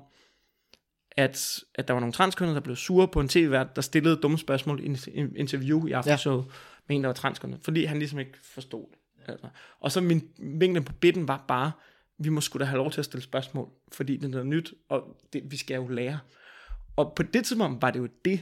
[1.16, 4.38] at, at der var nogle transkønnede, der blev sure på en tv-vært, der stillede dumme
[4.38, 6.52] spørgsmål i en interview i aftenshowet ja
[6.88, 9.30] med en, der var transkønnet, fordi han ligesom ikke forstod det.
[9.30, 9.48] Altså.
[9.80, 11.72] Og så min vinkel på bitten var bare,
[12.18, 14.74] vi må skulle da have lov til at stille spørgsmål, fordi det er noget nyt,
[14.88, 16.18] og det, vi skal jo lære.
[16.96, 18.40] Og på det tidspunkt var det jo det,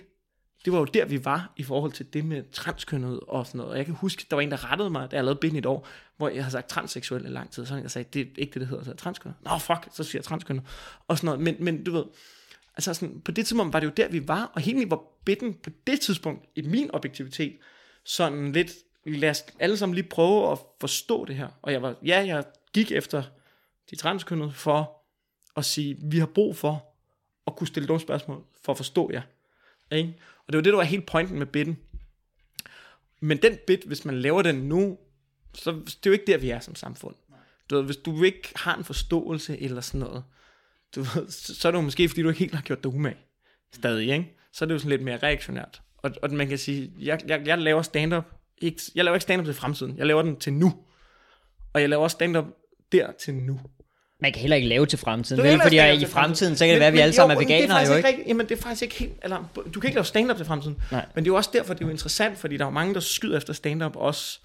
[0.65, 3.73] det var jo der, vi var i forhold til det med transkønnet og sådan noget.
[3.73, 5.59] Og jeg kan huske, der var en, der rettede mig, da jeg lavede bind i
[5.59, 7.67] et år, hvor jeg har sagt transseksuel i lang tid.
[7.67, 9.37] Så jeg sagde, det er ikke det, det hedder, så transkønnet.
[9.45, 10.65] Nå, fuck, så siger jeg transkønnet.
[11.09, 11.41] Og sådan noget.
[11.41, 12.05] Men, men du ved,
[12.77, 15.55] altså sådan, på det tidspunkt var det jo der, vi var, og egentlig var bitten
[15.55, 17.57] på det tidspunkt, i min objektivitet,
[18.05, 18.73] sådan lidt,
[19.05, 21.49] lad os alle sammen lige prøve at forstå det her.
[21.63, 23.23] Og jeg var, ja, jeg gik efter
[23.91, 25.03] de transkønnede for
[25.57, 26.87] at sige, vi har brug for
[27.47, 29.23] at kunne stille nogle spørgsmål, for at forstå jer.
[29.93, 30.15] Ikke?
[30.47, 31.79] Og det var det, der var helt pointen med bitten.
[33.21, 34.99] Men den bit, hvis man laver den nu,
[35.55, 37.15] så det er jo ikke der, vi er som samfund.
[37.71, 40.25] Du ved, hvis du ikke har en forståelse eller sådan noget,
[40.95, 43.17] du ved, så er det jo måske, fordi du ikke helt har gjort dig umage.
[43.73, 44.37] Stadig, ikke?
[44.53, 45.83] Så er det jo sådan lidt mere reaktionært.
[46.03, 48.25] Og, og man kan sige, jeg, jeg, jeg laver stand-up,
[48.59, 50.75] ikke, jeg laver ikke stand-up til fremtiden, jeg laver den til nu.
[51.73, 52.45] Og jeg laver også stand-up
[52.93, 53.61] der til nu.
[54.23, 55.61] Man kan heller ikke lave til fremtiden, vel?
[55.63, 57.49] Fordi lave i fremtiden, så kan det Men- være, at vi alle sammen er det
[57.49, 58.09] veganere, faktisk jo ikke.
[58.09, 58.23] ikke?
[58.29, 59.45] Jamen det er faktisk ikke helt, eller
[59.75, 60.77] du kan ikke lave stand-up til fremtiden.
[60.93, 61.07] Nej.
[61.15, 62.95] Men det er jo også derfor, det er jo interessant, fordi der er jo mange,
[62.95, 64.41] der skyder efter stand-up også.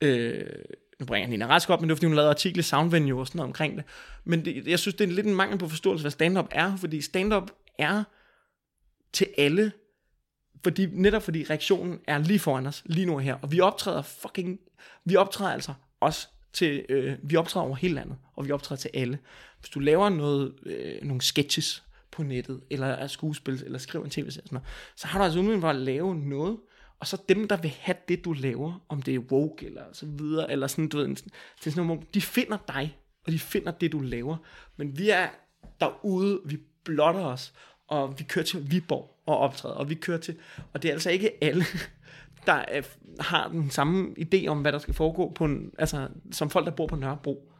[0.00, 0.44] Øh,
[1.00, 3.20] nu bringer jeg Nina Rask op, men det er fordi, hun lavede artikel i Soundvenue
[3.20, 3.84] og sådan noget omkring det.
[4.24, 7.00] Men det, jeg synes, det er lidt en mangel på forståelse, hvad stand-up er, fordi
[7.02, 8.04] stand-up er
[9.12, 9.72] til alle,
[10.62, 13.34] fordi, netop fordi reaktionen er lige foran os, lige nu og her.
[13.42, 14.58] Og vi optræder fucking,
[15.04, 18.90] vi optræder altså også til, øh, vi optræder over hele landet, og vi optræder til
[18.94, 19.18] alle.
[19.60, 24.10] Hvis du laver noget, øh, nogle sketches på nettet, eller er skuespil, eller skriver en
[24.10, 26.56] tv-serie, sådan noget, så har du altså muligheden for at lave noget,
[27.00, 30.06] og så dem, der vil have det, du laver, om det er woke, eller så
[30.06, 33.38] videre, eller sådan, du ved, en- det er sådan noget, de finder dig, og de
[33.38, 34.36] finder det, du laver.
[34.76, 35.28] Men vi er
[35.80, 37.52] derude, vi blotter os,
[37.88, 40.36] og vi kører til Viborg og optræder, og vi kører til,
[40.72, 41.64] og det er altså ikke alle,
[42.46, 42.82] der er,
[43.20, 46.72] har den samme idé om, hvad der skal foregå på en, altså, som folk, der
[46.72, 47.52] bor på Nørrebro.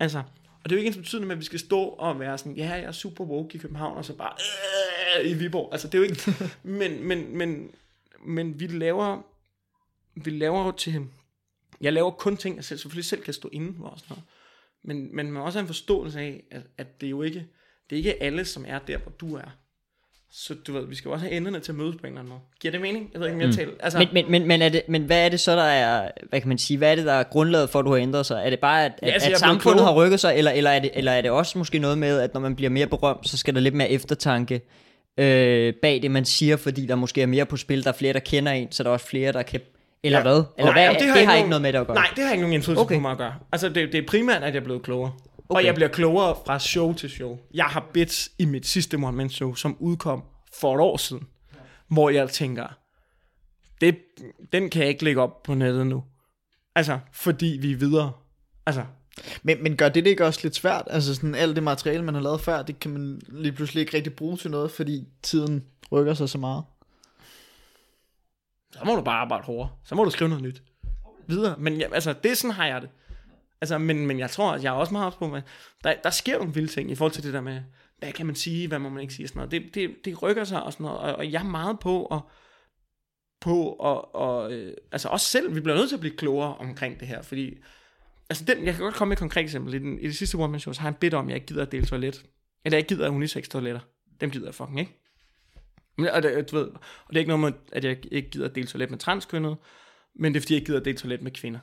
[0.00, 0.18] Altså,
[0.64, 2.56] og det er jo ikke ens betydende med, at vi skal stå og være sådan,
[2.56, 4.32] ja, jeg er super woke i København, og så bare
[5.20, 5.68] øh, i Viborg.
[5.72, 6.34] Altså, det er jo ikke,
[6.78, 7.70] men, men, men,
[8.26, 9.22] men vi laver,
[10.14, 11.06] vi laver jo til,
[11.80, 14.24] jeg laver kun ting, jeg selv, selvfølgelig selv kan stå inden for og sådan noget.
[14.82, 17.46] Men, men man også have en forståelse af, at, at det er jo ikke,
[17.90, 19.50] det er ikke alle, som er der, hvor du er.
[20.36, 22.18] Så du ved, vi skal jo også have enderne til at mødes på en eller
[22.20, 22.40] anden måde.
[22.60, 23.10] Giver det mening?
[23.12, 23.54] Jeg ved ikke, om jeg mm.
[23.54, 23.72] taler.
[23.80, 26.40] Altså, Men, men, men, men, er det, men hvad er det så, der er, hvad
[26.40, 28.42] kan man sige, hvad er det, der er grundlaget for, at du har ændret sig?
[28.44, 30.70] Er det bare, at, Ja, at, altså, at blevet samfundet har rykket sig, eller, eller,
[30.70, 33.28] er det, eller er det også måske noget med, at når man bliver mere berømt,
[33.28, 34.60] så skal der lidt mere eftertanke
[35.18, 38.12] øh, bag det, man siger, fordi der måske er mere på spil, der er flere,
[38.12, 39.60] der kender en, så der er også flere, der kan...
[40.02, 40.22] Eller Ja.
[40.22, 40.42] hvad?
[40.58, 40.94] Eller Nej, hvad?
[41.00, 41.94] Det har, det har ikke nogen- noget med det at gøre.
[41.96, 42.94] Nej, det har ikke nogen indflydelse okay.
[42.94, 43.34] på mig at gøre.
[43.52, 45.12] Altså, det, det er primært, at jeg er blevet klogere.
[45.48, 45.60] Okay.
[45.60, 47.38] Og jeg bliver klogere fra show til show.
[47.54, 50.24] Jeg har bits i mit sidste Man Show, som udkom
[50.60, 51.28] for et år siden,
[51.88, 52.66] hvor jeg tænker,
[53.80, 53.98] det,
[54.52, 56.04] den kan jeg ikke lægge op på nettet nu.
[56.74, 58.12] Altså, fordi vi er videre.
[58.66, 58.84] Altså,
[59.42, 60.84] Men, men gør det det ikke også lidt svært?
[60.90, 63.96] Altså sådan alt det materiale, man har lavet før, det kan man lige pludselig ikke
[63.96, 66.64] rigtig bruge til noget, fordi tiden rykker sig så meget.
[68.72, 69.70] så må du bare arbejde hårdere.
[69.84, 70.62] Så må du skrive noget nyt.
[71.26, 71.54] Videre.
[71.58, 72.90] Men ja, altså, det er sådan har jeg det.
[73.64, 75.42] Altså, men, men jeg tror, at jeg er også meget ops på, at
[75.84, 77.60] der, der sker nogle vilde ting i forhold til det der med,
[77.98, 79.50] hvad kan man sige, hvad må man ikke sige, og sådan noget.
[79.50, 82.20] Det, det, det rykker sig og sådan noget, og, og jeg er meget på at,
[83.40, 87.00] på og, og øh, altså også selv, vi bliver nødt til at blive klogere omkring
[87.00, 87.54] det her, fordi,
[88.30, 90.34] altså den, jeg kan godt komme med et konkret eksempel, i, den, i det sidste
[90.34, 91.86] One Man Show, så har jeg en bid om, at jeg ikke gider at dele
[91.86, 92.24] toilet,
[92.64, 93.80] eller jeg ikke gider unisex toiletter,
[94.20, 95.00] dem gider jeg fucking ikke.
[95.98, 98.48] Men, og, det, du ved, og det er ikke noget med, at jeg ikke gider
[98.48, 99.56] at dele toilet med transkønnet,
[100.14, 101.60] men det er fordi, jeg ikke gider at dele toilet med kvinder.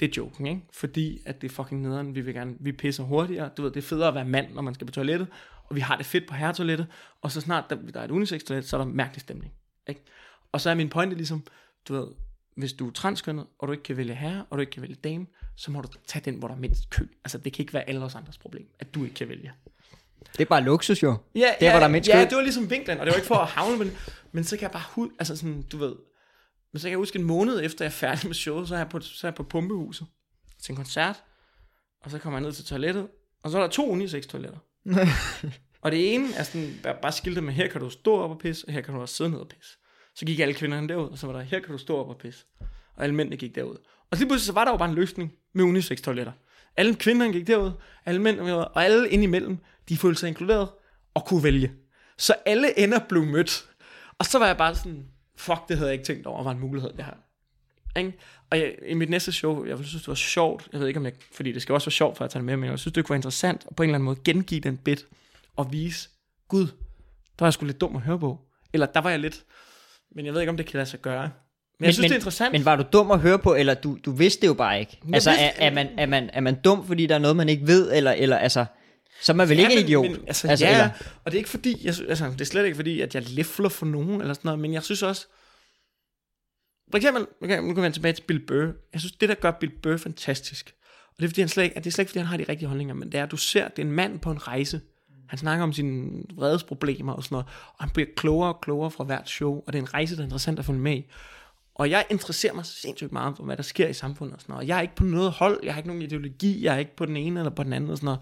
[0.00, 0.60] Det er joken, ikke?
[0.72, 3.76] Fordi at det er fucking nederen, vi vil gerne, vi pisser hurtigere, du ved, det
[3.76, 5.28] er federe at være mand, når man skal på toilettet,
[5.68, 6.86] og vi har det fedt på herretoilettet,
[7.22, 9.52] og så snart der, der er et unisex toilet, så er der mærkelig stemning,
[9.88, 10.00] ikke?
[10.52, 11.42] Og så er min pointe ligesom,
[11.88, 12.06] du ved,
[12.56, 14.94] hvis du er transkønnet, og du ikke kan vælge herre, og du ikke kan vælge
[14.94, 17.04] dame, så må du tage den, hvor der er mindst kø.
[17.24, 19.52] Altså, det kan ikke være alle os andres problem, at du ikke kan vælge.
[20.32, 21.16] Det er bare luksus jo.
[21.34, 22.28] Ja, Der, ja, hvor der er mindst ja, kø.
[22.30, 23.90] det var ligesom vinklen, og det var ikke for at havne, men,
[24.32, 25.94] men så kan jeg bare hud, altså sådan, du ved,
[26.72, 28.78] men så kan jeg huske en måned efter jeg er færdig med showet, så er
[28.78, 30.06] jeg på, så er jeg på pumpehuset
[30.62, 31.22] til en koncert,
[32.00, 33.08] og så kommer jeg ned til toilettet,
[33.42, 34.58] og så er der to unisex toiletter.
[35.82, 38.66] og det ene er sådan, bare, skiltet med, her kan du stå op og pisse,
[38.66, 39.78] og her kan du også sidde ned og pisse.
[40.14, 42.18] Så gik alle kvinderne derud, og så var der, her kan du stå op og
[42.18, 42.44] pisse.
[42.96, 43.76] Og alle mændene gik derud.
[44.10, 46.32] Og så lige pludselig så var der jo bare en løsning med unisex toiletter.
[46.76, 47.72] Alle kvinderne gik derud,
[48.04, 49.58] alle mænd var derud, og alle indimellem,
[49.88, 50.68] de følte sig inkluderet
[51.14, 51.72] og kunne vælge.
[52.18, 53.68] Så alle ender blev mødt.
[54.18, 55.06] Og så var jeg bare sådan,
[55.42, 57.14] fuck, det havde jeg ikke tænkt over, var en mulighed, det her.
[57.96, 58.12] Ikke?
[58.50, 61.00] Og jeg, i mit næste show, jeg ville synes, det var sjovt, jeg ved ikke
[61.00, 62.78] om jeg, fordi det skal også være sjovt for at tage det med, men jeg
[62.78, 65.06] synes, det kunne være interessant at på en eller anden måde gengive den bit
[65.56, 66.08] og vise,
[66.48, 66.72] gud, der
[67.38, 68.38] var jeg sgu lidt dum at høre på.
[68.72, 69.44] Eller der var jeg lidt,
[70.14, 71.30] men jeg ved ikke, om det kan lade sig gøre.
[71.78, 72.52] Men, jeg synes, men, det er interessant.
[72.52, 74.98] Men var du dum at høre på, eller du, du vidste det jo bare ikke?
[75.04, 77.36] Jeg altså, vidste- er, er, man, er, man, er man dum, fordi der er noget,
[77.36, 78.64] man ikke ved, eller, eller altså...
[79.22, 80.10] Så er man vel ikke en men- idiot?
[80.10, 80.90] Men, altså, altså, ja, eller,
[81.24, 83.68] og det er ikke fordi, jeg, altså, det er slet ikke fordi, at jeg lefler
[83.68, 85.26] for nogen, eller sådan noget, men jeg synes også,
[86.90, 88.72] for eksempel, okay, nu kan vi vende tilbage til Bill Burr.
[88.92, 90.74] Jeg synes, det der gør Bill Burr fantastisk,
[91.08, 92.44] og det er, fordi han slet ikke, det er slet ikke, fordi han har de
[92.48, 94.80] rigtige holdninger, men det er, at du ser, det er en mand på en rejse.
[95.28, 99.04] Han snakker om sine vredesproblemer og sådan noget, og han bliver klogere og klogere fra
[99.04, 101.10] hvert show, og det er en rejse, der er interessant at følge med i.
[101.74, 104.68] Og jeg interesserer mig sindssygt meget for, hvad der sker i samfundet og sådan noget.
[104.68, 107.06] Jeg er ikke på noget hold, jeg har ikke nogen ideologi, jeg er ikke på
[107.06, 108.20] den ene eller på den anden og sådan noget.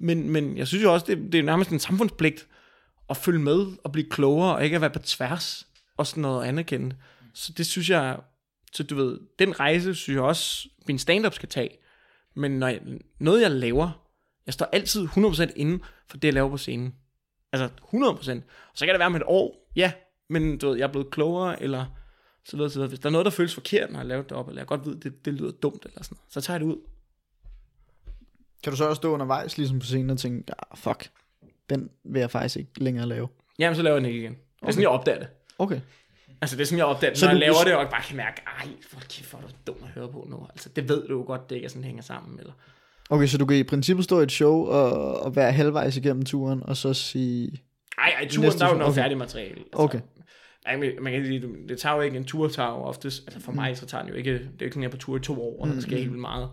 [0.00, 2.48] Men, men jeg synes jo også, det, det er nærmest en samfundspligt
[3.10, 5.66] at følge med og blive klogere og ikke at være på tværs
[5.96, 6.96] og sådan noget anerkende.
[7.34, 8.18] Så det synes jeg,
[8.72, 11.70] så du ved, den rejse synes jeg også, min stand-up skal tage.
[12.36, 12.80] Men når jeg,
[13.18, 14.06] noget jeg laver,
[14.46, 16.94] jeg står altid 100% inde for det, jeg laver på scenen.
[17.52, 18.22] Altså 100%.
[18.74, 19.92] Så kan det være med et år, ja,
[20.28, 21.86] men du ved, jeg er blevet klogere, eller
[22.44, 22.88] så videre, så videre.
[22.88, 24.86] Hvis der er noget, der føles forkert, når jeg laver det op, eller jeg godt
[24.86, 26.78] ved, det, det lyder dumt, eller sådan noget, så tager jeg det ud.
[28.64, 31.10] Kan du så også stå undervejs ligesom på scenen og tænke, ah, fuck,
[31.70, 33.28] den vil jeg faktisk ikke længere lave.
[33.58, 34.32] Jamen, så laver jeg den ikke igen.
[34.32, 35.28] Det er sådan, jeg opdager det.
[35.58, 35.80] Okay.
[36.40, 37.90] Altså, det er sådan, jeg opdager det, Så når jeg du- laver det, og jeg
[37.90, 40.46] bare kan mærke, ej, hvor kæft, hvor er du dum at høre på nu.
[40.50, 42.38] Altså, det ved du jo godt, det ikke er sådan, hænger sammen.
[42.38, 42.52] Eller...
[43.10, 46.24] Okay, så du kan i princippet stå i et show og, og være halvvejs igennem
[46.24, 47.62] turen, og så sige,
[47.98, 49.02] Ej, ej, turen, der er jo noget okay.
[49.02, 49.50] færdigt materiale.
[49.56, 50.00] Altså, Okay.
[50.66, 53.52] Ej, man kan sige, det tager jo ikke en tur, tager jo oftest, altså for
[53.52, 55.16] mig, så tager den jo ikke, det er jo ikke sådan, jeg er på tur
[55.16, 56.48] i to år, og der sker helt vildt meget.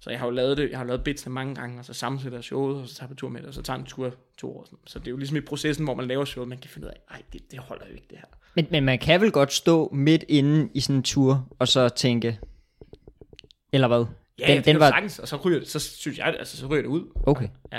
[0.00, 2.38] Så jeg har jo lavet det, jeg har lavet bitsene mange gange, og så sammensætter
[2.38, 4.14] jeg showet, og så tager jeg på tur med det, og så tager en tur
[4.38, 4.64] to år.
[4.64, 4.78] Sådan.
[4.86, 6.90] Så det er jo ligesom i processen, hvor man laver showet, man kan finde ud
[6.92, 8.26] af, ej, det, det holder jo ikke det her.
[8.54, 11.88] men, men man kan vel godt stå midt inde i sådan en tur, og så
[11.88, 12.38] tænke...
[13.72, 14.04] Eller hvad?
[14.38, 14.90] Ja, den, det den var...
[14.90, 17.04] sagtens, og så ryger, så synes jeg, altså så ryger det ud.
[17.26, 17.48] Okay.
[17.72, 17.78] Ja.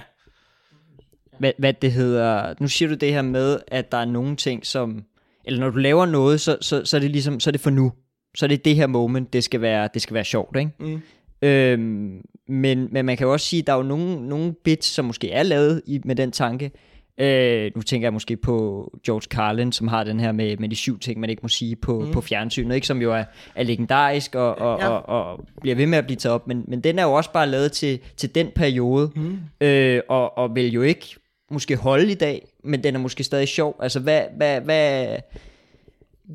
[1.40, 2.54] Hvad, hvad det hedder...
[2.60, 5.06] Nu siger du det her med, at der er nogle ting, som...
[5.46, 7.40] Eller når du laver noget, så, så, så er det ligesom...
[7.40, 7.94] Så er det for nu.
[8.36, 10.72] Så er det det her moment, det skal være, det skal være sjovt, ikke?
[10.80, 11.02] Mm.
[11.42, 14.88] Øhm, men, men man kan jo også sige, at der er jo nogle, nogle bits,
[14.88, 16.72] som måske er lavet i, med den tanke.
[17.18, 20.76] Øh, nu tænker jeg måske på George Carlin, som har den her med, med de
[20.76, 22.12] syv ting, man ikke må sige på, mm.
[22.12, 22.88] på fjernsynet, ikke?
[22.88, 23.24] som jo er,
[23.56, 24.86] er legendarisk og, og, Ja.
[24.86, 24.92] ja.
[24.92, 26.48] og, og bliver ved med at blive taget op.
[26.48, 29.40] Men, men den er jo også bare lavet til, til den periode, mm.
[29.62, 31.16] øh, og, og vil jo ikke
[31.52, 33.76] måske holde i dag, men den er måske stadig sjov.
[33.80, 34.22] Altså, hvad...
[34.38, 35.18] hvad, hvad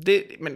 [0.05, 0.53] Det, men,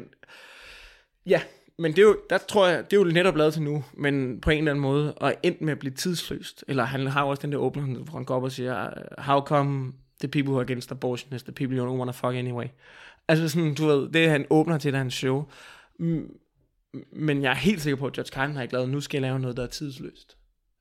[1.26, 1.42] ja,
[1.82, 4.42] men det er jo, der tror jeg, det er jo netop lavet til nu, men
[4.42, 6.66] på en eller anden måde, og endt med at blive tidsløst.
[6.68, 9.24] Eller han har jo også den der åbner, hvor han går op og siger, uh,
[9.24, 12.12] how come the people who are against abortion is the people you don't want to
[12.12, 12.66] fuck anyway.
[13.28, 15.46] Altså sådan, du ved, det han åbner til, hans show.
[17.12, 19.22] Men jeg er helt sikker på, at George Carlin har ikke lavet, nu skal jeg
[19.22, 20.38] lave noget, der er tidsløst.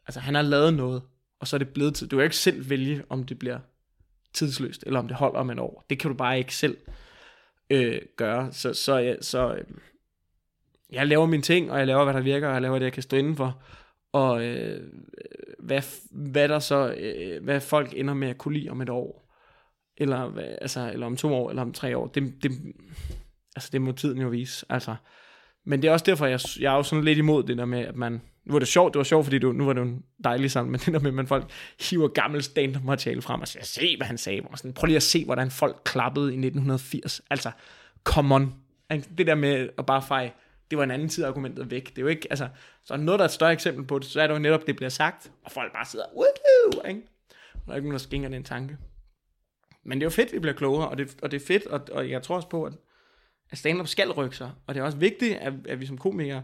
[0.07, 1.03] Altså han har lavet noget,
[1.41, 2.09] og så er det blevet tid.
[2.09, 3.59] Du kan ikke selv vælge, om det bliver
[4.33, 5.87] tidsløst, eller om det holder om et år.
[5.91, 6.77] Det kan du bare ikke selv
[7.71, 8.53] øh, gøre.
[8.53, 9.65] Så, så, ja, så øh,
[10.93, 12.93] jeg laver mine ting, og jeg laver, hvad der virker, og jeg laver det, jeg
[12.93, 13.62] kan stå indenfor.
[14.12, 14.83] Og øh,
[15.59, 19.31] hvad, hvad der så, øh, hvad folk ender med at kunne lide om et år,
[19.97, 22.53] eller, hvad, altså, eller om to år, eller om tre år, det, det,
[23.57, 24.67] altså, det må tiden jo vise.
[24.69, 24.95] Altså.
[25.65, 27.81] Men det er også derfor, jeg, jeg er jo sådan lidt imod det der med,
[27.81, 28.12] at man,
[28.45, 30.51] nu var det sjovt, det var sjovt, fordi det, nu var det jo en dejlig
[30.51, 31.51] sammen, men det der med, at man folk
[31.91, 34.97] hiver gammel stand materiale frem og siger, se hvad han sagde, og sådan, prøv lige
[34.97, 37.51] at se, hvordan folk klappede i 1980, altså,
[38.05, 38.55] come on,
[39.19, 40.33] det der med at bare feje,
[40.71, 42.49] det var en anden tid argumentet væk, det er jo ikke, altså,
[42.85, 44.77] så noget, der er et større eksempel på det, så er det jo netop, det
[44.77, 47.03] bliver sagt, og folk bare sidder, woohoo, ikke?
[47.55, 48.77] Og der er ikke nogen, der skænker den tanke.
[49.85, 51.81] Men det er jo fedt, vi bliver klogere, og det, og det er fedt, og,
[51.93, 52.73] og jeg tror også på, at,
[53.51, 56.43] at stand-up skal rykke sig, og det er også vigtigt, at, at vi som komikere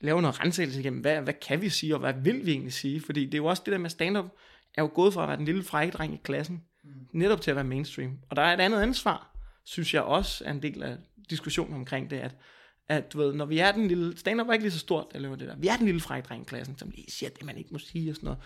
[0.00, 3.00] laver noget rensagelse igennem, hvad, hvad kan vi sige, og hvad vil vi egentlig sige,
[3.00, 4.26] fordi det er jo også det der med stand-up,
[4.74, 6.64] er jo gået fra at være den lille frække dreng i klassen,
[7.12, 8.18] netop til at være mainstream.
[8.30, 10.96] Og der er et andet ansvar, synes jeg også er en del af
[11.30, 12.34] diskussionen omkring det, at,
[12.88, 15.06] at du ved, når vi er den lille, stand var er ikke lige så stort,
[15.12, 17.30] der laver det der, vi er den lille frække dreng i klassen, som lige siger
[17.30, 18.40] det, man ikke må sige og sådan noget.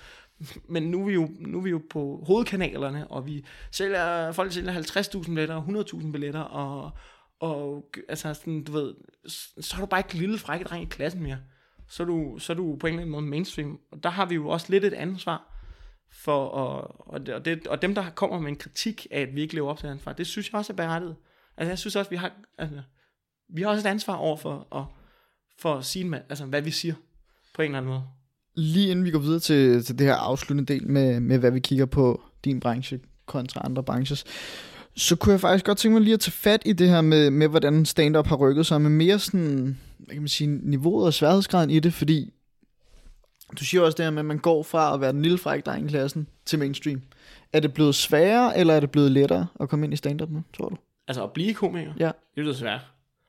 [0.68, 4.52] Men nu er vi jo, nu er vi jo på hovedkanalerne, og vi sælger, folk
[4.52, 6.90] sælger 50.000 billetter, og 100.000 billetter, og,
[7.40, 8.94] og altså sådan, du ved,
[9.60, 11.38] så er du bare ikke lille frække dreng i klassen mere.
[11.88, 13.80] Så er, du, så er du på en eller anden måde mainstream.
[13.90, 15.54] Og der har vi jo også lidt et ansvar
[16.10, 19.34] for, at, og, det, og, det, og dem, der kommer med en kritik af, at
[19.34, 21.16] vi ikke lever op til ansvar, det synes jeg også er berettiget.
[21.56, 22.82] Altså jeg synes også, vi har, altså,
[23.48, 24.84] vi har også et ansvar over for at,
[25.58, 26.94] for at sige, altså, hvad vi siger
[27.54, 28.02] på en eller anden måde.
[28.54, 31.60] lige inden vi går videre til, til det her afsluttende del med, med, hvad vi
[31.60, 34.16] kigger på din branche kontra andre brancher,
[34.96, 37.30] så kunne jeg faktisk godt tænke mig lige at tage fat i det her med,
[37.30, 41.14] med hvordan stand-up har rykket sig, med mere sådan, hvad kan man sige, niveauet og
[41.14, 42.32] sværhedsgraden i det, fordi
[43.60, 45.66] du siger også det her med, at man går fra at være den lille fræk
[45.66, 47.02] dreng i klassen til mainstream.
[47.52, 50.42] Er det blevet sværere, eller er det blevet lettere at komme ind i stand-up nu,
[50.56, 50.76] tror du?
[51.08, 52.04] Altså at blive komiker, Ja.
[52.06, 52.80] det er blevet svært.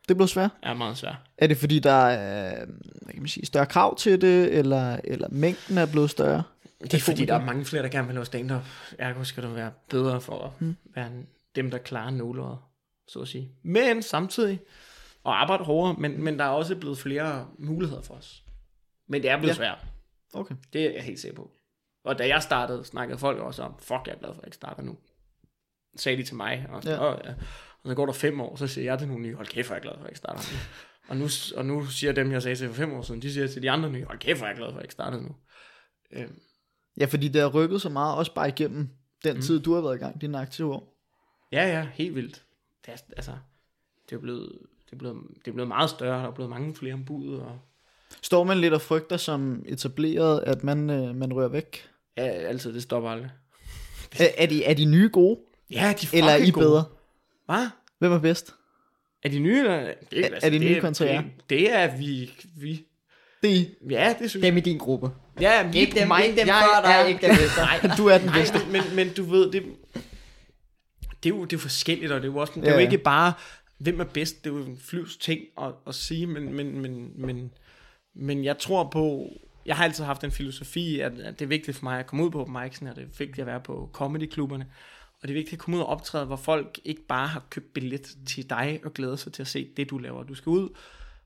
[0.09, 0.51] Det er blevet svært.
[0.63, 1.15] er meget svært.
[1.37, 5.27] Er det fordi, der er hvad kan man sige, større krav til det, eller, eller
[5.31, 6.43] mængden er blevet større?
[6.81, 8.61] Det er fordi, der er mange flere, der gerne vil lave stand-up.
[8.99, 10.75] Ergo skal du være bedre for at Hmm.
[10.95, 11.09] være
[11.55, 12.57] dem, der klarer nåleret,
[13.07, 13.51] så at sige.
[13.63, 14.59] Men samtidig,
[15.23, 18.43] og arbejde hårdere, men, men der er også blevet flere muligheder for os.
[19.07, 19.63] Men det er blevet Ja.
[19.63, 19.69] ja.
[19.69, 19.85] svært.
[20.33, 20.55] Okay.
[20.73, 21.51] Det er jeg helt sikker på.
[22.05, 24.47] Og da jeg startede, snakkede folk også om, fuck, jeg er glad for, at jeg
[24.47, 24.97] ikke starter nu.
[25.97, 26.65] Sagde de til mig.
[26.69, 26.91] Og, Ja.
[26.91, 26.97] ja.
[26.97, 27.33] Og, ja.
[27.83, 29.73] Og så går der fem år, så siger jeg til nogle nye, hold kæft, hvor
[29.73, 30.57] er jeg glad for, at jeg ikke starter nu.
[31.09, 31.27] og, nu,
[31.57, 33.71] og nu siger dem, jeg sagde til for fem år siden, de siger til de
[33.71, 35.35] andre nye, hold kæft, hvor er jeg glad for, at jeg ikke starter nu.
[36.13, 36.39] Øhm,
[36.99, 38.89] Ja, fordi det har rykket så meget, også bare igennem
[39.23, 39.41] den mm.
[39.41, 40.95] tid, du har været i gang, dine aktive år.
[41.51, 42.43] Ja, ja, helt vildt.
[42.85, 43.31] Det er, altså,
[44.09, 44.51] det er blevet,
[44.85, 47.59] det er blevet, det er blevet meget større, der er blevet mange flere ombud, og
[48.21, 51.89] Står man lidt og frygter som etableret, at man, øh, man rører væk?
[52.17, 53.31] ja, altid, det stopper aldrig.
[54.19, 55.39] Er, er, de, er de nye gode,
[55.71, 56.65] Ja, de er eller er I gode.
[56.65, 56.83] bedre?
[57.49, 57.67] Hvad?
[57.99, 58.55] Hvem er bedst?
[59.23, 59.93] Er de nye, eller?
[60.11, 61.21] Det, Er- er de nye kontra jer?
[61.21, 62.85] det, det, er vi, vi,
[63.43, 63.75] Det er I.
[63.89, 64.51] ja, det synes jeg.
[64.51, 65.09] Dem i din gruppe.
[65.41, 67.61] Ja, vi, Ikke dem, mig, ikke dem jeg før dig, er- ikke dem efter.
[67.87, 68.57] Nej, Du er den nej, bedste.
[68.65, 69.63] men, men, men du ved, det,
[71.23, 72.85] det, er jo, det er forskelligt, og det er jo, også, det er jo ja.
[72.85, 73.33] ikke bare,
[73.77, 77.11] hvem er bedst, det er jo en flyvs ting at, at sige, men, men, men,
[77.25, 77.51] men,
[78.15, 79.29] men jeg tror på,
[79.65, 82.25] jeg har altid haft en filosofi, at, at det er vigtigt for mig at komme
[82.25, 84.65] ud på open mic'sen, og det er vigtigt at være på comedyklubberne,
[85.21, 87.73] og det er vigtigt at komme ud og optræde, hvor folk ikke bare har købt
[87.73, 90.23] billet til dig og glæder sig til at se det, du laver.
[90.23, 90.69] Du skal ud,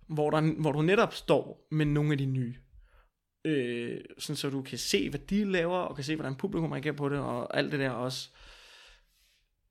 [0.08, 2.56] hvor, der, hvor du netop står med nogle af de nye.
[3.46, 6.96] Øh, sådan så du kan se, hvad de laver, og kan se, hvordan publikum reagerer
[6.96, 8.30] på det, og alt det der også.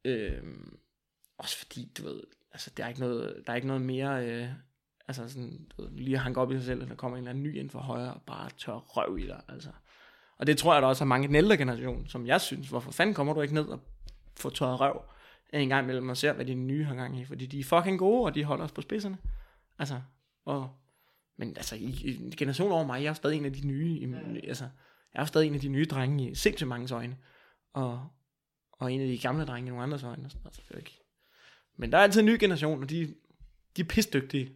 [0.04, 0.42] Øh,
[1.38, 2.22] også fordi, du ved,
[2.52, 4.48] altså, der er ikke noget, der er ikke noget mere, øh,
[5.08, 7.22] altså sådan, du ved, lige at hanke op i sig selv, at der kommer en
[7.22, 9.70] eller anden ny ind for højre, og bare tør røv i dig, altså.
[10.38, 12.68] Og det tror jeg, der også er mange i den ældre generation, som jeg synes,
[12.68, 13.80] hvorfor fanden kommer du ikke ned og
[14.36, 15.02] får tørret røv
[15.52, 17.98] en gang imellem og ser, hvad de nye har gang i, fordi de er fucking
[17.98, 19.18] gode, og de holder os på spidserne.
[19.78, 20.00] Altså,
[20.44, 20.70] og,
[21.36, 23.86] men altså, i, i en generation over mig, jeg er stadig en af de nye,
[23.86, 24.14] i,
[24.48, 24.64] altså,
[25.14, 27.16] jeg er stadig en af de nye drenge i sindssygt mange øjne,
[27.72, 28.08] og,
[28.72, 30.98] og en af de gamle drenge i nogle andres øjne, og sådan, altså, det ikke.
[31.76, 33.14] Men der er altid en ny generation, og de,
[33.76, 34.52] de er pisdygtige,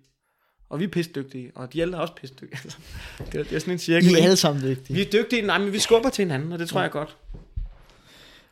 [0.68, 2.60] og vi er pisdygtige, og de ældre er også pisdygtige.
[2.64, 2.78] Altså,
[3.18, 4.10] det, er, det er sådan en cirkel.
[4.10, 4.94] I er alle sammen vigtige.
[4.96, 7.16] Vi er dygtige, nej, men vi skubber til hinanden, og det tror jeg er godt.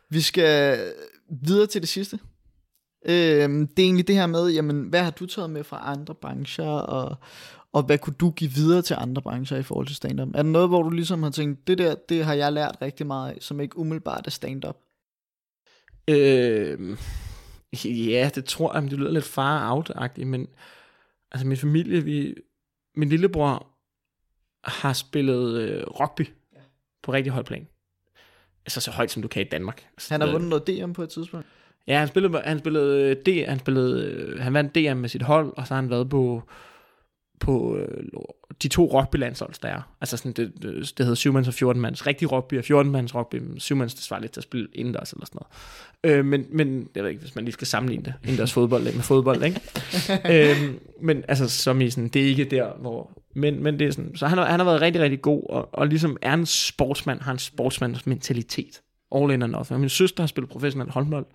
[0.09, 0.93] Vi skal
[1.29, 2.19] videre til det sidste.
[3.05, 6.15] Øhm, det er egentlig det her med, jamen, hvad har du taget med fra andre
[6.15, 7.17] brancher, og,
[7.71, 10.27] og hvad kunne du give videre til andre brancher i forhold til stand-up?
[10.27, 13.07] Er der noget, hvor du ligesom har tænkt, det der, det har jeg lært rigtig
[13.07, 14.77] meget af, som ikke umiddelbart er stand-up?
[16.09, 16.97] Øh,
[17.85, 20.47] ja, det tror jeg, men det lyder lidt far out men
[21.31, 22.35] altså min familie, vi,
[22.95, 23.67] min lillebror
[24.63, 26.27] har spillet øh, rugby
[27.03, 27.67] på rigtig højt plan.
[28.65, 29.85] Altså så højt, som du kan i Danmark.
[29.93, 31.47] Altså, Han har vundet noget DM på et tidspunkt.
[31.87, 35.21] Ja, han spillede, han spillede, øh, D, han spillede, øh, han vandt DM med sit
[35.21, 36.43] hold, og så har han været på,
[37.39, 38.03] på øh,
[38.63, 39.81] de to rugbylandsholds, der er.
[40.01, 42.07] Altså sådan, det, det, det hedder 7 mands og 14 mands.
[42.07, 45.11] Rigtig rugby og 14 mands rugby, 7 mands, det svarer lidt til at spille indendørs
[45.11, 45.39] eller sådan
[46.03, 46.17] noget.
[46.17, 49.03] Øh, men, men, jeg ved ikke, hvis man lige skal sammenligne det, indendørs fodbold med
[49.03, 49.61] fodbold, ikke?
[50.51, 53.11] øh, men altså, som i sådan, det er ikke der, hvor...
[53.35, 55.69] Men, men det er sådan, så han har, han har været rigtig, rigtig god, og,
[55.73, 58.81] og ligesom er en sportsmand, har en sportsmands mentalitet.
[59.15, 59.75] All in and nothing.
[59.75, 61.25] Og min søster har spillet professionel håndbold,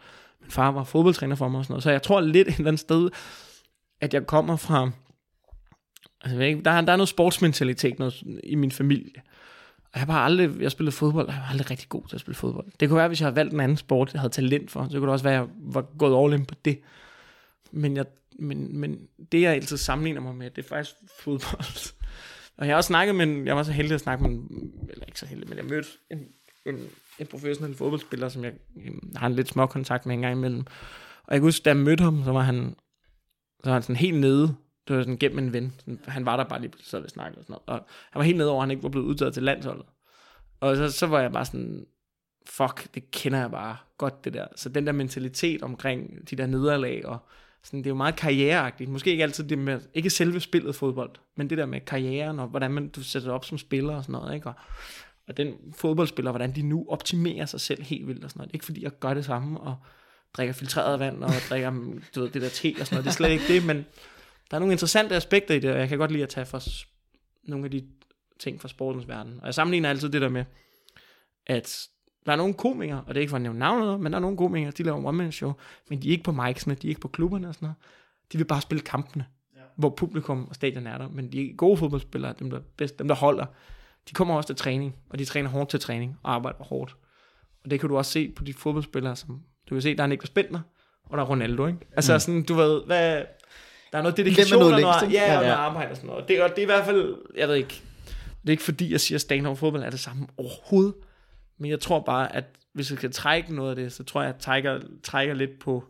[0.40, 1.82] min far var fodboldtræner for mig og sådan noget.
[1.82, 3.10] Så jeg tror lidt et eller andet sted,
[4.00, 4.90] at jeg kommer fra...
[6.20, 9.22] Altså, jeg ikke, der, er, der er noget sportsmentalitet noget, i min familie.
[9.76, 12.16] Og jeg har bare aldrig, jeg spillede fodbold, og jeg var aldrig rigtig god til
[12.16, 12.66] at spille fodbold.
[12.80, 14.90] Det kunne være, hvis jeg havde valgt en anden sport, jeg havde talent for, så
[14.90, 16.80] kunne det også være, at jeg var gået all in på det.
[17.72, 18.06] Men, jeg,
[18.38, 21.92] men, men det, jeg altid sammenligner mig med, det er faktisk fodbold.
[22.56, 24.30] Og jeg har også snakket med, jeg var så heldig at snakke med,
[24.90, 26.26] eller ikke så heldig, men jeg mødte en,
[26.66, 26.78] en,
[27.18, 28.52] en professionel fodboldspiller, som jeg
[28.86, 30.60] øhm, har en lidt små kontakt med en gang imellem.
[31.24, 32.76] Og jeg kan huske, da jeg mødte ham, så var han,
[33.64, 34.54] så var han sådan helt nede.
[34.88, 35.74] Det var sådan gennem en ven.
[36.06, 37.80] Han var der bare lige, så vi snakkede og sådan noget.
[37.80, 39.86] Og han var helt nede over, at han ikke var blevet udtaget til landsholdet.
[40.60, 41.86] Og så, så var jeg bare sådan,
[42.46, 44.46] fuck, det kender jeg bare godt det der.
[44.56, 47.18] Så den der mentalitet omkring de der nederlag, og
[47.62, 48.90] sådan, det er jo meget karriereagtigt.
[48.90, 52.48] Måske ikke altid det med, ikke selve spillet fodbold, men det der med karrieren, og
[52.48, 54.48] hvordan man, du sætter op som spiller og sådan noget, ikke?
[54.48, 54.54] Og,
[55.28, 58.54] og den fodboldspiller, hvordan de nu optimerer sig selv helt vildt og sådan noget.
[58.54, 59.76] Ikke fordi jeg gør det samme, og
[60.32, 61.70] drikker filtreret vand, og drikker
[62.14, 63.04] du ved, det der te og sådan noget.
[63.04, 63.76] Det er slet ikke det, men
[64.50, 66.62] der er nogle interessante aspekter i det, og jeg kan godt lide at tage for
[67.42, 67.86] nogle af de
[68.38, 69.38] ting fra sportens verden.
[69.40, 70.44] Og jeg sammenligner altid det der med,
[71.46, 71.88] at
[72.26, 74.20] der er nogle komikere, og det er ikke for at nævne navnet, men der er
[74.20, 75.52] nogle komikere, de laver one show,
[75.88, 77.76] men de er ikke på mic'sene, de er ikke på klubberne og sådan noget.
[78.32, 79.24] De vil bare spille kampene,
[79.56, 79.60] ja.
[79.76, 83.08] hvor publikum og stadion er der, men de gode fodboldspillere, dem der, er bedst, dem
[83.08, 83.46] der holder,
[84.08, 86.96] de kommer også til træning, og de træner hårdt til træning, og arbejder hårdt.
[87.64, 89.40] Og det kan du også se på de fodboldspillere, som
[89.70, 90.60] du kan se, der er Niklas Bentner,
[91.04, 91.78] og der er Ronaldo, ikke?
[91.92, 92.20] Altså mm.
[92.20, 93.22] sådan, du ved, hvad,
[93.92, 95.24] der er noget dedikation, noget og længst, noget, ikke?
[95.24, 95.48] ja, og Ja.
[95.48, 96.22] noget arbejde og sådan noget.
[96.22, 97.82] Og det, og det er i hvert fald, jeg ved ikke,
[98.42, 100.94] det er ikke fordi, jeg siger, at stand fodbold er det samme overhovedet.
[101.60, 104.28] Men jeg tror bare, at hvis jeg skal trække noget af det, så tror jeg,
[104.28, 105.84] at jeg trækker, trækker lidt på,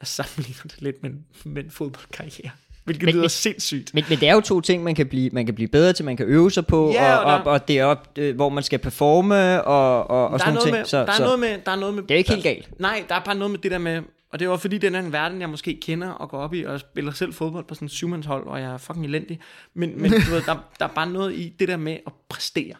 [0.00, 1.10] jeg sammenligner det lidt med,
[1.44, 2.50] med en fodboldkarriere.
[2.84, 3.94] Hvilket Men- lyder men- sindssygt.
[3.94, 6.04] Men, men det er jo to ting, man kan blive, man kan blive bedre til,
[6.04, 8.34] man kan øve sig på, Ja, og, og og, der- og, det er op, øh,
[8.36, 10.76] hvor man skal performe, og, og, og sådan noget ting.
[10.76, 12.02] med, så, der, så, er noget med, der er noget med...
[12.02, 12.80] Det er ikke helt galt.
[12.80, 14.02] Nej, der er bare noget med det der med...
[14.32, 16.54] Og det er jo fordi, den er en verden, jeg måske kender og går op
[16.54, 19.40] i, og jeg spiller selv fodbold på sådan en syvmandshold, og jeg er fucking elendig.
[19.74, 22.74] Men, men du ved, der, der er bare noget i det der med at præstere.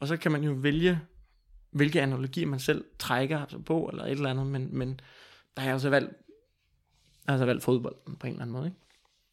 [0.00, 1.00] Og så kan man jo vælge,
[1.76, 5.00] hvilke analogier man selv trækker på, eller et eller andet, men, men
[5.56, 8.66] der har jeg også valgt, jeg har altså valgt fodbold på en eller anden måde,
[8.66, 8.76] ikke?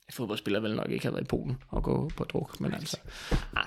[0.08, 2.98] En fodboldspiller vil nok ikke have været i Polen og gå på druk, men altså,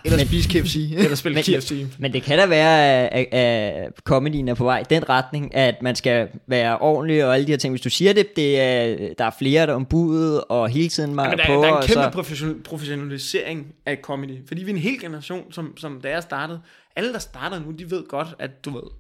[0.05, 0.77] Eller Men- spise KFC.
[0.99, 1.87] eller spille Men- KFC.
[1.99, 5.83] Men det kan da være, at, at comedyen er på vej i den retning, at
[5.83, 7.73] man skal være ordentlig og alle de her ting.
[7.73, 11.11] Hvis du siger det, det er, der er flere, der er ombudet og hele tiden
[11.11, 11.53] Ja, meget men der, på.
[11.53, 12.11] der er en kæmpe så, så...
[12.11, 14.49] profession, professionalisering af comedy.
[14.49, 16.61] Fordi vi er en hel generation, som, som da jeg startede,
[16.97, 18.91] alle der starter nu, de ved godt, at du ved,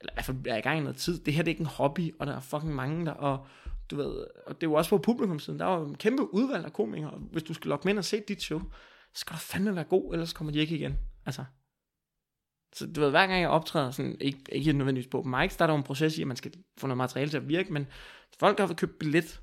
[0.00, 1.60] eller i hvert fald er i gang i noget tid, det her det er ikke
[1.60, 3.46] en hobby, og der er fucking mange der, og
[3.90, 6.64] du ved, og det er jo også på publikumsiden, der er jo en kæmpe udvalg
[6.64, 8.60] af komikere, og hvis du skal lokke med ind og se dit show,
[9.14, 10.98] så skal du fandme være god, ellers kommer de ikke igen.
[11.26, 11.44] Altså,
[12.74, 15.66] så du ved, hver gang jeg optræder, sådan, ikke, ikke nødvendigvis på mics, der er
[15.66, 17.86] der en proces i, at man skal få noget materiale til at virke, men
[18.38, 19.40] folk har købt billet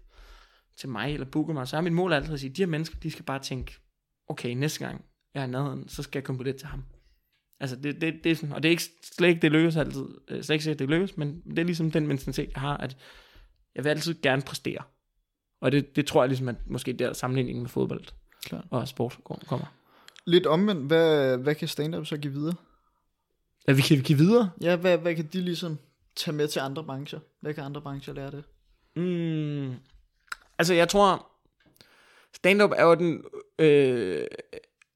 [0.77, 2.99] til mig eller booke mig, så er mit mål altid at sige, de her mennesker,
[2.99, 3.73] de skal bare tænke,
[4.27, 6.83] okay, næste gang jeg er i nærheden, så skal jeg komme på det til ham.
[7.61, 10.05] Altså, det, det, det er sådan, og det er ikke, slet ikke, det lykkes altid,
[10.27, 12.97] øh, slet ikke sikkert, det lykkes, men det er ligesom den mentalitet, jeg har, at
[13.75, 14.81] jeg vil altid gerne præstere.
[15.61, 18.03] Og det, det tror jeg ligesom, at måske der sammenligningen med fodbold
[18.45, 18.63] Klart.
[18.69, 19.65] og sport går- kommer.
[20.25, 22.53] Lidt omvendt, hvad, hvad kan stand-up så give videre?
[23.67, 24.49] Ja, vi kan vi give videre.
[24.61, 25.77] Ja, hvad, hvad kan de ligesom
[26.15, 27.19] tage med til andre brancher?
[27.41, 28.43] Hvad kan andre brancher lære det?
[28.95, 29.75] Mm,
[30.57, 31.27] altså, jeg tror,
[32.33, 33.23] stand-up er jo den...
[33.59, 34.27] Øh,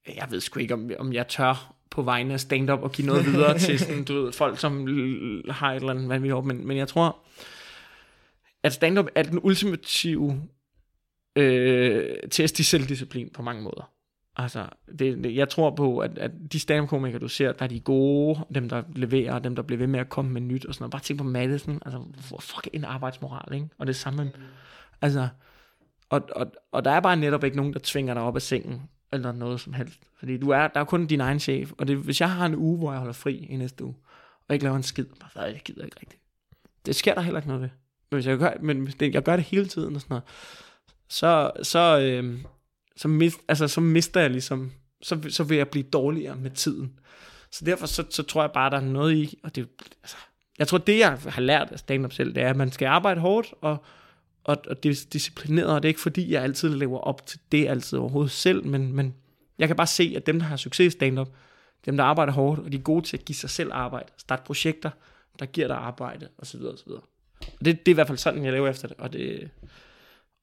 [0.07, 3.25] jeg ved sgu ikke, om, om jeg tør på vegne af stand-up og give noget
[3.25, 4.87] videre til sådan, du ved, folk, som
[5.49, 7.17] har et eller andet vanvittigt op, men, men jeg tror,
[8.63, 10.41] at stand-up er den ultimative
[11.35, 13.91] øh, test i selvdisciplin på mange måder.
[14.37, 14.65] Altså,
[14.99, 18.39] det, det, jeg tror på, at, at de stand-up-komikere, du ser, der er de gode,
[18.55, 20.91] dem der leverer, dem der bliver ved med at komme med nyt og sådan noget.
[20.91, 21.99] Bare tænk på Madison, altså,
[22.29, 23.67] hvor fuck en arbejdsmoral, ikke?
[23.77, 24.31] Og det samme,
[25.01, 25.27] altså,
[26.09, 28.81] og, og, og der er bare netop ikke nogen, der tvinger dig op af sengen,
[29.13, 29.99] eller noget som helst.
[30.19, 32.55] Fordi du er, der er kun din egen chef, og det, hvis jeg har en
[32.55, 33.95] uge, hvor jeg holder fri i næste uge,
[34.47, 36.21] og ikke laver en skid, så jeg gider ikke rigtigt.
[36.85, 37.69] Det sker der heller ikke noget ved.
[38.11, 40.23] Men hvis jeg gør, men hvis det, jeg gør det hele tiden og sådan noget,
[41.09, 42.39] så, så, øh,
[42.97, 44.71] så, mist, altså, så mister jeg ligesom,
[45.01, 46.99] så, så vil jeg blive dårligere med tiden.
[47.51, 49.69] Så derfor så, så tror jeg bare, der er noget i, og det,
[50.03, 50.17] altså,
[50.59, 53.21] jeg tror det, jeg har lært af stand-up selv, det er, at man skal arbejde
[53.21, 53.83] hårdt, og,
[54.45, 57.67] og, og det disciplineret, og det er ikke fordi, jeg altid lever op til det
[57.67, 59.15] altid overhovedet selv, men, men
[59.59, 61.29] jeg kan bare se, at dem, der har succes i stand-up,
[61.85, 64.43] dem, der arbejder hårdt, og de er gode til at give sig selv arbejde, starte
[64.45, 64.89] projekter,
[65.39, 66.61] der giver dig arbejde, osv.
[66.61, 66.89] osv.
[66.89, 69.49] Og det, det er i hvert fald sådan, jeg lever efter det, og det,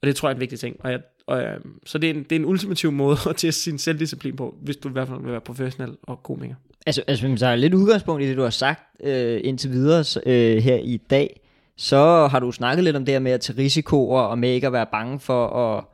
[0.03, 0.77] og det tror jeg er en vigtig ting.
[0.81, 3.62] Og jeg, og, øh, så det er, en, det er en ultimativ måde at teste
[3.62, 6.55] sin selvdisciplin på, hvis du i hvert fald vil være professionel og komiker.
[6.87, 10.05] Altså, altså hvis man tager lidt udgangspunkt i det, du har sagt øh, indtil videre
[10.27, 11.41] øh, her i dag,
[11.83, 14.67] så har du snakket lidt om det her med at tage risikoer, og med ikke
[14.67, 15.85] at være bange for at,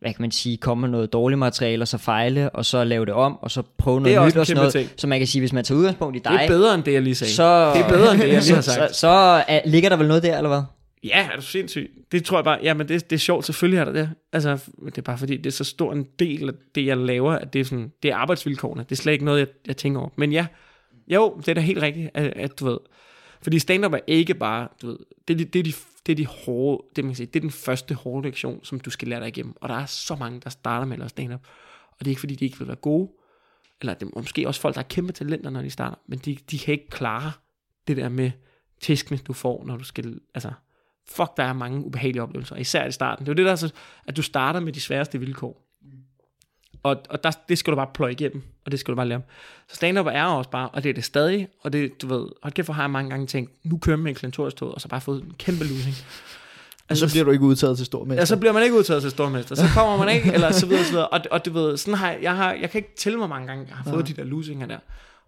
[0.00, 3.06] hvad kan man sige, komme med noget dårligt materiale, og så fejle, og så lave
[3.06, 4.72] det om, og så prøve noget nyt og sådan noget.
[4.72, 4.88] ting.
[4.96, 6.92] Så man kan sige, hvis man tager udgangspunkt i dig, Det er bedre end det,
[6.92, 7.32] jeg lige sagde.
[7.32, 8.94] så, Det er bedre end det, jeg lige har så, sagt.
[8.94, 9.08] så, så
[9.48, 10.62] er, ligger der vel noget der, eller hvad?
[11.04, 11.90] Ja, er du sindssyg?
[12.12, 14.10] Det tror jeg bare, ja, men det, det er sjovt, selvfølgelig er der det.
[14.32, 17.32] Altså, det er bare fordi, det er så stor en del af det, jeg laver,
[17.32, 18.82] at det er, sådan, det er arbejdsvilkårene.
[18.88, 20.10] Det er slet ikke noget, jeg, jeg tænker over.
[20.16, 20.46] Men ja,
[21.08, 22.78] jo, det er da helt rigtigt, at, at du ved,
[23.42, 24.98] fordi stand-up er ikke bare, du ved,
[25.28, 25.72] det er, det er, de,
[26.06, 28.80] det er de hårde, det, man kan sige, det er den første hårde lektion, som
[28.80, 29.54] du skal lære dig igennem.
[29.60, 31.40] Og der er så mange, der starter med at lave stand-up.
[31.90, 33.10] Og det er ikke fordi, de ikke vil være gode,
[33.80, 36.38] eller det er måske også folk, der har kæmpe talenter, når de starter, men de,
[36.50, 37.32] de kan ikke klare
[37.88, 38.30] det der med
[38.80, 40.52] tæskene, du får, når du skal, altså,
[41.08, 43.26] fuck, der er mange ubehagelige oplevelser, især i starten.
[43.26, 43.72] Det er jo det, der så,
[44.06, 45.67] at du starter med de sværeste vilkår.
[46.82, 49.20] Og, og der, det skal du bare pløje igennem, og det skal du bare lære.
[49.68, 52.52] Så stand-up er også bare, og det er det stadig, og det, du ved, hold
[52.52, 55.00] kæft, hvor har jeg mange gange tænkt, nu kører med en klantorisk og så bare
[55.00, 55.94] fået en kæmpe losing.
[56.90, 58.20] Og så bliver du ikke udtaget til stormester.
[58.20, 59.54] Ja, så bliver man ikke udtaget til stormester.
[59.54, 61.08] Så kommer man ikke, eller så videre, så videre.
[61.08, 63.46] Og, og du ved, sådan har jeg, jeg, har, jeg kan ikke tælle, hvor mange
[63.46, 64.78] gange jeg har fået de der losinger der.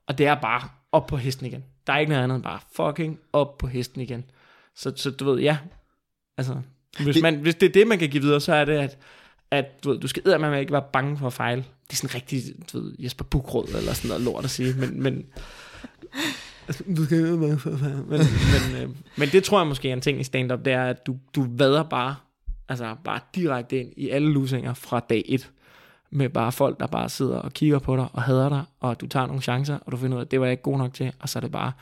[0.06, 1.64] Og det er bare op på hesten igen.
[1.86, 4.24] Der er ikke noget andet end bare fucking op på hesten igen.
[4.76, 5.58] Så, så du ved, ja.
[6.38, 6.56] Altså,
[7.04, 8.98] hvis, Det- man, hvis det er det, man kan give videre, så er det, at,
[9.50, 11.64] at du, ved, du skal eddermame ikke være bange for at fejle.
[11.86, 14.74] Det er sådan rigtig, du ved, Jesper Bukråd eller sådan noget lort at sige.
[14.78, 15.26] Men, men
[16.68, 17.96] altså, du skal eddermame for at fejle.
[17.96, 18.20] Men,
[18.54, 21.06] men, øh, men det tror jeg måske er en ting i stand-up, det er, at
[21.06, 22.16] du, du vader bare,
[22.68, 25.50] altså bare direkte ind i alle lusinger fra dag et
[26.10, 29.06] med bare folk, der bare sidder og kigger på dig og hader dig, og du
[29.06, 30.94] tager nogle chancer, og du finder ud af, at det var jeg ikke god nok
[30.94, 31.72] til, og så er det bare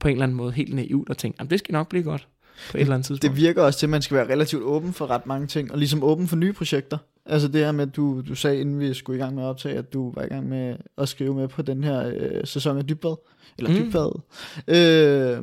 [0.00, 2.28] på en eller anden måde helt naivt at tænke, jamen det skal nok blive godt
[2.70, 3.22] på et eller andet tidspunkt.
[3.36, 5.78] Det virker også til, at man skal være relativt åben for ret mange ting, og
[5.78, 6.98] ligesom åben for nye projekter.
[7.26, 9.46] Altså det her med, at du, du sagde, inden vi skulle i gang med at
[9.46, 12.78] optage, at du var i gang med at skrive med på den her øh, sæson
[12.78, 13.16] af Dybbad.
[13.58, 13.76] Eller Mm.
[13.76, 14.20] Dybbad.
[14.68, 15.42] Øh,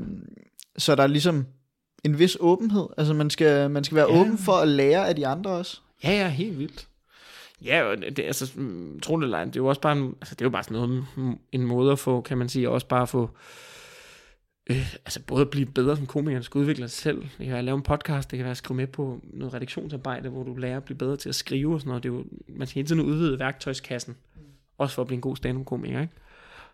[0.78, 1.46] så der er ligesom
[2.04, 2.86] en vis åbenhed.
[2.98, 4.20] Altså man skal, man skal være Ja.
[4.22, 5.80] åben for at lære af de andre også.
[6.04, 6.88] Ja, ja, helt vildt.
[7.66, 10.42] Ja, det, altså, mm, tro det eller det er jo også bare, en, altså, det
[10.42, 13.02] er jo bare sådan noget, mm, en måde at få, kan man sige, også bare
[13.02, 13.30] at få, øh,
[14.70, 17.64] altså både at blive bedre som komiker, skal udvikle sig selv, det kan være at
[17.64, 20.78] lave en podcast, det kan være at skrive med på noget redaktionsarbejde, hvor du lærer
[20.78, 22.88] at blive bedre til at skrive og sådan noget, det er jo, man skal hele
[22.88, 24.16] tiden udvide værktøjskassen,
[24.78, 26.14] også for at blive en god stand-up-komiker, ikke?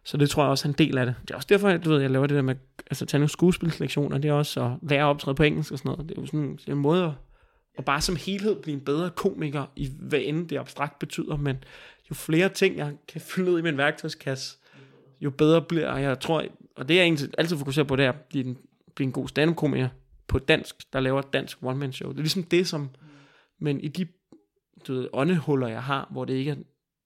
[0.03, 1.15] Så det tror jeg også er en del af det.
[1.21, 2.55] Det er også derfor, at du ved, jeg laver det der med,
[2.89, 5.89] altså tage nogle skuespilslektioner, det er også at lære at optræde på engelsk og sådan
[5.89, 6.09] noget.
[6.09, 7.11] Det er jo sådan det er en måde at,
[7.77, 11.63] at bare som helhed blive en bedre komiker, i hvad end det abstrakt betyder, men
[12.09, 14.57] jo flere ting, jeg kan fylde ud i min værktøjskasse,
[15.21, 16.03] jo bedre bliver jeg.
[16.03, 16.43] Jeg tror,
[16.75, 18.57] og det er jeg egentlig altid fokuserer på, det er at blive en,
[18.95, 19.89] blive en god stand-up-komiker
[20.27, 22.11] på dansk, der laver et dansk one-man-show.
[22.11, 22.89] Det er ligesom det, som,
[23.59, 24.07] men i de
[24.87, 26.55] du ved, åndehuller, jeg har, hvor det ikke er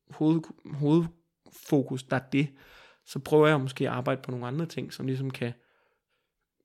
[0.10, 0.42] hoved,
[0.74, 2.48] hovedfokus, der er det,
[3.06, 5.54] så prøver jeg måske at arbejde på nogle andre ting, som ligesom kan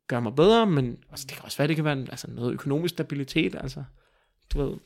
[0.08, 2.52] gøre mig bedre, men altså, det kan også være, det kan være en, altså, noget
[2.52, 3.84] økonomisk stabilitet, altså,
[4.52, 4.78] du ved,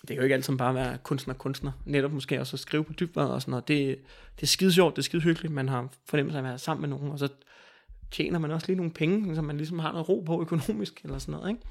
[0.00, 2.92] det kan jo ikke altid bare være kunstner kunstner, netop måske også at skrive på
[2.92, 3.98] dybvad og sådan noget, det,
[4.36, 6.80] det er skide sjovt, det er skide hyggeligt, man har fornemmelse af at være sammen
[6.90, 7.28] med nogen, og så
[8.10, 11.18] tjener man også lige nogle penge, så man ligesom har noget ro på økonomisk, eller
[11.18, 11.62] sådan noget, ikke?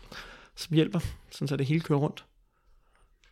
[0.55, 0.99] som hjælper,
[1.31, 2.25] sådan så det hele kører rundt.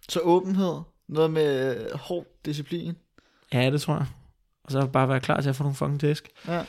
[0.09, 2.93] Så åbenhed, noget med øh, hård disciplin.
[3.53, 4.05] Ja, det tror jeg.
[4.63, 6.29] Og så bare være klar til at få nogle fucking tæsk.
[6.47, 6.65] Ja.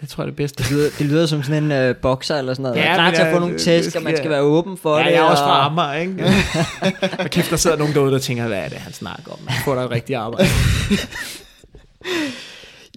[0.00, 0.62] Det tror jeg er det bedste.
[0.62, 2.76] Det lyder, det lyder som sådan en øh, bokser eller sådan noget.
[2.76, 5.04] Ja, Ja, klar til at få nogle tæsk, og man skal- være åben for Ja,
[5.04, 5.10] det.
[5.10, 6.24] jeg er også og- fra Amager, ikke?
[7.24, 9.38] og kæft, der sidder nogen derude, der tænker, hvad er det, han snakker om?
[9.44, 10.48] Man får da et rigtigt arbejde.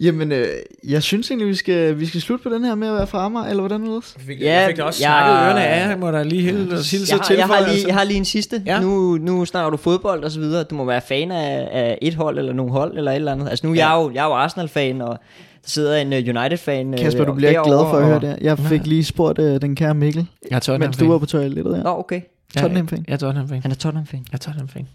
[0.02, 0.48] Jamen, øh,
[0.88, 3.26] jeg synes egentlig, vi skal, vi skal slutte på den her med at være fra
[3.26, 4.16] Amager, eller hvordan er det?
[4.28, 6.76] Fik, Ja, jeg fik da også jeg- snakket ørerne af, jeg må da lige hilse,
[6.76, 7.88] hilse jeg, så har, til jeg, har lige, altså.
[7.88, 8.62] jeg har lige en sidste.
[8.66, 8.74] Ja.
[8.74, 8.82] Ja.
[8.82, 10.64] Nu, nu snakker du fodbold og så videre.
[10.64, 13.50] Du må være fan af, af et hold eller nogle hold eller et eller andet.
[13.50, 13.80] Altså nu ja.
[13.80, 13.88] Ja.
[13.90, 15.18] jeg er jo, jeg er jo Arsenal-fan, og
[15.64, 18.38] der sidder en uh, United-fan Kasper, øh, du bliver ikke glad for at høre det.
[18.42, 21.78] Jeg fik lige spurgt øh, den kære Mikkel, Jeg er mens du var på toilettet.
[21.78, 21.84] Ja.
[21.84, 22.22] Nå, okay.
[22.58, 23.06] Tottenham-fan.
[23.08, 23.62] Jeg er Tottenham-fan.
[23.62, 24.26] Han er Tottenham-fan.
[24.32, 24.88] Jeg er Tottenham-fan.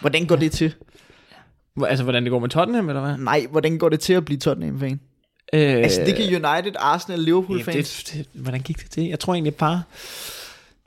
[0.00, 0.74] Hvordan går det til?
[1.74, 3.16] Hvor- Altså, hvordan det går med Tottenham, eller hvad?
[3.18, 5.00] Nej, hvordan går det til at blive Tottenham-fan?
[5.52, 8.04] Øh, Altså, det kan United, Arsenal, ja, Liverpool-fans.
[8.04, 9.04] det, det, hvordan gik det til?
[9.04, 9.82] Jeg tror egentlig bare...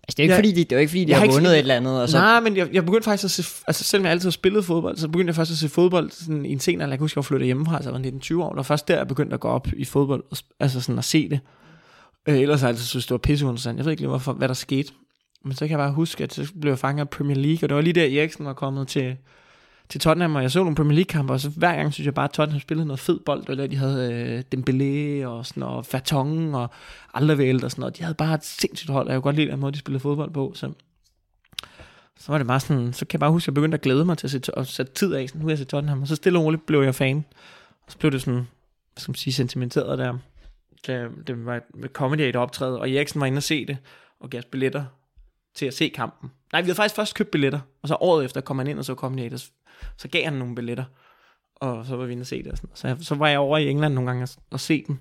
[0.07, 1.33] Altså, det er ikke, Jeg- fordi, de, det er ikke, fordi de jeg har, har
[1.33, 2.01] vundet et eller andet.
[2.01, 4.31] Og så, Nej, men jeg, jeg begyndte faktisk at se, altså selvom jeg altid har
[4.31, 7.03] spillet fodbold, så begyndte jeg først at se fodbold sådan i en senere, jeg kan
[7.03, 8.09] huske, at jeg var flyttet hjemmefra, så jeg var
[8.39, 10.97] 19-20 år, og først der jeg begyndte at gå op i fodbold, og altså sådan
[10.99, 11.39] at se det.
[12.29, 13.77] Øh, ellers har jeg altid synes, det var pisseinteressant.
[13.77, 14.93] Jeg ved ikke lige, hvorfor, hvad der skete.
[15.43, 17.69] Men så kan jeg bare huske, at så blev jeg fanget af Premier League, og
[17.69, 19.15] det var lige der, Eriksen var kommet til,
[19.89, 22.25] til Tottenham, og jeg så nogle Premier League-kampe, og så hver gang synes jeg bare,
[22.25, 26.55] at Tottenham spillede noget fed bold, eller de havde øh, Dembélé og sådan og Vertongen
[26.55, 26.69] og
[27.13, 27.97] Alderweireld og sådan noget.
[27.97, 30.01] De havde bare et sindssygt hold, og jeg kunne godt lide den måde, de spillede
[30.01, 30.71] fodbold på, så
[32.19, 34.05] så var det bare sådan, så kan jeg bare huske, at jeg begyndte at glæde
[34.05, 36.07] mig til at, se, at sætte tid af, sådan, nu er jeg se Tottenham, og
[36.07, 37.25] så stille og roligt blev jeg fan.
[37.85, 38.47] Og så blev det sådan,
[38.93, 40.17] hvad skal man sige, sentimenteret der,
[40.87, 43.77] Det, det var med comedy et optræde, og Eriksen var inde og se det,
[44.19, 44.85] og gav os billetter
[45.55, 46.31] til at se kampen.
[46.51, 48.85] Nej, vi havde faktisk først købt billetter, og så året efter kom han ind og
[48.85, 49.49] så Comedy Aid,
[49.97, 50.83] så, gav han nogle billetter,
[51.55, 52.51] og så var vi inde og se det.
[52.51, 52.69] Og sådan.
[52.73, 54.97] Så, jeg, så var jeg over i England nogle gange og, og se dem,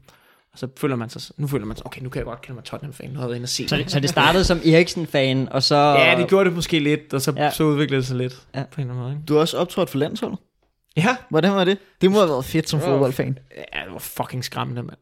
[0.53, 2.55] og så føler man sig, nu føler man sig, okay, nu kan jeg godt kalde
[2.55, 3.85] mig Tottenham-fan, nu har jeg været inde og se så, dem.
[3.85, 5.77] det, så det startede som Eriksen-fan, og så...
[5.77, 7.51] Ja, det gjorde det måske lidt, og så, ja.
[7.51, 8.65] Så udviklede det sig lidt Ja.
[8.71, 9.13] på en eller anden måde.
[9.13, 9.25] Ikke?
[9.27, 10.39] Du har også optrådt for landsholdet.
[10.97, 11.79] Ja, Hvordan var det?
[12.01, 13.39] Det må have været fedt som fodboldfan.
[13.75, 14.97] Ja, det var fucking skræmmende, mand.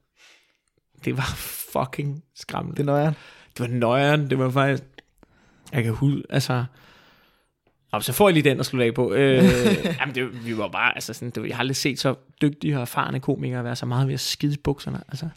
[1.04, 1.34] Det var
[1.72, 2.76] fucking skræmmende.
[2.76, 3.14] Det er nøjeren.
[3.58, 4.82] Det var nøjeren, det var faktisk...
[5.72, 6.64] Jeg kan huske, altså...
[7.92, 9.12] Og så får jeg lige den at slutte af på.
[9.12, 9.44] Øh,
[10.00, 12.80] jamen, det, vi var bare, altså sådan, det, jeg har aldrig set så dygtige og
[12.80, 15.00] erfarne komikere være så meget ved at skide bukserne.
[15.08, 15.28] Altså,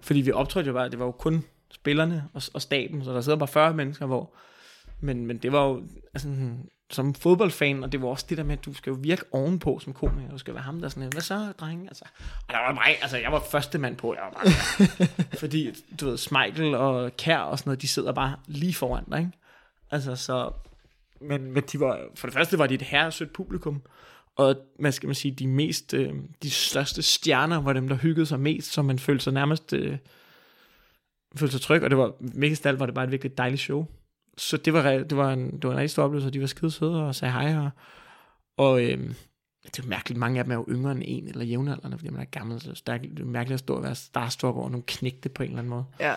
[0.00, 3.20] fordi vi optrådte jo bare, det var jo kun spillerne og, og staben, så der
[3.20, 4.30] sidder bare 40 mennesker, hvor...
[5.00, 5.82] Men, men det var jo,
[6.14, 6.28] altså,
[6.90, 9.78] som fodboldfan, og det var også det der med, at du skal jo virke ovenpå
[9.82, 11.88] som komiker, du skal være ham der sådan, hvad så, drenge?
[11.88, 12.04] Altså,
[12.48, 14.98] og der var mig, altså, jeg var første mand på, jeg var bare,
[15.40, 15.70] fordi,
[16.00, 19.30] du ved, Smeichel og Kær og sådan noget, de sidder bare lige foran dig, ikke?
[19.90, 20.52] Altså, så,
[21.20, 23.82] men, men de var, for det første var de et herresødt publikum,
[24.36, 28.26] og hvad skal man sige, de mest, øh, de største stjerner var dem, der hyggede
[28.26, 29.98] sig mest, så man følte sig nærmest, øh,
[31.36, 33.86] følte sig tryg, og det var, mest alt var det bare et virkelig dejligt show.
[34.38, 36.46] Så det var, det var, en, det var en rigtig stor oplevelse, og de var
[36.46, 37.70] skide søde og sagde hej, og,
[38.56, 39.14] og øh,
[39.66, 42.20] det er mærkeligt, mange af dem er jo yngre end en, eller jævnaldrende, fordi man
[42.20, 44.84] er gammel, så det er det er mærkeligt at stå og være starstruck over nogle
[44.86, 45.84] knægte på en eller anden måde.
[46.00, 46.14] Ja.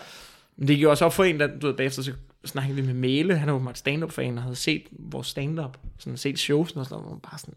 [0.58, 2.12] Men det gik også op for en, der, du ved, bagefter så
[2.44, 6.38] snakkede vi med Mæle, han er jo stand-up-fan, og havde set vores stand-up, sådan set
[6.38, 7.54] shows og sådan noget, man bare sådan,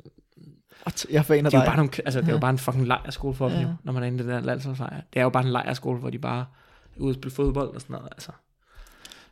[0.86, 1.68] Og jeg er fan af det er jo dig.
[1.68, 3.62] bare, nogle, altså, det er jo bare en fucking lejrskole for dem, Ja.
[3.64, 5.02] jo, når man er inde i det der landsholdslejr.
[5.14, 6.46] Det er jo bare en lejrskole, hvor de bare
[6.96, 8.32] er ude og spille fodbold og sådan noget, altså.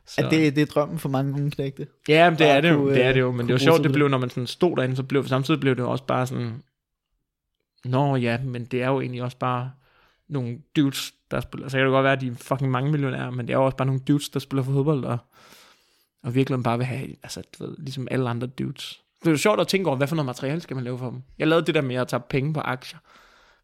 [0.06, 1.86] Så, At det, det er drømmen for mange unge knægte.
[2.08, 3.52] ja, men det bare er det jo, kunne, det er øh, det jo, men det
[3.52, 6.04] var sjovt, det blev, når man sådan stod derinde, så blev, samtidig blev det også
[6.04, 6.62] bare sådan,
[7.84, 9.70] nå ja, men det er jo egentlig også bare
[10.30, 13.30] nogle dudes, der spiller, så kan det godt være, at de er fucking mange millionærer,
[13.30, 15.18] men det er jo også bare nogle dudes, der spiller for fodbold, og,
[16.22, 19.00] og virkelig bare vil have, altså, du ved, ligesom alle andre dudes.
[19.20, 21.10] Det er jo sjovt at tænke over, hvad for noget materiale skal man lave for
[21.10, 21.22] dem.
[21.38, 22.98] Jeg lavede det der med at tage penge på aktier,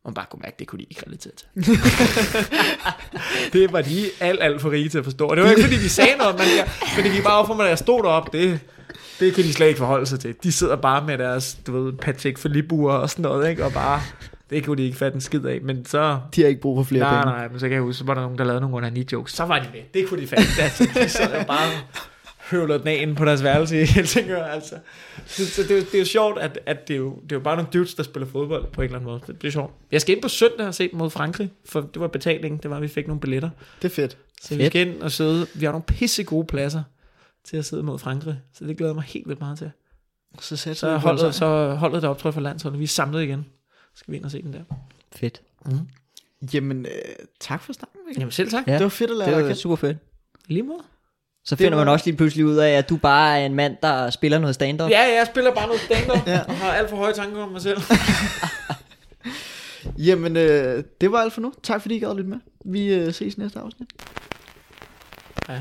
[0.06, 1.48] man bare kunne mærke, det kunne de ikke relatere til.
[3.60, 5.26] det var de alt, alt for rige til at forstå.
[5.26, 7.46] Og det var ikke, fordi de sagde noget, men, jeg, men det gik bare op
[7.46, 8.60] for mig, da jeg stod deroppe, det,
[9.20, 10.34] det kan de slet ikke forholde sig til.
[10.42, 13.64] De sidder bare med deres, du ved, Patek Philippe og sådan noget, ikke?
[13.64, 14.00] Og bare,
[14.50, 15.60] det kunne de ikke fatte en skid af.
[15.62, 17.36] Men så, De har ikke brug for flere nej, penge.
[17.36, 19.32] nej, men så kan jeg huske, så var der nogen, der lavede nogle under jokes.
[19.32, 19.80] Så var de med.
[19.94, 20.44] Det kunne de fatte.
[20.62, 21.70] Altså, de sad jo bare
[22.50, 24.74] høvler den af inde på deres værelse i Helsingør, altså.
[25.26, 27.32] Så, så det, er jo, det er jo sjovt, at, at det, er jo, det
[27.32, 29.20] er jo bare nogle dudes, der spiller fodbold på en eller anden måde.
[29.26, 29.72] Det bliver sjovt.
[29.92, 32.60] Jeg skal ind på søndag og se dem mod Frankrig, for det var betalingen.
[32.62, 33.50] Det var, at vi fik nogle billetter.
[33.82, 34.18] Det er fedt.
[34.42, 34.72] Så vi Fedt.
[34.72, 35.46] skal ind og sidde.
[35.54, 36.82] Vi har nogle pisse gode pladser
[37.44, 38.36] til at sidde mod Frankrig.
[38.54, 39.70] Så det glæder mig helt vildt meget til.
[40.40, 42.78] Så sætter Så holdet, så holdet der optræder for landsholdet.
[42.78, 43.46] Vi er samlet igen.
[43.96, 44.62] Skal vi ind og se den der.
[45.16, 45.42] Fedt.
[46.54, 46.92] Jamen, øh,
[47.40, 48.20] tak for snakken, Mikkel.
[48.20, 48.66] Jamen selv tak.
[48.66, 48.72] Ja.
[48.74, 49.60] Det var fedt at lære Det dig var at kende.
[49.60, 49.98] super fedt.
[50.46, 50.82] Lige måde.
[51.44, 53.76] Så finder var- man også lige pludselig ud af, at du bare er en mand,
[53.82, 54.90] der spiller noget stand-up.
[54.90, 56.26] Ja, jeg spiller bare noget stand-up.
[56.32, 56.40] Ja.
[56.48, 57.78] Og har alt for høje tanker om mig selv.
[59.98, 61.52] Jamen, øh, det var alt for nu.
[61.62, 62.38] Tak fordi I gad at lytte med.
[62.64, 63.88] Vi øh, ses i næste afsnit.
[65.48, 65.60] Ja.